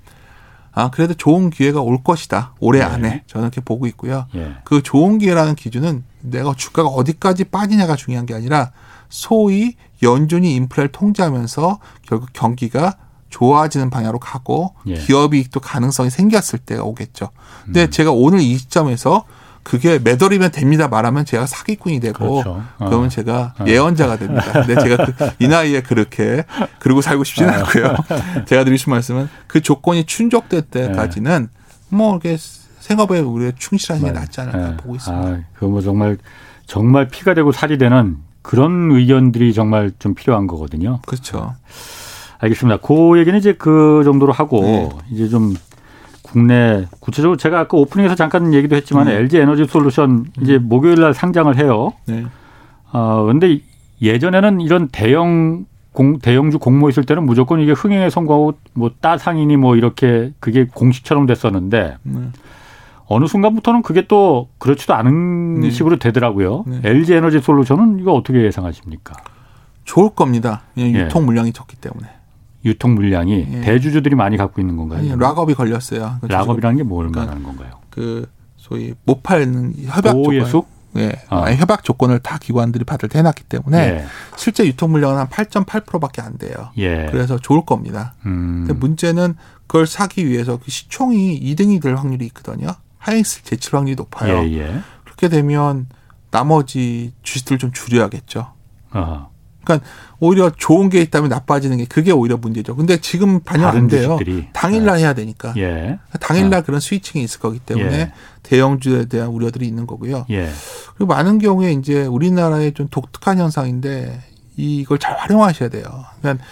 아 0.74 0.89
그래도 0.89 1.14
좋은 1.14 1.52
기회가 1.52 1.82
올 1.82 2.04
것이다 2.04 2.56
올해 2.60 2.80
예. 2.80 2.84
안에 2.84 3.24
저는 3.28 3.46
이렇게 3.48 3.62
보고 3.62 3.88
있고요. 3.88 4.28
예. 4.36 4.56
그 4.66 4.82
좋은 4.82 5.20
기회라는 5.20 5.56
기준은 5.56 6.04
내가 6.22 6.54
주가가 6.54 6.89
어디까지 6.89 7.46
빠지냐가 7.46 7.96
중요한 7.96 8.26
게 8.26 8.34
아니라 8.34 8.72
소위 9.08 9.76
연준이 10.04 10.56
인플레를 10.56 10.91
통제하면서 10.91 11.80
결국 12.08 12.30
경기가 12.34 12.97
좋아지는 13.30 13.89
방향으로 13.89 14.20
가고 14.20 14.76
예. 14.86 14.93
기업 14.93 15.34
이익도 15.34 15.60
가능성이 15.60 16.12
생겼을 16.12 16.60
때가 16.60 16.84
오겠죠. 16.84 17.30
근데 17.66 17.86
음. 17.86 17.89
제가 17.89 18.12
오늘 18.12 18.39
이 18.41 18.58
시점에서 18.58 19.26
그게 19.64 19.97
매달이면 19.97 20.51
됩니다 20.51 20.88
말하면 20.88 21.26
제가 21.26 21.47
사기꾼이 21.47 21.99
되고 21.99 22.43
그렇죠. 22.43 22.64
어. 22.78 22.86
그러면 22.86 23.10
제가 23.10 23.56
어. 23.58 23.66
예언자가 23.66 24.18
됩니다. 24.18 24.51
근데 24.51 24.76
제가 24.80 25.06
그, 25.06 25.14
이 25.39 25.47
나이에 25.47 25.82
그렇게 25.82 26.43
그러고 26.80 27.01
살고 27.01 27.24
싶지는 27.24 27.49
어. 27.49 27.58
않고요. 27.58 27.95
제가 28.45 28.66
드리신 28.66 28.91
말씀은 28.91 29.30
그 29.47 29.62
조건이 29.62 30.06
충족될 30.06 30.64
때까지는 30.64 31.49
네. 31.49 31.78
뭐 31.89 32.12
이렇게 32.12 32.38
생업에 32.80 33.20
우리가 33.20 33.54
충실하는 33.58 34.06
게 34.06 34.12
낫지 34.12 34.41
않을까 34.41 34.58
네. 34.58 34.78
보고 34.78 34.95
있습니다. 34.95 35.28
아, 35.28 35.39
그뭐 35.54 35.82
정말 35.82 36.18
정말 36.68 37.08
피가 37.08 37.34
되고 37.34 37.51
살이 37.51 37.78
되는 37.78 38.18
그런 38.44 38.91
의견들이 38.91 39.54
정말 39.54 39.91
좀 39.98 40.14
필요한 40.14 40.46
거거든요. 40.46 41.00
그렇죠. 41.08 41.56
알겠습니다. 42.38 42.78
그 42.78 43.18
얘기는 43.18 43.39
이제 43.39 43.54
그 43.54 44.02
정도로 44.04 44.34
하고 44.34 44.62
네. 44.62 44.89
이제 45.12 45.30
좀 45.30 45.56
국내 46.22 46.86
구체적으로 47.00 47.38
제가 47.38 47.62
아까 47.62 47.78
오프닝에서 47.78 48.16
잠깐 48.16 48.54
얘기도 48.54 48.76
했지만 48.76 49.06
네. 49.06 49.14
LG 49.16 49.38
에너지 49.38 49.66
솔루션 49.66 50.26
이제 50.41 50.56
음. 50.56 50.68
목요일 50.68 51.00
날 51.00 51.14
상장을 51.14 51.56
해요. 51.58 51.94
네. 52.06 52.26
어 52.91 53.24
근데 53.26 53.62
예전에는 54.02 54.60
이런 54.60 54.89
대형 54.89 55.66
공 55.94 56.20
대형주 56.20 56.60
공모 56.60 56.89
있을 56.89 57.04
때는 57.06 57.26
무조건 57.26 57.62
이게 57.62 57.72
흥행에 57.72 58.10
성공하고 58.10 58.56
뭐 58.74 58.91
따상이니 59.00 59.56
뭐 59.58 59.76
이렇게 59.76 60.34
그게 60.39 60.66
공식처럼 60.66 61.26
됐었는데 61.28 61.98
네. 62.04 62.20
어느 63.14 63.26
순간부터는 63.28 63.82
그게 63.82 64.07
또 64.07 64.49
그렇지도 64.57 64.93
않은 64.95 65.61
네. 65.61 65.70
식으로 65.72 65.97
되더라고요. 65.97 66.64
네. 66.68 66.82
LG 66.84 67.14
에너지 67.14 67.39
솔루션은 67.39 67.99
이거 67.99 68.14
어떻게 68.14 68.43
예상하십니까? 68.43 69.14
좋을 69.86 70.11
겁니다. 70.16 70.61
예. 70.78 70.84
유통 70.91 71.26
물량이 71.26 71.53
적기 71.53 71.76
때문에. 71.76 72.07
유통 72.66 72.95
물량이 72.95 73.47
예. 73.51 73.61
대주주들이 73.61 74.16
많이 74.16 74.38
갖고 74.38 74.61
있는 74.61 74.78
건가요? 74.78 74.99
아니, 74.99 75.16
락업이 75.18 75.53
걸렸어요. 75.53 76.18
그 76.22 76.28
락업이라는 76.28 76.78
게 76.78 76.84
뭘 76.84 77.09
그러니까 77.09 77.22
말하는 77.26 77.43
건가요? 77.43 77.80
그 77.89 78.30
소위 78.55 78.93
못 79.05 79.22
팔는 79.24 79.74
협약 79.86 80.14
조건. 80.49 80.72
예. 80.95 81.11
어. 81.30 81.45
협약 81.49 81.84
조건을 81.84 82.20
다 82.20 82.38
기관들이 82.39 82.86
받을 82.86 83.09
때 83.09 83.18
해놨기 83.20 83.43
때문에 83.45 83.78
예. 83.80 84.05
실제 84.38 84.66
유통 84.66 84.91
물량은 84.91 85.18
한 85.18 85.28
8.8%밖에 85.28 86.22
안 86.22 86.38
돼요. 86.38 86.53
예. 86.78 87.07
그래서 87.11 87.38
좋을 87.39 87.66
겁니다. 87.66 88.14
음. 88.28 88.64
근데 88.68 88.74
문제는 88.80 89.36
그걸 89.68 89.88
사기 89.88 90.28
위해서 90.30 90.57
그 90.64 90.70
시총이 90.70 91.41
2등이 91.41 91.82
될 91.82 91.95
확률이 91.95 92.26
있거든요. 92.28 92.68
하이닉스 93.04 93.43
제칠 93.43 93.76
확률이 93.76 93.95
높아요. 93.95 94.38
예, 94.45 94.58
예. 94.60 94.80
그렇게 95.04 95.28
되면 95.28 95.88
나머지 96.32 97.14
주식들 97.22 97.58
좀 97.58 97.72
줄여야겠죠. 97.72 98.54
어. 98.91 99.30
그러니까 99.64 99.88
오히려 100.20 100.49
좋은 100.49 100.89
게 100.89 101.01
있다면 101.01 101.30
나빠지는 101.30 101.78
게 101.78 101.86
그게 101.86 102.12
오히려 102.12 102.38
문제죠. 102.38 102.76
근데 102.76 102.97
지금 102.97 103.41
반영 103.41 103.70
안 103.70 103.88
돼요. 103.88 104.18
주식들이. 104.18 104.47
당일날 104.54 104.95
네. 104.97 105.04
해야 105.04 105.14
되니까. 105.14 105.54
예. 105.58 105.99
당일날 106.20 106.62
어. 106.62 106.64
그런 106.64 106.80
스위칭이 106.80 107.24
있을 107.24 107.39
거기 107.39 107.60
때문에 107.60 107.99
예. 107.99 108.14
대형주에 108.43 109.06
대한 109.06 109.30
우려들이 109.30 109.68
있는 109.68 109.86
거고요. 109.86 110.26
예. 110.32 110.49
그리고 110.95 111.14
많은 111.14 111.39
경우에 111.39 111.72
이제 111.74 112.06
우리나라의 112.06 112.74
좀 112.74 112.88
독특한 112.89 113.38
현상인데 113.38 114.22
이걸 114.56 114.97
잘 114.99 115.18
활용하셔야 115.18 115.70
돼요. 115.70 115.84
그러니까 116.22 116.43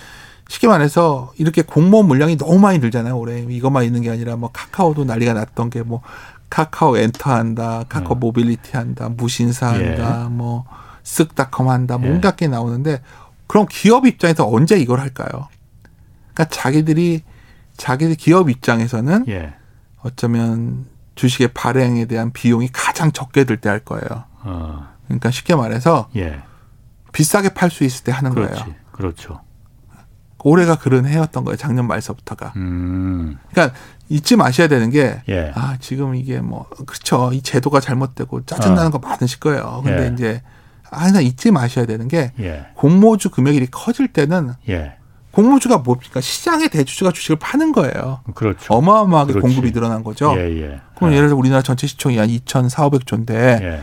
쉽게 0.47 0.67
말해서 0.67 1.31
이렇게 1.37 1.61
공모 1.61 2.07
물량이 2.07 2.37
너무 2.37 2.59
많이 2.59 2.79
들잖아요. 2.79 3.17
올해 3.17 3.45
이것만 3.49 3.85
있는 3.85 4.01
게 4.01 4.09
아니라 4.09 4.35
뭐 4.35 4.49
카카오도 4.51 5.05
난리가 5.05 5.33
났던 5.33 5.69
게 5.69 5.81
뭐 5.83 6.01
카카오 6.51 6.97
엔터 6.97 7.31
한다, 7.33 7.83
카카오 7.89 8.13
네. 8.15 8.19
모빌리티 8.19 8.75
한다, 8.77 9.09
무신사 9.09 9.69
한다, 9.73 10.25
예. 10.25 10.29
뭐 10.29 10.65
쓱닷컴 11.03 11.67
한다, 11.67 11.97
뭐 11.97 12.11
예. 12.13 12.21
게 12.35 12.47
나오는데 12.47 13.01
그럼 13.47 13.65
기업 13.69 14.05
입장에서 14.05 14.47
언제 14.47 14.77
이걸 14.77 14.99
할까요? 14.99 15.47
그러니까 16.33 16.45
자기들이 16.55 17.23
자기들 17.77 18.15
기업 18.15 18.49
입장에서는 18.49 19.25
예. 19.29 19.53
어쩌면 20.03 20.85
주식의 21.15 21.49
발행에 21.53 22.05
대한 22.05 22.31
비용이 22.31 22.69
가장 22.71 23.11
적게 23.11 23.43
들 23.45 23.57
때 23.61 23.69
할 23.69 23.79
거예요. 23.79 24.25
어. 24.43 24.87
그러니까 25.05 25.31
쉽게 25.31 25.55
말해서 25.55 26.09
예. 26.15 26.41
비싸게 27.13 27.49
팔 27.53 27.69
수 27.71 27.83
있을 27.83 28.03
때 28.03 28.11
하는 28.11 28.31
그렇지. 28.33 28.59
거예요. 28.61 28.75
그렇죠. 28.91 29.41
올해가 30.43 30.75
그런 30.75 31.05
해였던 31.05 31.43
거예요. 31.45 31.55
작년 31.57 31.87
말서부터가. 31.87 32.53
음. 32.55 33.37
그러니까 33.51 33.77
잊지 34.11 34.35
마셔야 34.35 34.67
되는 34.67 34.89
게, 34.89 35.21
예. 35.29 35.53
아, 35.55 35.77
지금 35.79 36.15
이게 36.15 36.41
뭐, 36.41 36.67
그렇죠. 36.85 37.31
이 37.33 37.41
제도가 37.41 37.79
잘못되고 37.79 38.45
짜증나는 38.45 38.87
어. 38.87 38.89
거 38.91 38.99
많으실 38.99 39.39
거예요. 39.39 39.81
근데 39.85 40.03
예. 40.03 40.13
이제 40.13 40.41
항상 40.83 41.23
잊지 41.23 41.51
마셔야 41.51 41.85
되는 41.85 42.09
게, 42.09 42.33
예. 42.41 42.65
공모주 42.75 43.29
금액이 43.29 43.67
커질 43.71 44.09
때는, 44.09 44.51
예. 44.67 44.95
공모주가 45.31 45.77
뭡니까? 45.77 46.19
시장의 46.19 46.67
대주주가 46.67 47.13
주식을 47.13 47.37
파는 47.37 47.71
거예요. 47.71 48.19
그렇죠. 48.35 48.73
어마어마하게 48.73 49.31
그렇지. 49.31 49.47
공급이 49.47 49.71
늘어난 49.71 50.03
거죠. 50.03 50.33
예, 50.37 50.41
예. 50.61 50.81
그럼 50.97 51.13
예를 51.13 51.29
들어 51.29 51.37
우리나라 51.37 51.61
전체 51.61 51.87
시총이 51.87 52.17
한 52.17 52.27
2,400조인데, 52.27 53.79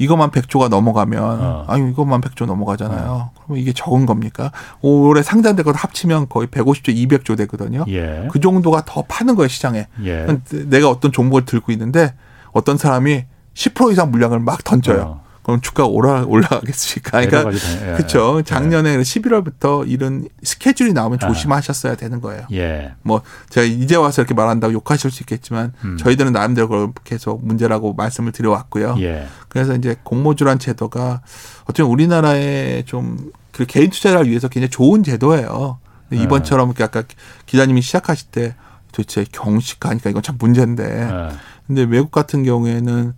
이것만 0.00 0.30
100조가 0.30 0.70
넘어가면 0.70 1.22
어. 1.22 1.64
아유 1.68 1.88
이것만 1.88 2.22
100조 2.22 2.46
넘어가잖아요. 2.46 3.10
어. 3.10 3.30
그러면 3.44 3.62
이게 3.62 3.74
적은 3.74 4.06
겁니까? 4.06 4.50
올해 4.80 5.22
상장된 5.22 5.62
것 5.62 5.72
합치면 5.72 6.30
거의 6.30 6.48
150조, 6.48 6.88
200조 6.88 7.36
되거든요. 7.36 7.84
예. 7.88 8.26
그 8.32 8.40
정도가 8.40 8.84
더 8.86 9.04
파는 9.06 9.34
거예요 9.36 9.48
시장에. 9.48 9.88
예. 10.04 10.26
내가 10.70 10.88
어떤 10.88 11.12
종목을 11.12 11.44
들고 11.44 11.70
있는데 11.72 12.14
어떤 12.52 12.78
사람이 12.78 13.26
10% 13.52 13.92
이상 13.92 14.10
물량을 14.10 14.40
막 14.40 14.64
던져요. 14.64 15.02
어. 15.02 15.29
그럼 15.42 15.60
주가가 15.60 15.88
올라 15.88 16.24
올라가겠습니까? 16.26 17.26
그러니까 17.26 17.50
예. 17.52 17.92
그렇죠. 17.96 18.36
예. 18.38 18.42
작년에 18.42 18.98
11월부터 18.98 19.88
이런 19.88 20.28
스케줄이 20.42 20.92
나오면 20.92 21.18
아. 21.22 21.26
조심하셨어야 21.26 21.96
되는 21.96 22.20
거예요. 22.20 22.46
예. 22.52 22.92
뭐 23.02 23.22
제가 23.48 23.66
이제 23.66 23.96
와서 23.96 24.22
이렇게 24.22 24.34
말한다고 24.34 24.72
욕하실 24.72 25.10
수 25.10 25.22
있겠지만 25.22 25.72
음. 25.84 25.96
저희들은 25.96 26.32
나름대로 26.32 26.68
그걸 26.68 26.92
계속 27.04 27.44
문제라고 27.44 27.94
말씀을 27.94 28.32
드려왔고요. 28.32 28.96
예. 29.00 29.26
그래서 29.48 29.74
이제 29.74 29.96
공모주란 30.02 30.58
제도가 30.58 31.22
어쩌면 31.66 31.90
우리나라의 31.90 32.84
좀 32.84 33.30
그 33.52 33.66
개인 33.66 33.90
투자를 33.90 34.28
위해서 34.28 34.48
굉장히 34.48 34.70
좋은 34.70 35.02
제도예요. 35.02 35.78
예. 36.12 36.16
이번처럼 36.16 36.72
아까 36.80 37.02
기자님이 37.46 37.82
시작하실 37.82 38.28
때 38.30 38.54
도대체 38.92 39.26
경식하니까 39.30 40.10
이건 40.10 40.22
참 40.22 40.36
문제인데. 40.38 40.84
예. 40.84 41.36
근데 41.66 41.82
외국 41.82 42.10
같은 42.10 42.42
경우에는 42.42 43.12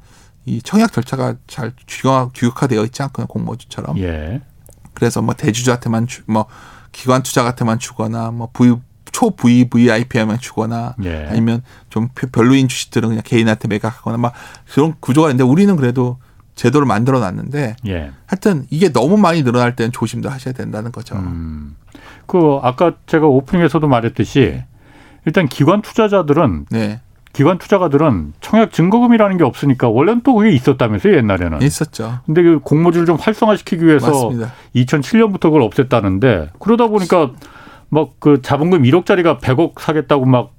이 0.45 0.61
청약 0.63 0.93
절차가 0.93 1.37
잘 1.47 1.73
규격, 1.87 2.33
규격화되어 2.35 2.85
있지 2.85 3.03
않거나 3.03 3.27
공모주처럼. 3.27 3.99
예. 3.99 4.41
그래서 4.95 5.23
뭐 5.23 5.35
대주주한테만 5.35 6.07
주, 6.07 6.23
뭐 6.27 6.47
기관 6.91 7.23
투자한테만 7.23 7.79
주거나 7.79 8.31
뭐 8.31 8.51
V 8.53 8.77
초 9.13 9.31
VVIP에만 9.31 10.39
주거나 10.39 10.97
예. 11.05 11.27
아니면 11.29 11.63
좀 11.91 12.09
별로인 12.33 12.67
주식들은 12.67 13.11
그냥 13.11 13.23
개인한테 13.25 13.69
매각하거나 13.69 14.17
막 14.17 14.33
그런 14.73 14.95
구조가 15.01 15.29
있는데 15.29 15.45
우리는 15.45 15.77
그래도 15.77 16.19
제도를 16.55 16.87
만들어 16.87 17.21
놨는데 17.21 17.77
예. 17.87 18.11
하여튼 18.27 18.67
이게 18.71 18.91
너무 18.91 19.17
많이 19.17 19.43
늘어날 19.43 19.77
때는 19.77 19.93
조심도 19.93 20.29
하셔야 20.31 20.55
된다는 20.55 20.93
거죠. 20.93 21.17
음. 21.17 21.77
그 22.27 22.59
아까 22.63 22.95
제가 23.07 23.27
오프닝에서도 23.27 23.87
말했듯이 23.87 24.63
일단 25.27 25.47
기관 25.47 25.83
투자자들은 25.83 26.67
네. 26.71 27.01
기관 27.33 27.59
투자가들은 27.59 28.35
청약 28.41 28.73
증거금이라는 28.73 29.39
게 29.39 29.45
없으니까 29.45 29.89
원래는 29.89 30.21
또 30.23 30.35
그게 30.35 30.51
있었다면서요 30.51 31.17
옛날에는 31.17 31.63
있었죠. 31.63 32.19
근데 32.27 32.43
그 32.43 32.59
공모주를 32.61 33.07
좀 33.07 33.17
활성화시키기 33.21 33.85
위해서 33.87 34.07
맞습니다. 34.07 34.53
2007년부터 34.77 35.41
그걸 35.43 35.63
없앴다는데 35.63 36.49
그러다 36.59 36.87
보니까 36.89 37.31
막 37.89 38.11
그 38.19 38.41
자본금 38.43 38.83
1억짜리가 38.83 39.41
100억 39.41 39.81
사겠다고 39.81 40.25
막 40.27 40.53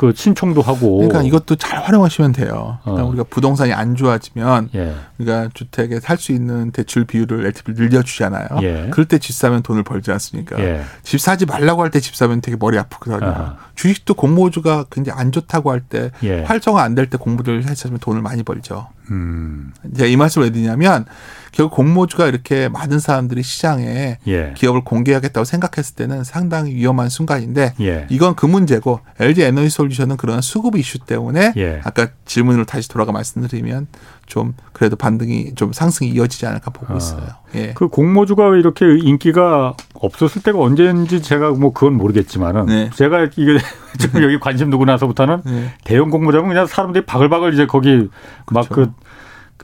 그 0.00 0.14
신청도 0.16 0.62
하고 0.62 0.96
그러니까 0.96 1.20
이것도 1.22 1.56
잘 1.56 1.78
활용하시면 1.82 2.32
돼요. 2.32 2.78
그러니까 2.84 3.04
어. 3.04 3.08
우리가 3.08 3.24
부동산이 3.24 3.74
안 3.74 3.96
좋아지면 3.96 4.70
예. 4.74 4.94
우리가 5.18 5.50
주택에 5.52 6.00
살 6.00 6.16
수 6.16 6.32
있는 6.32 6.70
대출 6.70 7.04
비율을 7.04 7.44
LTV를 7.44 7.74
늘려주잖아요. 7.90 8.46
예. 8.62 8.88
그럴 8.90 9.04
때 9.04 9.18
집 9.18 9.34
사면 9.34 9.60
돈을 9.62 9.82
벌지 9.82 10.10
않습니까? 10.10 10.58
예. 10.58 10.80
집 11.02 11.20
사지 11.20 11.44
말라고 11.44 11.82
할 11.82 11.90
때 11.90 12.00
집 12.00 12.16
사면 12.16 12.40
되게 12.40 12.56
머리 12.58 12.78
아프거든요. 12.78 13.28
아하. 13.30 13.56
주식도 13.74 14.14
공모주가 14.14 14.86
굉장히 14.90 15.20
안 15.20 15.32
좋다고 15.32 15.70
할때 15.70 16.12
예. 16.22 16.44
활성화 16.44 16.82
안 16.82 16.94
될 16.94 17.10
때 17.10 17.18
공부를 17.18 17.66
했으면 17.68 17.98
돈을 17.98 18.22
많이 18.22 18.42
벌죠. 18.42 18.88
음. 19.10 19.74
제가 19.94 20.08
이 20.08 20.16
말씀을 20.16 20.46
왜 20.46 20.50
드리냐면 20.52 21.04
결국 21.52 21.74
공모주가 21.74 22.26
이렇게 22.26 22.68
많은 22.68 22.98
사람들이 22.98 23.42
시장에 23.42 24.18
예. 24.26 24.54
기업을 24.56 24.84
공개하겠다고 24.84 25.44
생각했을 25.44 25.96
때는 25.96 26.24
상당히 26.24 26.74
위험한 26.74 27.08
순간인데 27.08 27.74
예. 27.80 28.06
이건 28.10 28.34
그 28.34 28.46
문제고 28.46 29.00
LG 29.18 29.42
에너지 29.42 29.68
솔루션은 29.70 30.16
그런 30.16 30.40
수급 30.40 30.76
이슈 30.76 30.98
때문에 30.98 31.52
예. 31.56 31.80
아까 31.84 32.08
질문으로 32.24 32.64
다시 32.64 32.88
돌아가 32.88 33.12
말씀드리면 33.12 33.88
좀 34.26 34.54
그래도 34.72 34.96
반등이 34.96 35.54
좀 35.56 35.72
상승이 35.72 36.10
이어지지 36.10 36.46
않을까 36.46 36.70
보고 36.70 36.94
아. 36.94 36.96
있어요. 36.96 37.26
예. 37.56 37.72
그 37.74 37.88
공모주가 37.88 38.48
왜 38.48 38.60
이렇게 38.60 38.86
인기가 38.98 39.74
없었을 39.94 40.42
때가 40.42 40.58
언제인지 40.58 41.20
제가 41.20 41.50
뭐 41.50 41.72
그건 41.72 41.94
모르겠지만은 41.94 42.66
네. 42.66 42.90
제가 42.94 43.24
이게 43.36 43.58
좀 43.98 44.22
여기 44.22 44.38
관심 44.38 44.70
두고 44.70 44.84
나서부터는 44.84 45.42
네. 45.44 45.74
대형 45.84 46.10
공모주면 46.10 46.48
그냥 46.48 46.66
사람들이 46.66 47.04
바글바글 47.06 47.52
이제 47.54 47.66
거기 47.66 48.08
막 48.50 48.68
그렇죠. 48.68 48.92
그 48.92 48.92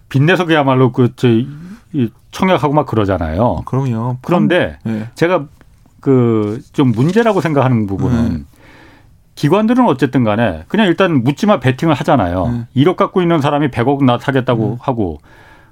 빚내서 0.09 0.47
그야말로 0.47 0.93
그저 0.93 1.28
청약하고 2.30 2.74
막 2.74 2.87
그러잖아요. 2.87 3.62
그럼요. 3.64 4.18
그런데 4.22 4.78
네. 4.84 5.09
제가 5.14 5.47
그 6.01 6.61
좀 6.72 6.93
문제라고 6.93 7.41
생각하는 7.41 7.87
부분은 7.87 8.28
네. 8.32 8.45
기관들은 9.34 9.87
어쨌든 9.87 10.24
간에 10.24 10.64
그냥 10.68 10.87
일단 10.87 11.24
묻지마 11.24 11.59
베팅을 11.61 11.95
하잖아요. 11.95 12.49
네. 12.74 12.82
1억 12.84 12.97
갖고 12.97 13.22
있는 13.22 13.41
사람이 13.41 13.68
100억 13.68 14.05
나 14.05 14.18
사겠다고 14.18 14.78
하고 14.80 15.18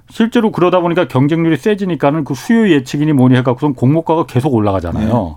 실제로 0.09 0.51
그러다 0.51 0.81
보니까 0.81 1.07
경쟁률이 1.07 1.57
세지니까는 1.57 2.25
그 2.25 2.35
수요 2.35 2.69
예측이니 2.69 3.13
뭐니 3.13 3.35
해갖고선 3.37 3.73
공모가가 3.73 4.25
계속 4.25 4.53
올라가잖아요. 4.53 5.07
네. 5.13 5.35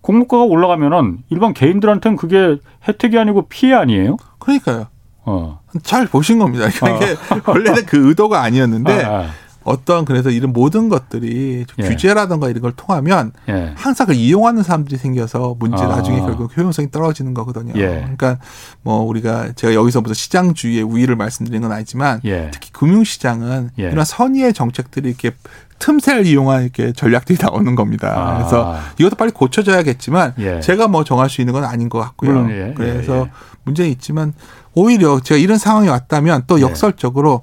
공모가가 0.00 0.44
올라가면은 0.44 1.18
일반 1.30 1.54
개인들한테는 1.54 2.16
그게 2.16 2.56
혜택이 2.88 3.18
아니고 3.18 3.46
피해 3.48 3.74
아니에요? 3.74 4.16
그러니까요. 4.38 4.86
어. 5.26 5.60
잘 5.82 6.06
보신 6.06 6.38
겁니다. 6.38 6.66
이게 6.68 7.16
원래는 7.46 7.86
그 7.86 8.08
의도가 8.08 8.42
아니었는데 8.42 9.04
아, 9.04 9.20
아. 9.22 9.26
어떤 9.64 10.04
그래서 10.04 10.30
이런 10.30 10.52
모든 10.52 10.88
것들이 10.88 11.64
좀 11.66 11.84
예. 11.84 11.88
규제라든가 11.88 12.48
이런 12.48 12.62
걸 12.62 12.72
통하면 12.76 13.32
예. 13.48 13.72
항상 13.76 14.06
그 14.06 14.12
이용하는 14.12 14.62
사람들이 14.62 14.96
생겨서 14.98 15.56
문제 15.58 15.82
아. 15.82 15.88
나중에 15.88 16.20
결국 16.20 16.56
효용성이 16.56 16.90
떨어지는 16.90 17.34
거거든요. 17.34 17.72
예. 17.76 17.86
그러니까 17.86 18.38
뭐 18.82 19.02
우리가 19.02 19.52
제가 19.52 19.74
여기서 19.74 20.02
무슨 20.02 20.14
시장주의의 20.14 20.82
우위를 20.82 21.16
말씀드린 21.16 21.62
건 21.62 21.72
아니지만 21.72 22.20
예. 22.24 22.50
특히 22.52 22.70
금융시장은 22.72 23.70
예. 23.78 23.84
이런 23.84 24.04
선의의 24.04 24.52
정책들이 24.52 25.08
이렇게 25.08 25.32
틈새를 25.78 26.26
이용한 26.26 26.62
이렇게 26.62 26.92
전략들이 26.92 27.38
나오는 27.42 27.74
겁니다. 27.74 28.12
아. 28.14 28.36
그래서 28.36 28.78
이것도 28.98 29.16
빨리 29.16 29.32
고쳐져야겠지만 29.32 30.34
예. 30.38 30.60
제가 30.60 30.88
뭐 30.88 31.04
정할 31.04 31.30
수 31.30 31.40
있는 31.40 31.54
건 31.54 31.64
아닌 31.64 31.88
것 31.88 31.98
같고요. 31.98 32.46
그래서. 32.76 33.28
문제는 33.64 33.90
있지만 33.92 34.34
오히려 34.74 35.20
제가 35.20 35.38
이런 35.38 35.58
상황이 35.58 35.88
왔다면 35.88 36.44
또 36.46 36.58
예. 36.58 36.62
역설적으로 36.62 37.42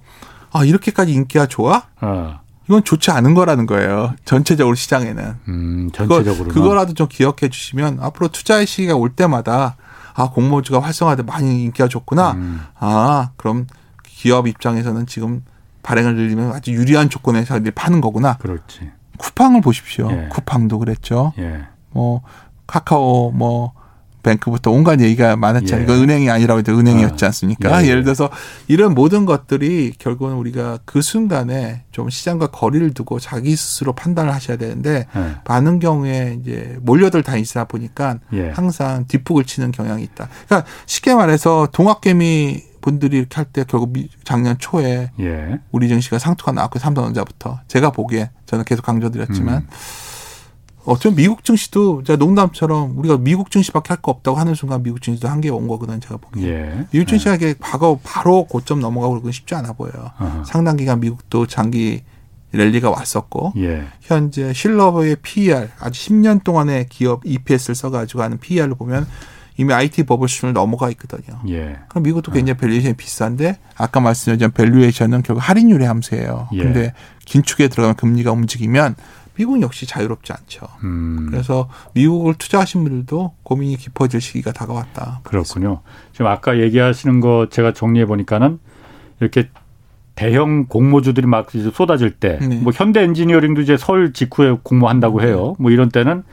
아 0.51 0.63
이렇게까지 0.65 1.13
인기가 1.13 1.45
좋아? 1.45 1.83
어. 2.01 2.39
이건 2.67 2.83
좋지 2.83 3.11
않은 3.11 3.33
거라는 3.33 3.65
거예요. 3.65 4.13
전체적으로 4.23 4.75
시장에는. 4.75 5.35
음, 5.47 5.89
그거, 5.93 6.15
전체적으로. 6.23 6.53
그거 6.53 6.73
라도 6.73 6.93
좀 6.93 7.07
기억해 7.09 7.49
주시면 7.49 7.99
앞으로 8.01 8.29
투자의 8.29 8.65
시기가 8.65 8.95
올 8.95 9.09
때마다 9.09 9.75
아 10.13 10.29
공모주가 10.29 10.79
활성화돼 10.79 11.23
많이 11.23 11.63
인기가 11.63 11.87
좋구나. 11.87 12.31
음. 12.33 12.61
아 12.79 13.31
그럼 13.37 13.67
기업 14.03 14.47
입장에서는 14.47 15.05
지금 15.07 15.43
발행을 15.83 16.15
늘리면 16.15 16.53
아주 16.53 16.71
유리한 16.71 17.09
조건에서 17.09 17.57
이제 17.57 17.71
파는 17.71 18.01
거구나. 18.01 18.37
그렇지. 18.37 18.91
쿠팡을 19.17 19.61
보십시오. 19.61 20.09
예. 20.11 20.27
쿠팡도 20.29 20.79
그랬죠. 20.79 21.33
예. 21.39 21.65
뭐 21.91 22.21
카카오 22.67 23.31
뭐 23.31 23.73
뱅크부터 24.23 24.71
온갖 24.71 24.99
얘기가 24.99 25.35
많았잖아요. 25.35 25.81
예. 25.81 25.83
이거 25.83 25.93
은행이 26.01 26.29
아니라고 26.29 26.59
해도 26.59 26.77
은행이었지 26.77 27.25
아. 27.25 27.27
않습니까? 27.27 27.81
예, 27.81 27.85
예. 27.85 27.89
예 27.89 27.95
를 27.95 28.03
들어서 28.03 28.29
이런 28.67 28.93
모든 28.93 29.25
것들이 29.25 29.93
결국은 29.97 30.33
우리가 30.35 30.79
그 30.85 31.01
순간에 31.01 31.83
좀 31.91 32.09
시장과 32.09 32.47
거리를 32.47 32.93
두고 32.93 33.19
자기 33.19 33.55
스스로 33.55 33.93
판단을 33.93 34.33
하셔야 34.33 34.57
되는데 34.57 35.07
예. 35.15 35.35
많은 35.47 35.79
경우에 35.79 36.37
이제 36.41 36.77
몰려들 36.81 37.23
다니시다 37.23 37.65
보니까 37.65 38.19
예. 38.33 38.49
항상 38.49 39.05
뒷북을 39.07 39.43
치는 39.45 39.71
경향이 39.71 40.03
있다. 40.03 40.29
그러니까 40.47 40.69
쉽게 40.85 41.13
말해서 41.15 41.67
동학개미 41.71 42.63
분들이 42.81 43.17
이렇게 43.17 43.35
할 43.35 43.45
때 43.45 43.63
결국 43.67 43.91
미- 43.93 44.09
작년 44.23 44.57
초에 44.57 45.11
예. 45.19 45.59
우리 45.71 45.87
증시가 45.87 46.17
상투가 46.17 46.51
나왔고 46.51 46.79
삼성전자부터 46.79 47.59
제가 47.67 47.91
보기에 47.91 48.31
저는 48.47 48.65
계속 48.65 48.83
강조드렸지만 48.85 49.57
음. 49.57 49.67
어쩌면 50.85 51.15
미국 51.15 51.43
증시도 51.43 52.03
제가 52.03 52.17
농담처럼 52.17 52.97
우리가 52.97 53.17
미국 53.17 53.51
증시밖에 53.51 53.89
할 53.89 54.01
거 54.01 54.11
없다고 54.11 54.37
하는 54.37 54.55
순간 54.55 54.81
미국 54.81 55.01
증시도 55.01 55.27
한계에 55.27 55.51
온 55.51 55.67
거거든요 55.67 55.99
제가 55.99 56.17
보기에 56.17 56.49
예. 56.49 56.85
미국 56.91 57.07
증시가 57.07 57.35
이게 57.35 57.53
과거 57.59 57.99
바로 58.03 58.45
고점 58.45 58.79
넘어가고 58.79 59.13
그런 59.13 59.23
건 59.23 59.31
쉽지 59.31 59.53
않아 59.55 59.73
보여요. 59.73 60.11
어허. 60.19 60.43
상당 60.45 60.77
기간 60.77 60.99
미국도 60.99 61.45
장기 61.45 62.01
랠리가 62.51 62.89
왔었고 62.89 63.53
예. 63.57 63.85
현재 64.01 64.51
실러의 64.53 65.17
PER 65.21 65.69
아주 65.79 66.09
10년 66.09 66.43
동안의 66.43 66.87
기업 66.89 67.21
EPS를 67.25 67.75
써가지고 67.75 68.23
하는 68.23 68.39
PER을 68.39 68.75
보면 68.75 69.05
이미 69.57 69.73
IT 69.73 70.03
bubble 70.03 70.27
수준을 70.27 70.53
넘어가 70.53 70.89
있거든요. 70.91 71.39
예. 71.49 71.77
그럼 71.89 72.03
미국도 72.03 72.31
굉장히 72.31 72.57
valuation이 72.57 72.95
비싼데 72.95 73.57
아까 73.77 73.99
말씀드린 73.99 74.51
valuation은 74.51 75.21
결국 75.23 75.41
할인율의 75.41 75.87
함수예요. 75.87 76.47
예. 76.53 76.57
근데 76.57 76.93
긴축에 77.25 77.67
들어가면 77.67 77.95
금리가 77.97 78.31
움직이면 78.31 78.95
미국은 79.35 79.61
역시 79.61 79.85
자유롭지 79.85 80.33
않죠. 80.33 80.67
음. 80.83 81.27
그래서 81.29 81.69
미국을 81.93 82.35
투자하신 82.35 82.83
분들도 82.83 83.33
고민이 83.43 83.77
깊어질 83.77 84.21
시기가 84.21 84.51
다가왔다. 84.51 85.21
그렇군요. 85.23 85.81
지금 86.11 86.27
아까 86.27 86.59
얘기하시는 86.59 87.19
거 87.21 87.47
제가 87.49 87.73
정리해 87.73 88.05
보니까는 88.05 88.59
이렇게 89.19 89.49
대형 90.15 90.65
공모주들이 90.65 91.25
막 91.25 91.49
쏟아질 91.73 92.11
때, 92.11 92.37
네. 92.41 92.59
뭐 92.59 92.73
현대 92.75 93.01
엔지니어링도 93.01 93.61
이제 93.61 93.77
설 93.77 94.13
직후에 94.13 94.57
공모한다고 94.61 95.21
해요. 95.21 95.55
뭐 95.57 95.71
이런 95.71 95.89
때는 95.89 96.23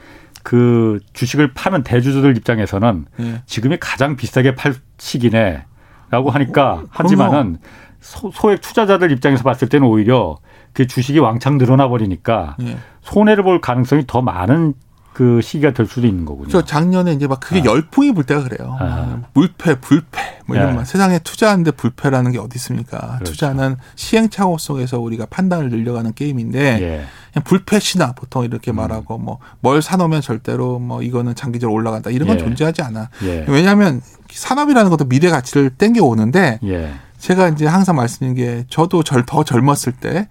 그 0.43 0.99
주식을 1.13 1.53
파는 1.53 1.83
대주주들 1.83 2.35
입장에서는 2.37 3.05
예. 3.19 3.41
지금이 3.45 3.77
가장 3.79 4.15
비싸게 4.15 4.55
팔 4.55 4.73
시기네라고 4.97 6.29
하니까 6.29 6.83
하지만은 6.89 7.57
소, 7.99 8.31
소액 8.31 8.61
투자자들 8.61 9.11
입장에서 9.11 9.43
봤을 9.43 9.69
때는 9.69 9.87
오히려 9.87 10.37
그 10.83 10.87
주식이 10.87 11.19
왕창 11.19 11.57
늘어나 11.57 11.89
버리니까 11.89 12.55
예. 12.61 12.77
손해를 13.01 13.43
볼 13.43 13.59
가능성이 13.59 14.05
더 14.07 14.21
많은 14.21 14.73
그 15.11 15.41
시기가 15.41 15.73
될 15.73 15.85
수도 15.85 16.07
있는 16.07 16.23
거군요. 16.23 16.47
저 16.47 16.63
작년에 16.63 17.11
이제 17.11 17.27
막 17.27 17.41
그게 17.41 17.61
열풍이 17.65 18.13
불 18.13 18.23
때가 18.23 18.43
그래요. 18.43 18.77
아. 18.79 19.19
물패, 19.33 19.81
불패, 19.81 20.39
뭐 20.45 20.55
이런 20.55 20.69
예. 20.69 20.73
말. 20.75 20.85
세상에 20.85 21.19
투자하는데 21.19 21.71
불패라는 21.71 22.31
게 22.31 22.37
어디 22.37 22.55
있습니까? 22.55 23.15
그렇죠. 23.15 23.33
투자는 23.33 23.75
시행착오 23.95 24.57
속에서 24.57 24.99
우리가 24.99 25.25
판단을 25.25 25.69
늘려가는 25.69 26.13
게임인데 26.13 26.59
예. 26.81 27.05
그냥 27.33 27.43
불패 27.43 27.79
신화 27.79 28.13
보통 28.13 28.45
이렇게 28.45 28.71
음. 28.71 28.77
말하고 28.77 29.17
뭐 29.17 29.39
뭘 29.59 29.81
사놓으면 29.81 30.21
절대로 30.21 30.79
뭐 30.79 31.01
이거는 31.01 31.35
장기적으로 31.35 31.75
올라간다 31.75 32.11
이런 32.11 32.27
건 32.29 32.37
예. 32.37 32.41
존재하지 32.43 32.81
않아. 32.83 33.09
예. 33.23 33.43
왜냐하면 33.49 34.01
산업이라는 34.31 34.89
것도 34.89 35.09
미래 35.09 35.29
가치를 35.29 35.71
땡겨 35.71 36.01
오는데 36.05 36.59
예. 36.63 36.93
제가 37.17 37.49
이제 37.49 37.65
항상 37.65 37.97
말씀드린 37.97 38.35
게 38.35 38.63
저도 38.69 39.03
절, 39.03 39.25
더 39.25 39.43
젊었을 39.43 39.91
때 39.99 40.29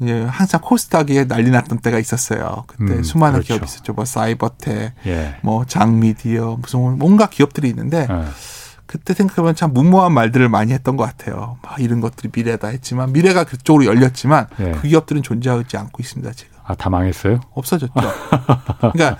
이제 0.00 0.22
항상 0.22 0.60
코스닥에 0.62 1.26
난리 1.28 1.50
났던 1.50 1.80
때가 1.80 1.98
있었어요. 1.98 2.64
그때 2.66 2.94
음, 2.94 3.02
수많은 3.02 3.34
그렇죠. 3.34 3.54
기업이 3.54 3.64
있었죠. 3.66 3.92
뭐 3.92 4.04
사이버텍, 4.04 4.94
예. 5.06 5.36
뭐 5.42 5.64
장미디어, 5.66 6.58
무슨 6.60 6.98
뭔가 6.98 7.26
기업들이 7.28 7.68
있는데 7.68 8.06
어. 8.08 8.26
그때 8.86 9.14
생각해보면 9.14 9.54
참 9.54 9.72
무모한 9.72 10.12
말들을 10.12 10.48
많이 10.48 10.72
했던 10.72 10.96
것 10.96 11.04
같아요. 11.04 11.58
막 11.62 11.78
이런 11.80 12.00
것들이 12.00 12.30
미래다 12.34 12.68
했지만 12.68 13.12
미래가 13.12 13.44
그쪽으로 13.44 13.84
열렸지만 13.84 14.46
예. 14.60 14.72
그 14.72 14.88
기업들은 14.88 15.22
존재하지 15.22 15.76
않고 15.76 15.98
있습니다. 16.00 16.32
지금. 16.32 16.58
아, 16.64 16.74
다 16.74 16.88
망했어요? 16.88 17.40
없어졌죠. 17.52 17.92
그러니까, 18.92 19.18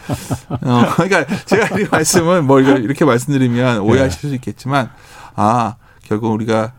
어, 0.48 0.84
그러니까 0.94 1.24
제가 1.46 1.78
이 1.80 1.86
말씀은 1.90 2.46
뭐 2.46 2.60
이렇게 2.60 3.04
말씀드리면 3.04 3.80
오해하실 3.80 4.30
수 4.30 4.34
있겠지만, 4.36 4.90
아, 5.34 5.74
결국 6.04 6.32
우리가 6.32 6.72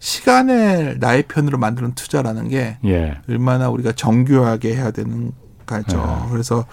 시간을 0.00 0.96
나의 0.98 1.24
편으로 1.24 1.58
만드는 1.58 1.94
투자라는 1.94 2.48
게 2.48 2.78
예. 2.84 3.18
얼마나 3.28 3.68
우리가 3.68 3.92
정교하게 3.92 4.74
해야 4.74 4.90
되는 4.90 5.32
가죠. 5.66 5.96
네. 5.98 6.30
그래서 6.30 6.64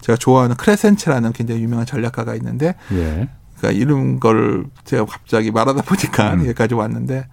제가 0.00 0.16
좋아하는 0.16 0.56
크레센체라는 0.56 1.32
굉장히 1.32 1.62
유명한 1.62 1.86
전략가가 1.86 2.34
있는데 2.34 2.74
예. 2.92 3.28
그러니까 3.56 3.80
이런 3.80 4.20
걸 4.20 4.64
제가 4.84 5.06
갑자기 5.06 5.50
말하다 5.50 5.82
보니까 5.82 6.34
음. 6.34 6.40
여기까지 6.40 6.74
왔는데 6.74 7.26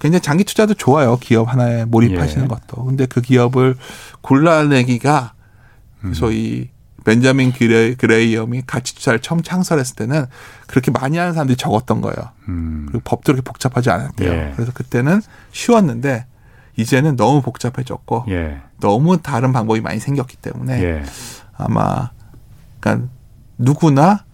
굉장히 0.00 0.20
장기 0.20 0.44
투자도 0.44 0.74
좋아요. 0.74 1.16
기업 1.18 1.50
하나에 1.50 1.84
몰입하시는 1.84 2.44
예. 2.44 2.48
것도. 2.48 2.84
근데 2.84 3.06
그 3.06 3.20
기업을 3.20 3.76
골라내기가 4.20 5.32
음. 6.04 6.14
소위 6.14 6.70
벤자민 7.04 7.52
그레이, 7.52 7.94
그레이엄이 7.94 8.62
가치 8.66 8.94
투자를 8.94 9.20
처음 9.20 9.42
창설했을 9.42 9.96
때는 9.96 10.26
그렇게 10.66 10.90
많이 10.90 11.16
하는 11.16 11.32
사람들이 11.32 11.56
적었던 11.56 12.00
거예요. 12.00 12.16
음. 12.48 12.86
그리고 12.88 13.02
법도 13.04 13.32
그렇게 13.32 13.42
복잡하지 13.42 13.90
않았대요. 13.90 14.30
예. 14.30 14.52
그래서 14.54 14.72
그때는 14.72 15.22
쉬웠는데 15.52 16.26
이제는 16.76 17.16
너무 17.16 17.42
복잡해졌고 17.42 18.26
예. 18.28 18.60
너무 18.80 19.20
다른 19.20 19.52
방법이 19.52 19.80
많이 19.80 20.00
생겼기 20.00 20.36
때문에 20.36 20.82
예. 20.82 21.04
아마 21.56 22.10
그러니까 22.80 23.08
누구나 23.58 24.24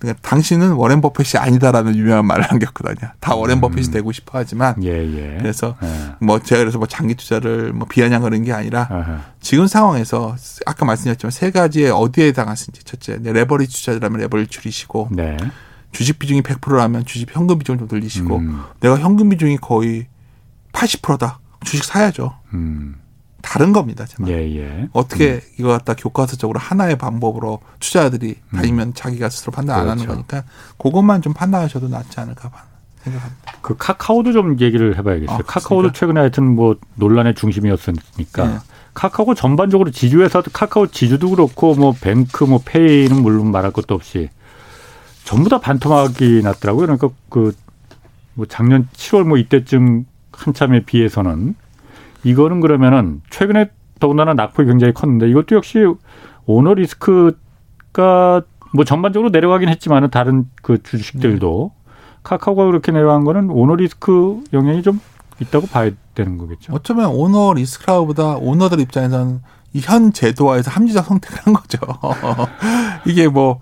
그러니까 0.00 0.20
당신은 0.26 0.72
워렌 0.72 1.02
버핏이 1.02 1.38
아니다라는 1.38 1.94
유명한 1.94 2.24
말을 2.24 2.46
남겼거든요. 2.50 3.12
다 3.20 3.34
워렌 3.34 3.58
음. 3.58 3.60
버핏이 3.60 3.90
되고 3.90 4.10
싶어 4.12 4.38
하지만 4.38 4.82
예, 4.82 4.88
예. 4.88 5.36
그래서 5.38 5.76
예. 5.82 6.14
뭐 6.20 6.40
제가 6.40 6.60
그래서 6.60 6.78
뭐 6.78 6.86
장기 6.88 7.14
투자를 7.14 7.74
뭐 7.74 7.86
비아냥거리는 7.86 8.44
게 8.44 8.52
아니라 8.52 8.88
아하. 8.90 9.20
지금 9.40 9.66
상황에서 9.66 10.34
아까 10.64 10.86
말씀드렸지만 10.86 11.30
세 11.30 11.50
가지에 11.50 11.90
어디에 11.90 12.28
해당하는지 12.28 12.72
첫째 12.84 13.18
레버리지 13.22 13.74
투자라면 13.74 14.20
레버리지 14.20 14.50
줄이시고 14.50 15.10
네. 15.12 15.36
주식 15.92 16.18
비중이 16.18 16.42
100%라면 16.42 17.04
주식 17.04 17.34
현금 17.34 17.58
비중을 17.58 17.78
좀 17.80 17.88
늘리시고 17.90 18.36
음. 18.36 18.62
내가 18.80 18.98
현금 18.98 19.28
비중이 19.28 19.58
거의 19.58 20.06
80%다 20.72 21.40
주식 21.62 21.84
사야죠. 21.84 22.34
음. 22.54 22.96
다른 23.42 23.72
겁니다. 23.72 24.04
제 24.06 24.16
말. 24.18 24.30
예, 24.30 24.56
예. 24.56 24.88
어떻게 24.92 25.34
음. 25.34 25.40
이거 25.58 25.68
갖다 25.68 25.94
교과서적으로 25.94 26.58
하나의 26.58 26.98
방법으로 26.98 27.60
투자자들이 27.78 28.36
음. 28.50 28.56
다니면 28.56 28.94
자기가 28.94 29.28
스스로 29.28 29.52
판단 29.52 29.76
그렇죠. 29.76 29.82
안 29.82 29.88
하는 29.90 30.04
그렇죠. 30.04 30.26
거니까 30.26 30.50
그것만 30.78 31.22
좀 31.22 31.32
판단하셔도 31.32 31.88
낫지 31.88 32.20
않을까 32.20 32.50
생각합니다. 33.02 33.52
그 33.62 33.76
카카오도 33.76 34.32
좀 34.32 34.58
얘기를 34.60 34.96
해봐야겠어요. 34.98 35.36
아, 35.36 35.42
카카오도 35.46 35.92
최근에 35.92 36.20
하여튼 36.20 36.54
뭐 36.54 36.76
논란의 36.96 37.34
중심이었으니까 37.34 38.46
네. 38.46 38.58
카카오 38.94 39.34
전반적으로 39.34 39.90
지주회사도 39.90 40.50
카카오 40.52 40.88
지주도 40.88 41.30
그렇고 41.30 41.74
뭐 41.74 41.94
뱅크 41.98 42.44
뭐 42.44 42.60
페이는 42.64 43.22
물론 43.22 43.50
말할 43.50 43.70
것도 43.72 43.94
없이 43.94 44.28
전부 45.24 45.48
다 45.48 45.60
반토막이 45.60 46.42
났더라고요. 46.42 46.86
그러니까 46.86 47.08
그 47.28 47.52
뭐 48.34 48.46
작년 48.46 48.88
7월 48.94 49.24
뭐 49.24 49.36
이때쯤 49.36 50.06
한참에 50.32 50.84
비해서는 50.84 51.54
이거는 52.24 52.60
그러면은 52.60 53.20
최근에 53.30 53.70
더군다나 53.98 54.34
낙폭이 54.34 54.68
굉장히 54.68 54.92
컸는데 54.92 55.28
이것도 55.28 55.56
역시 55.56 55.78
오너 56.46 56.74
리스크가 56.74 58.42
뭐 58.72 58.84
전반적으로 58.84 59.30
내려가긴 59.30 59.68
했지만은 59.68 60.10
다른 60.10 60.46
그 60.62 60.82
주식들도 60.82 61.72
네. 61.74 61.80
카카오가 62.22 62.64
그렇게 62.66 62.92
내려간 62.92 63.24
거는 63.24 63.50
오너 63.50 63.76
리스크 63.76 64.40
영향이 64.52 64.82
좀 64.82 65.00
있다고 65.40 65.66
봐야 65.66 65.90
되는 66.14 66.38
거겠죠. 66.38 66.72
어쩌면 66.74 67.10
오너 67.10 67.54
리스크라기보다 67.54 68.36
오너들 68.36 68.80
입장에서는 68.80 69.40
이 69.72 69.80
현 69.82 70.12
제도하에서 70.12 70.70
합리적 70.70 71.04
선택을 71.04 71.38
한 71.44 71.54
거죠. 71.54 71.78
이게 73.06 73.28
뭐뭐 73.28 73.60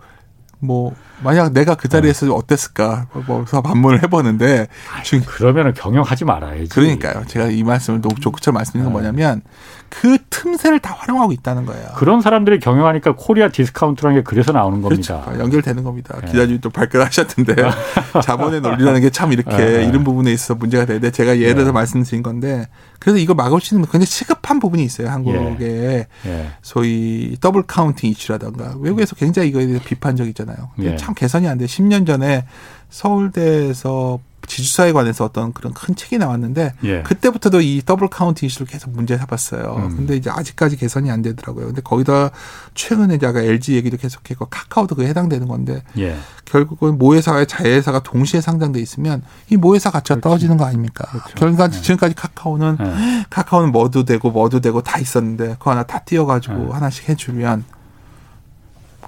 뭐 0.60 0.94
만약 1.22 1.52
내가 1.52 1.74
그 1.74 1.88
자리에서 1.88 2.26
네. 2.26 2.32
어땠을까 2.32 3.06
뭐서 3.26 3.60
반문을 3.62 4.02
해보는데 4.02 4.68
아이, 4.92 5.20
그러면은 5.20 5.74
경영하지 5.74 6.24
말아야지. 6.24 6.68
그러니까요. 6.68 7.24
제가 7.26 7.46
이 7.46 7.62
말씀을 7.62 8.00
너무 8.00 8.14
조크처럼 8.20 8.54
말씀드린 8.54 8.84
건 8.84 8.92
네. 8.92 9.00
뭐냐면 9.00 9.42
그 9.90 10.18
틈새를 10.30 10.78
다 10.80 10.94
활용하고 10.96 11.32
있다는 11.32 11.66
거예요. 11.66 11.88
그런 11.96 12.20
사람들이 12.20 12.60
경영하니까 12.60 13.14
코리아 13.16 13.48
디스카운트라는 13.48 14.18
게 14.18 14.22
그래서 14.22 14.52
나오는 14.52 14.80
겁니다. 14.82 15.22
그렇죠. 15.22 15.40
연결되는 15.40 15.82
겁니다. 15.82 16.18
네. 16.20 16.30
기자님이 16.30 16.60
또 16.60 16.70
발끈하셨던데 16.70 17.54
자본의 18.22 18.60
논리라는 18.60 19.00
게 19.00 19.10
참 19.10 19.32
이렇게 19.32 19.56
네. 19.56 19.84
이런 19.86 20.04
부분에 20.04 20.30
있어서 20.32 20.54
문제가 20.54 20.84
되는데 20.84 21.10
제가 21.10 21.38
예를 21.38 21.54
들어 21.56 21.66
네. 21.66 21.72
말씀드린 21.72 22.22
건데 22.22 22.68
그래서 23.00 23.18
이거 23.18 23.34
막을 23.34 23.60
수 23.60 23.74
있는 23.74 23.86
굉장히 23.86 24.06
시급한 24.06 24.60
부분이 24.60 24.84
있어요. 24.84 25.08
한국의 25.08 25.56
예. 25.60 26.06
예. 26.26 26.50
소위 26.62 27.36
double 27.40 27.62
counting 27.62 28.10
이슈라던가 28.10 28.74
외국에서 28.78 29.16
굉장히 29.16 29.48
이거에 29.48 29.66
대해서 29.66 29.82
비판적이잖아요. 29.84 30.56
예. 30.80 30.96
참 30.96 31.14
개선이 31.14 31.48
안 31.48 31.58
돼. 31.58 31.64
10년 31.66 32.06
전에 32.06 32.44
서울대에서 32.90 34.20
지주사에 34.48 34.92
관해서 34.92 35.24
어떤 35.24 35.52
그런 35.52 35.72
큰 35.72 35.94
책이 35.94 36.18
나왔는데 36.18 36.72
예. 36.84 37.02
그때부터도 37.02 37.60
이 37.60 37.82
double 37.84 38.08
count 38.08 38.44
이슈를 38.44 38.66
계속 38.66 38.90
문제 38.90 39.16
삼았어요. 39.16 39.74
음. 39.76 39.96
근데 39.96 40.16
이제 40.16 40.30
아직까지 40.30 40.76
개선이 40.76 41.10
안 41.10 41.22
되더라고요. 41.22 41.66
근데 41.66 41.82
거기다 41.82 42.30
최근에 42.74 43.18
아까 43.22 43.40
LG 43.40 43.74
얘기도 43.74 43.96
계속했고 43.96 44.46
카카오도 44.46 44.96
그에 44.96 45.06
해당되는 45.08 45.46
건데 45.46 45.82
예. 45.98 46.16
결국은 46.46 46.98
모회사와 46.98 47.44
자회사가 47.44 48.02
동시에 48.02 48.40
상장돼 48.40 48.80
있으면 48.80 49.22
이 49.50 49.56
모회사 49.56 49.90
가치가 49.90 50.14
그렇지. 50.16 50.22
떨어지는 50.22 50.56
거 50.56 50.64
아닙니까? 50.64 51.06
그렇죠. 51.10 51.34
결과 51.34 51.68
네. 51.68 51.80
지금까지 51.80 52.14
카카오는 52.14 52.76
네. 52.80 53.26
카카오는 53.30 53.70
뭐도 53.70 54.04
되고 54.04 54.30
뭐도 54.30 54.60
되고 54.60 54.82
다 54.82 54.98
있었는데 54.98 55.56
그거 55.58 55.72
하나 55.72 55.82
다 55.82 56.00
띄어가지고 56.00 56.54
네. 56.54 56.70
하나씩 56.70 57.08
해주면 57.08 57.64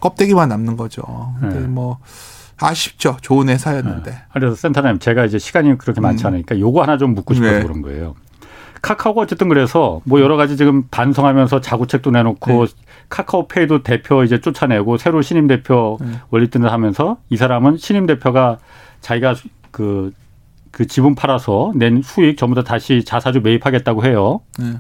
껍데기만 0.01 0.49
남는 0.49 0.77
거죠. 0.77 1.03
근데 1.41 1.61
네. 1.61 1.67
뭐 1.67 1.99
아쉽죠. 2.61 3.17
좋은 3.21 3.49
회사였는데. 3.49 4.11
네. 4.11 4.17
그래서 4.33 4.55
센터님 4.55 4.99
제가 4.99 5.25
이제 5.25 5.39
시간이 5.39 5.79
그렇게 5.79 6.01
많지 6.01 6.25
음. 6.25 6.29
않으니까 6.29 6.59
요거 6.59 6.83
하나 6.83 6.99
좀 6.99 7.15
묻고 7.15 7.35
싶어서 7.35 7.53
네. 7.53 7.63
그런 7.63 7.83
거예요. 7.83 8.15
카카오가 8.83 9.23
어쨌든 9.23 9.49
그래서 9.49 10.01
뭐 10.05 10.21
여러 10.21 10.37
가지 10.37 10.57
지금 10.57 10.85
반성하면서 10.91 11.61
자구책도 11.61 12.11
내놓고 12.13 12.67
네. 12.67 12.73
카카오페이도 13.09 13.83
대표 13.83 14.25
이제 14.25 14.41
쫓아내고 14.41 14.97
새로 14.97 15.21
신임 15.23 15.47
대표 15.47 15.99
네. 16.01 16.13
원리등을 16.31 16.73
하면서 16.73 17.19
이 17.29 17.37
사람은 17.37 17.77
신임 17.77 18.07
대표가 18.07 18.59
자기가 19.01 19.35
그, 19.71 20.13
그 20.71 20.87
지분 20.87 21.15
팔아서 21.15 21.73
낸 21.75 22.01
수익 22.03 22.39
전부 22.39 22.55
다 22.55 22.63
다시 22.63 23.05
자사주 23.05 23.41
매입하겠다고 23.41 24.05
해요. 24.05 24.41
네. 24.59 24.77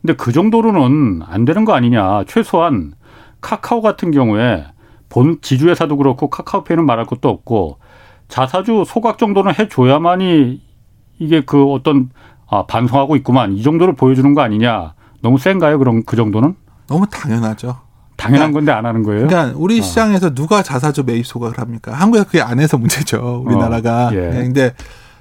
근데 0.00 0.14
그 0.14 0.32
정도로는 0.32 1.22
안 1.26 1.44
되는 1.44 1.64
거 1.64 1.74
아니냐. 1.74 2.24
최소한 2.26 2.92
카카오 3.40 3.80
같은 3.80 4.10
경우에 4.10 4.64
본 5.10 5.38
지주회사도 5.42 5.96
그렇고 5.98 6.30
카카오페이는 6.30 6.86
말할 6.86 7.04
것도 7.04 7.28
없고 7.28 7.78
자사주 8.28 8.84
소각 8.86 9.18
정도는 9.18 9.52
해줘야만이 9.58 10.62
이게 11.18 11.42
그 11.44 11.64
어떤 11.72 12.08
아, 12.48 12.64
반성하고 12.66 13.16
있구만. 13.16 13.52
이 13.52 13.62
정도를 13.62 13.94
보여주는 13.94 14.32
거 14.34 14.40
아니냐. 14.40 14.94
너무 15.20 15.36
센가요? 15.38 15.78
그럼 15.78 16.02
그 16.04 16.16
정도는? 16.16 16.56
너무 16.88 17.06
당연하죠. 17.08 17.76
당연한 18.16 18.52
그러니까, 18.52 18.58
건데 18.58 18.72
안 18.72 18.86
하는 18.86 19.02
거예요? 19.02 19.26
그러니까 19.28 19.56
우리 19.58 19.78
어. 19.78 19.82
시장에서 19.82 20.34
누가 20.34 20.62
자사주 20.62 21.04
매입 21.04 21.26
소각을 21.26 21.58
합니까? 21.58 21.92
한국에서 21.92 22.24
그게 22.26 22.40
안 22.40 22.58
해서 22.58 22.76
문제죠 22.78 23.42
우리나라가. 23.46 24.08
어, 24.08 24.12
예. 24.14 24.20
네, 24.30 24.42
근데 24.44 24.74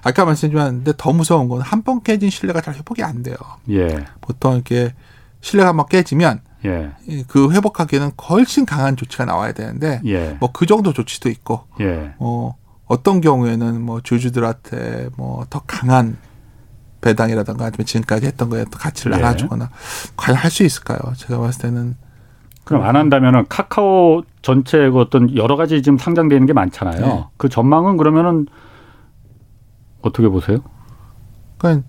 아까 0.03 0.25
말씀드렸지만 0.25 0.77
근데 0.83 0.93
더 0.97 1.11
무서운 1.13 1.49
건 1.49 1.61
한 1.61 1.83
번 1.83 2.01
깨진 2.01 2.29
신뢰가 2.29 2.61
잘 2.61 2.73
회복이 2.75 3.03
안 3.03 3.21
돼요. 3.23 3.35
예. 3.69 4.05
보통 4.21 4.53
이렇게 4.55 4.93
신뢰가 5.41 5.69
한 5.69 5.77
번 5.77 5.85
깨지면 5.87 6.41
예. 6.65 6.91
그 7.27 7.51
회복하기에는 7.51 8.11
훨씬 8.29 8.65
강한 8.65 8.95
조치가 8.97 9.25
나와야 9.25 9.51
되는데 9.53 10.01
예. 10.05 10.37
뭐그 10.39 10.65
정도 10.65 10.91
조치도 10.93 11.29
있고 11.29 11.63
예. 11.79 12.13
뭐 12.19 12.55
어떤 12.85 13.21
경우에는 13.21 13.81
뭐 13.81 14.01
주주들한테 14.01 15.09
뭐 15.17 15.45
더 15.49 15.61
강한 15.65 16.17
배당이라든가 17.01 17.65
아니면 17.65 17.85
지금까지 17.85 18.25
했던 18.25 18.49
거에 18.49 18.65
또 18.65 18.77
가치를 18.77 19.13
예. 19.17 19.21
나눠주거나 19.21 19.69
과연 20.17 20.37
할 20.37 20.51
수 20.51 20.63
있을까요? 20.63 20.99
제가 21.15 21.39
봤을 21.39 21.61
때는 21.61 21.95
그럼 22.65 22.83
안 22.83 22.95
한다면은 22.97 23.45
카카오 23.47 24.23
전체 24.41 24.89
그 24.89 24.99
어떤 24.99 25.33
여러 25.35 25.55
가지 25.55 25.81
지금 25.81 25.97
상장되는 25.97 26.45
게 26.45 26.53
많잖아요. 26.53 27.05
네. 27.05 27.25
그 27.37 27.47
전망은 27.49 27.97
그러면은 27.97 28.45
어떻게 30.01 30.27
보세요? 30.27 30.59
그러니까 31.57 31.87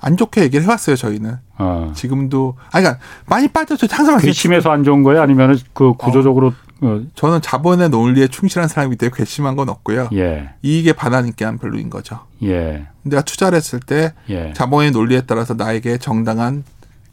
안 0.00 0.16
좋게 0.16 0.42
얘기를 0.42 0.64
해왔어요 0.64 0.96
저희는. 0.96 1.36
어. 1.58 1.92
지금도 1.94 2.56
아니 2.70 2.84
그러니까 2.84 3.04
많이 3.26 3.48
빠졌죠. 3.48 3.86
항상 3.90 4.18
괘씸해서 4.18 4.70
안 4.70 4.82
좋은 4.84 5.02
거예요? 5.02 5.22
아니면 5.22 5.58
그 5.72 5.92
구조적으로 5.94 6.52
어. 6.80 7.00
저는 7.14 7.42
자본의 7.42 7.90
논리에 7.90 8.28
충실한 8.28 8.68
사람이 8.68 8.96
되고 8.96 9.14
괘씸한 9.14 9.56
건 9.56 9.68
없고요. 9.68 10.08
예. 10.14 10.50
이익에 10.62 10.94
반하니까 10.94 11.56
별로인 11.56 11.90
거죠. 11.90 12.20
예. 12.42 12.86
내가 13.02 13.22
투자를 13.22 13.56
했을 13.56 13.80
때 13.80 14.14
예. 14.30 14.52
자본의 14.54 14.92
논리에 14.92 15.22
따라서 15.26 15.54
나에게 15.54 15.98
정당한 15.98 16.64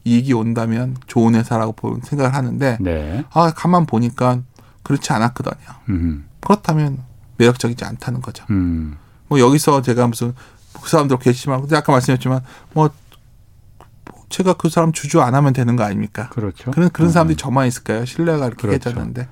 이익이 0.05 0.31
온다면 0.31 0.95
좋은 1.07 1.35
회사라고 1.35 1.99
생각을 2.03 2.33
하는데 2.33 2.77
네. 2.79 3.25
아 3.33 3.51
가만 3.53 3.85
보니까 3.85 4.39
그렇지 4.83 5.11
않았거든요. 5.11 5.55
음. 5.89 6.25
그렇다면 6.39 6.99
매력적이지 7.35 7.83
않다는 7.83 8.21
거죠. 8.21 8.45
음. 8.49 8.95
뭐 9.27 9.39
여기서 9.39 9.81
제가 9.81 10.07
무슨 10.07 10.33
그 10.82 10.89
사람들 10.89 11.17
괘씸하고 11.17 11.63
근데 11.63 11.75
아까 11.75 11.91
말씀했지만 11.91 12.41
뭐 12.73 12.89
제가 14.30 14.53
그 14.53 14.69
사람 14.69 14.91
주주 14.91 15.21
안 15.21 15.36
하면 15.36 15.53
되는 15.53 15.75
거 15.75 15.84
아닙니까? 15.84 16.30
그렇죠. 16.30 16.71
그런 16.71 16.89
그런 16.89 17.11
사람들이 17.11 17.36
음. 17.36 17.38
저만 17.38 17.67
있을까요? 17.67 18.05
신뢰가 18.05 18.47
이렇게 18.47 18.67
그렇죠. 18.67 18.89
깨졌는데 18.89 19.28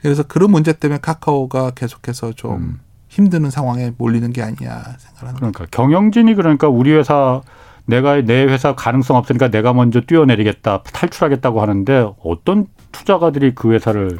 그래서 0.00 0.22
그런 0.22 0.50
문제 0.50 0.72
때문에 0.72 1.00
카카오가 1.00 1.70
계속해서 1.70 2.32
좀 2.32 2.54
음. 2.54 2.80
힘드는 3.08 3.50
상황에 3.50 3.92
몰리는 3.96 4.32
게 4.32 4.42
아니냐 4.42 4.82
생각합니다. 4.98 5.38
그러니까 5.38 5.66
경영진이 5.70 6.34
그러니까 6.34 6.68
우리 6.68 6.92
회사 6.92 7.40
내가 7.86 8.20
내 8.20 8.44
회사 8.44 8.74
가능성 8.74 9.16
없으니까 9.16 9.48
내가 9.48 9.72
먼저 9.72 10.02
뛰어내리겠다 10.02 10.82
탈출하겠다고 10.82 11.62
하는데 11.62 12.12
어떤 12.22 12.66
투자가들이 12.92 13.54
그 13.54 13.72
회사를 13.72 14.18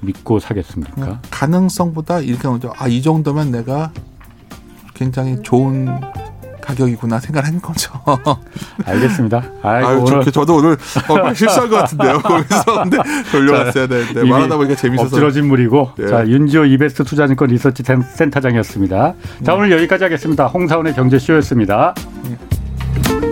믿고 0.00 0.40
사겠습니까? 0.40 1.08
어, 1.08 1.18
가능성보다 1.30 2.20
이렇게 2.20 2.48
먼저 2.48 2.72
아이 2.76 3.00
정도면 3.00 3.52
내가 3.52 3.92
굉장히 4.96 5.36
좋은 5.42 5.88
가격이구나 6.62 7.20
생각한 7.20 7.60
거죠. 7.60 7.92
알겠습니다. 8.84 9.44
아이고, 9.62 9.88
아유, 9.88 9.98
오늘 10.00 10.32
저도 10.32 10.56
오늘 10.56 10.72
어, 11.08 11.34
실수한 11.34 11.68
것 11.68 11.76
같은데요. 11.76 12.18
거기서 12.18 12.82
근데 12.82 12.98
돌려왔어야 13.30 13.86
되는데 13.86 14.24
말하다 14.24 14.56
보니까 14.56 14.74
재밌어서. 14.74 15.06
엎드러진 15.06 15.46
물이고. 15.46 15.92
네. 15.96 16.08
자 16.08 16.26
윤지호 16.26 16.64
이베스트 16.64 17.04
투자증권 17.04 17.50
리서치 17.50 17.84
센터장이었습니다. 17.84 19.14
자 19.44 19.54
오늘 19.54 19.70
여기까지 19.70 20.04
하겠습니다. 20.04 20.46
홍사원의 20.46 20.94
경제쇼였습니다. 20.94 21.94
네. 22.24 23.25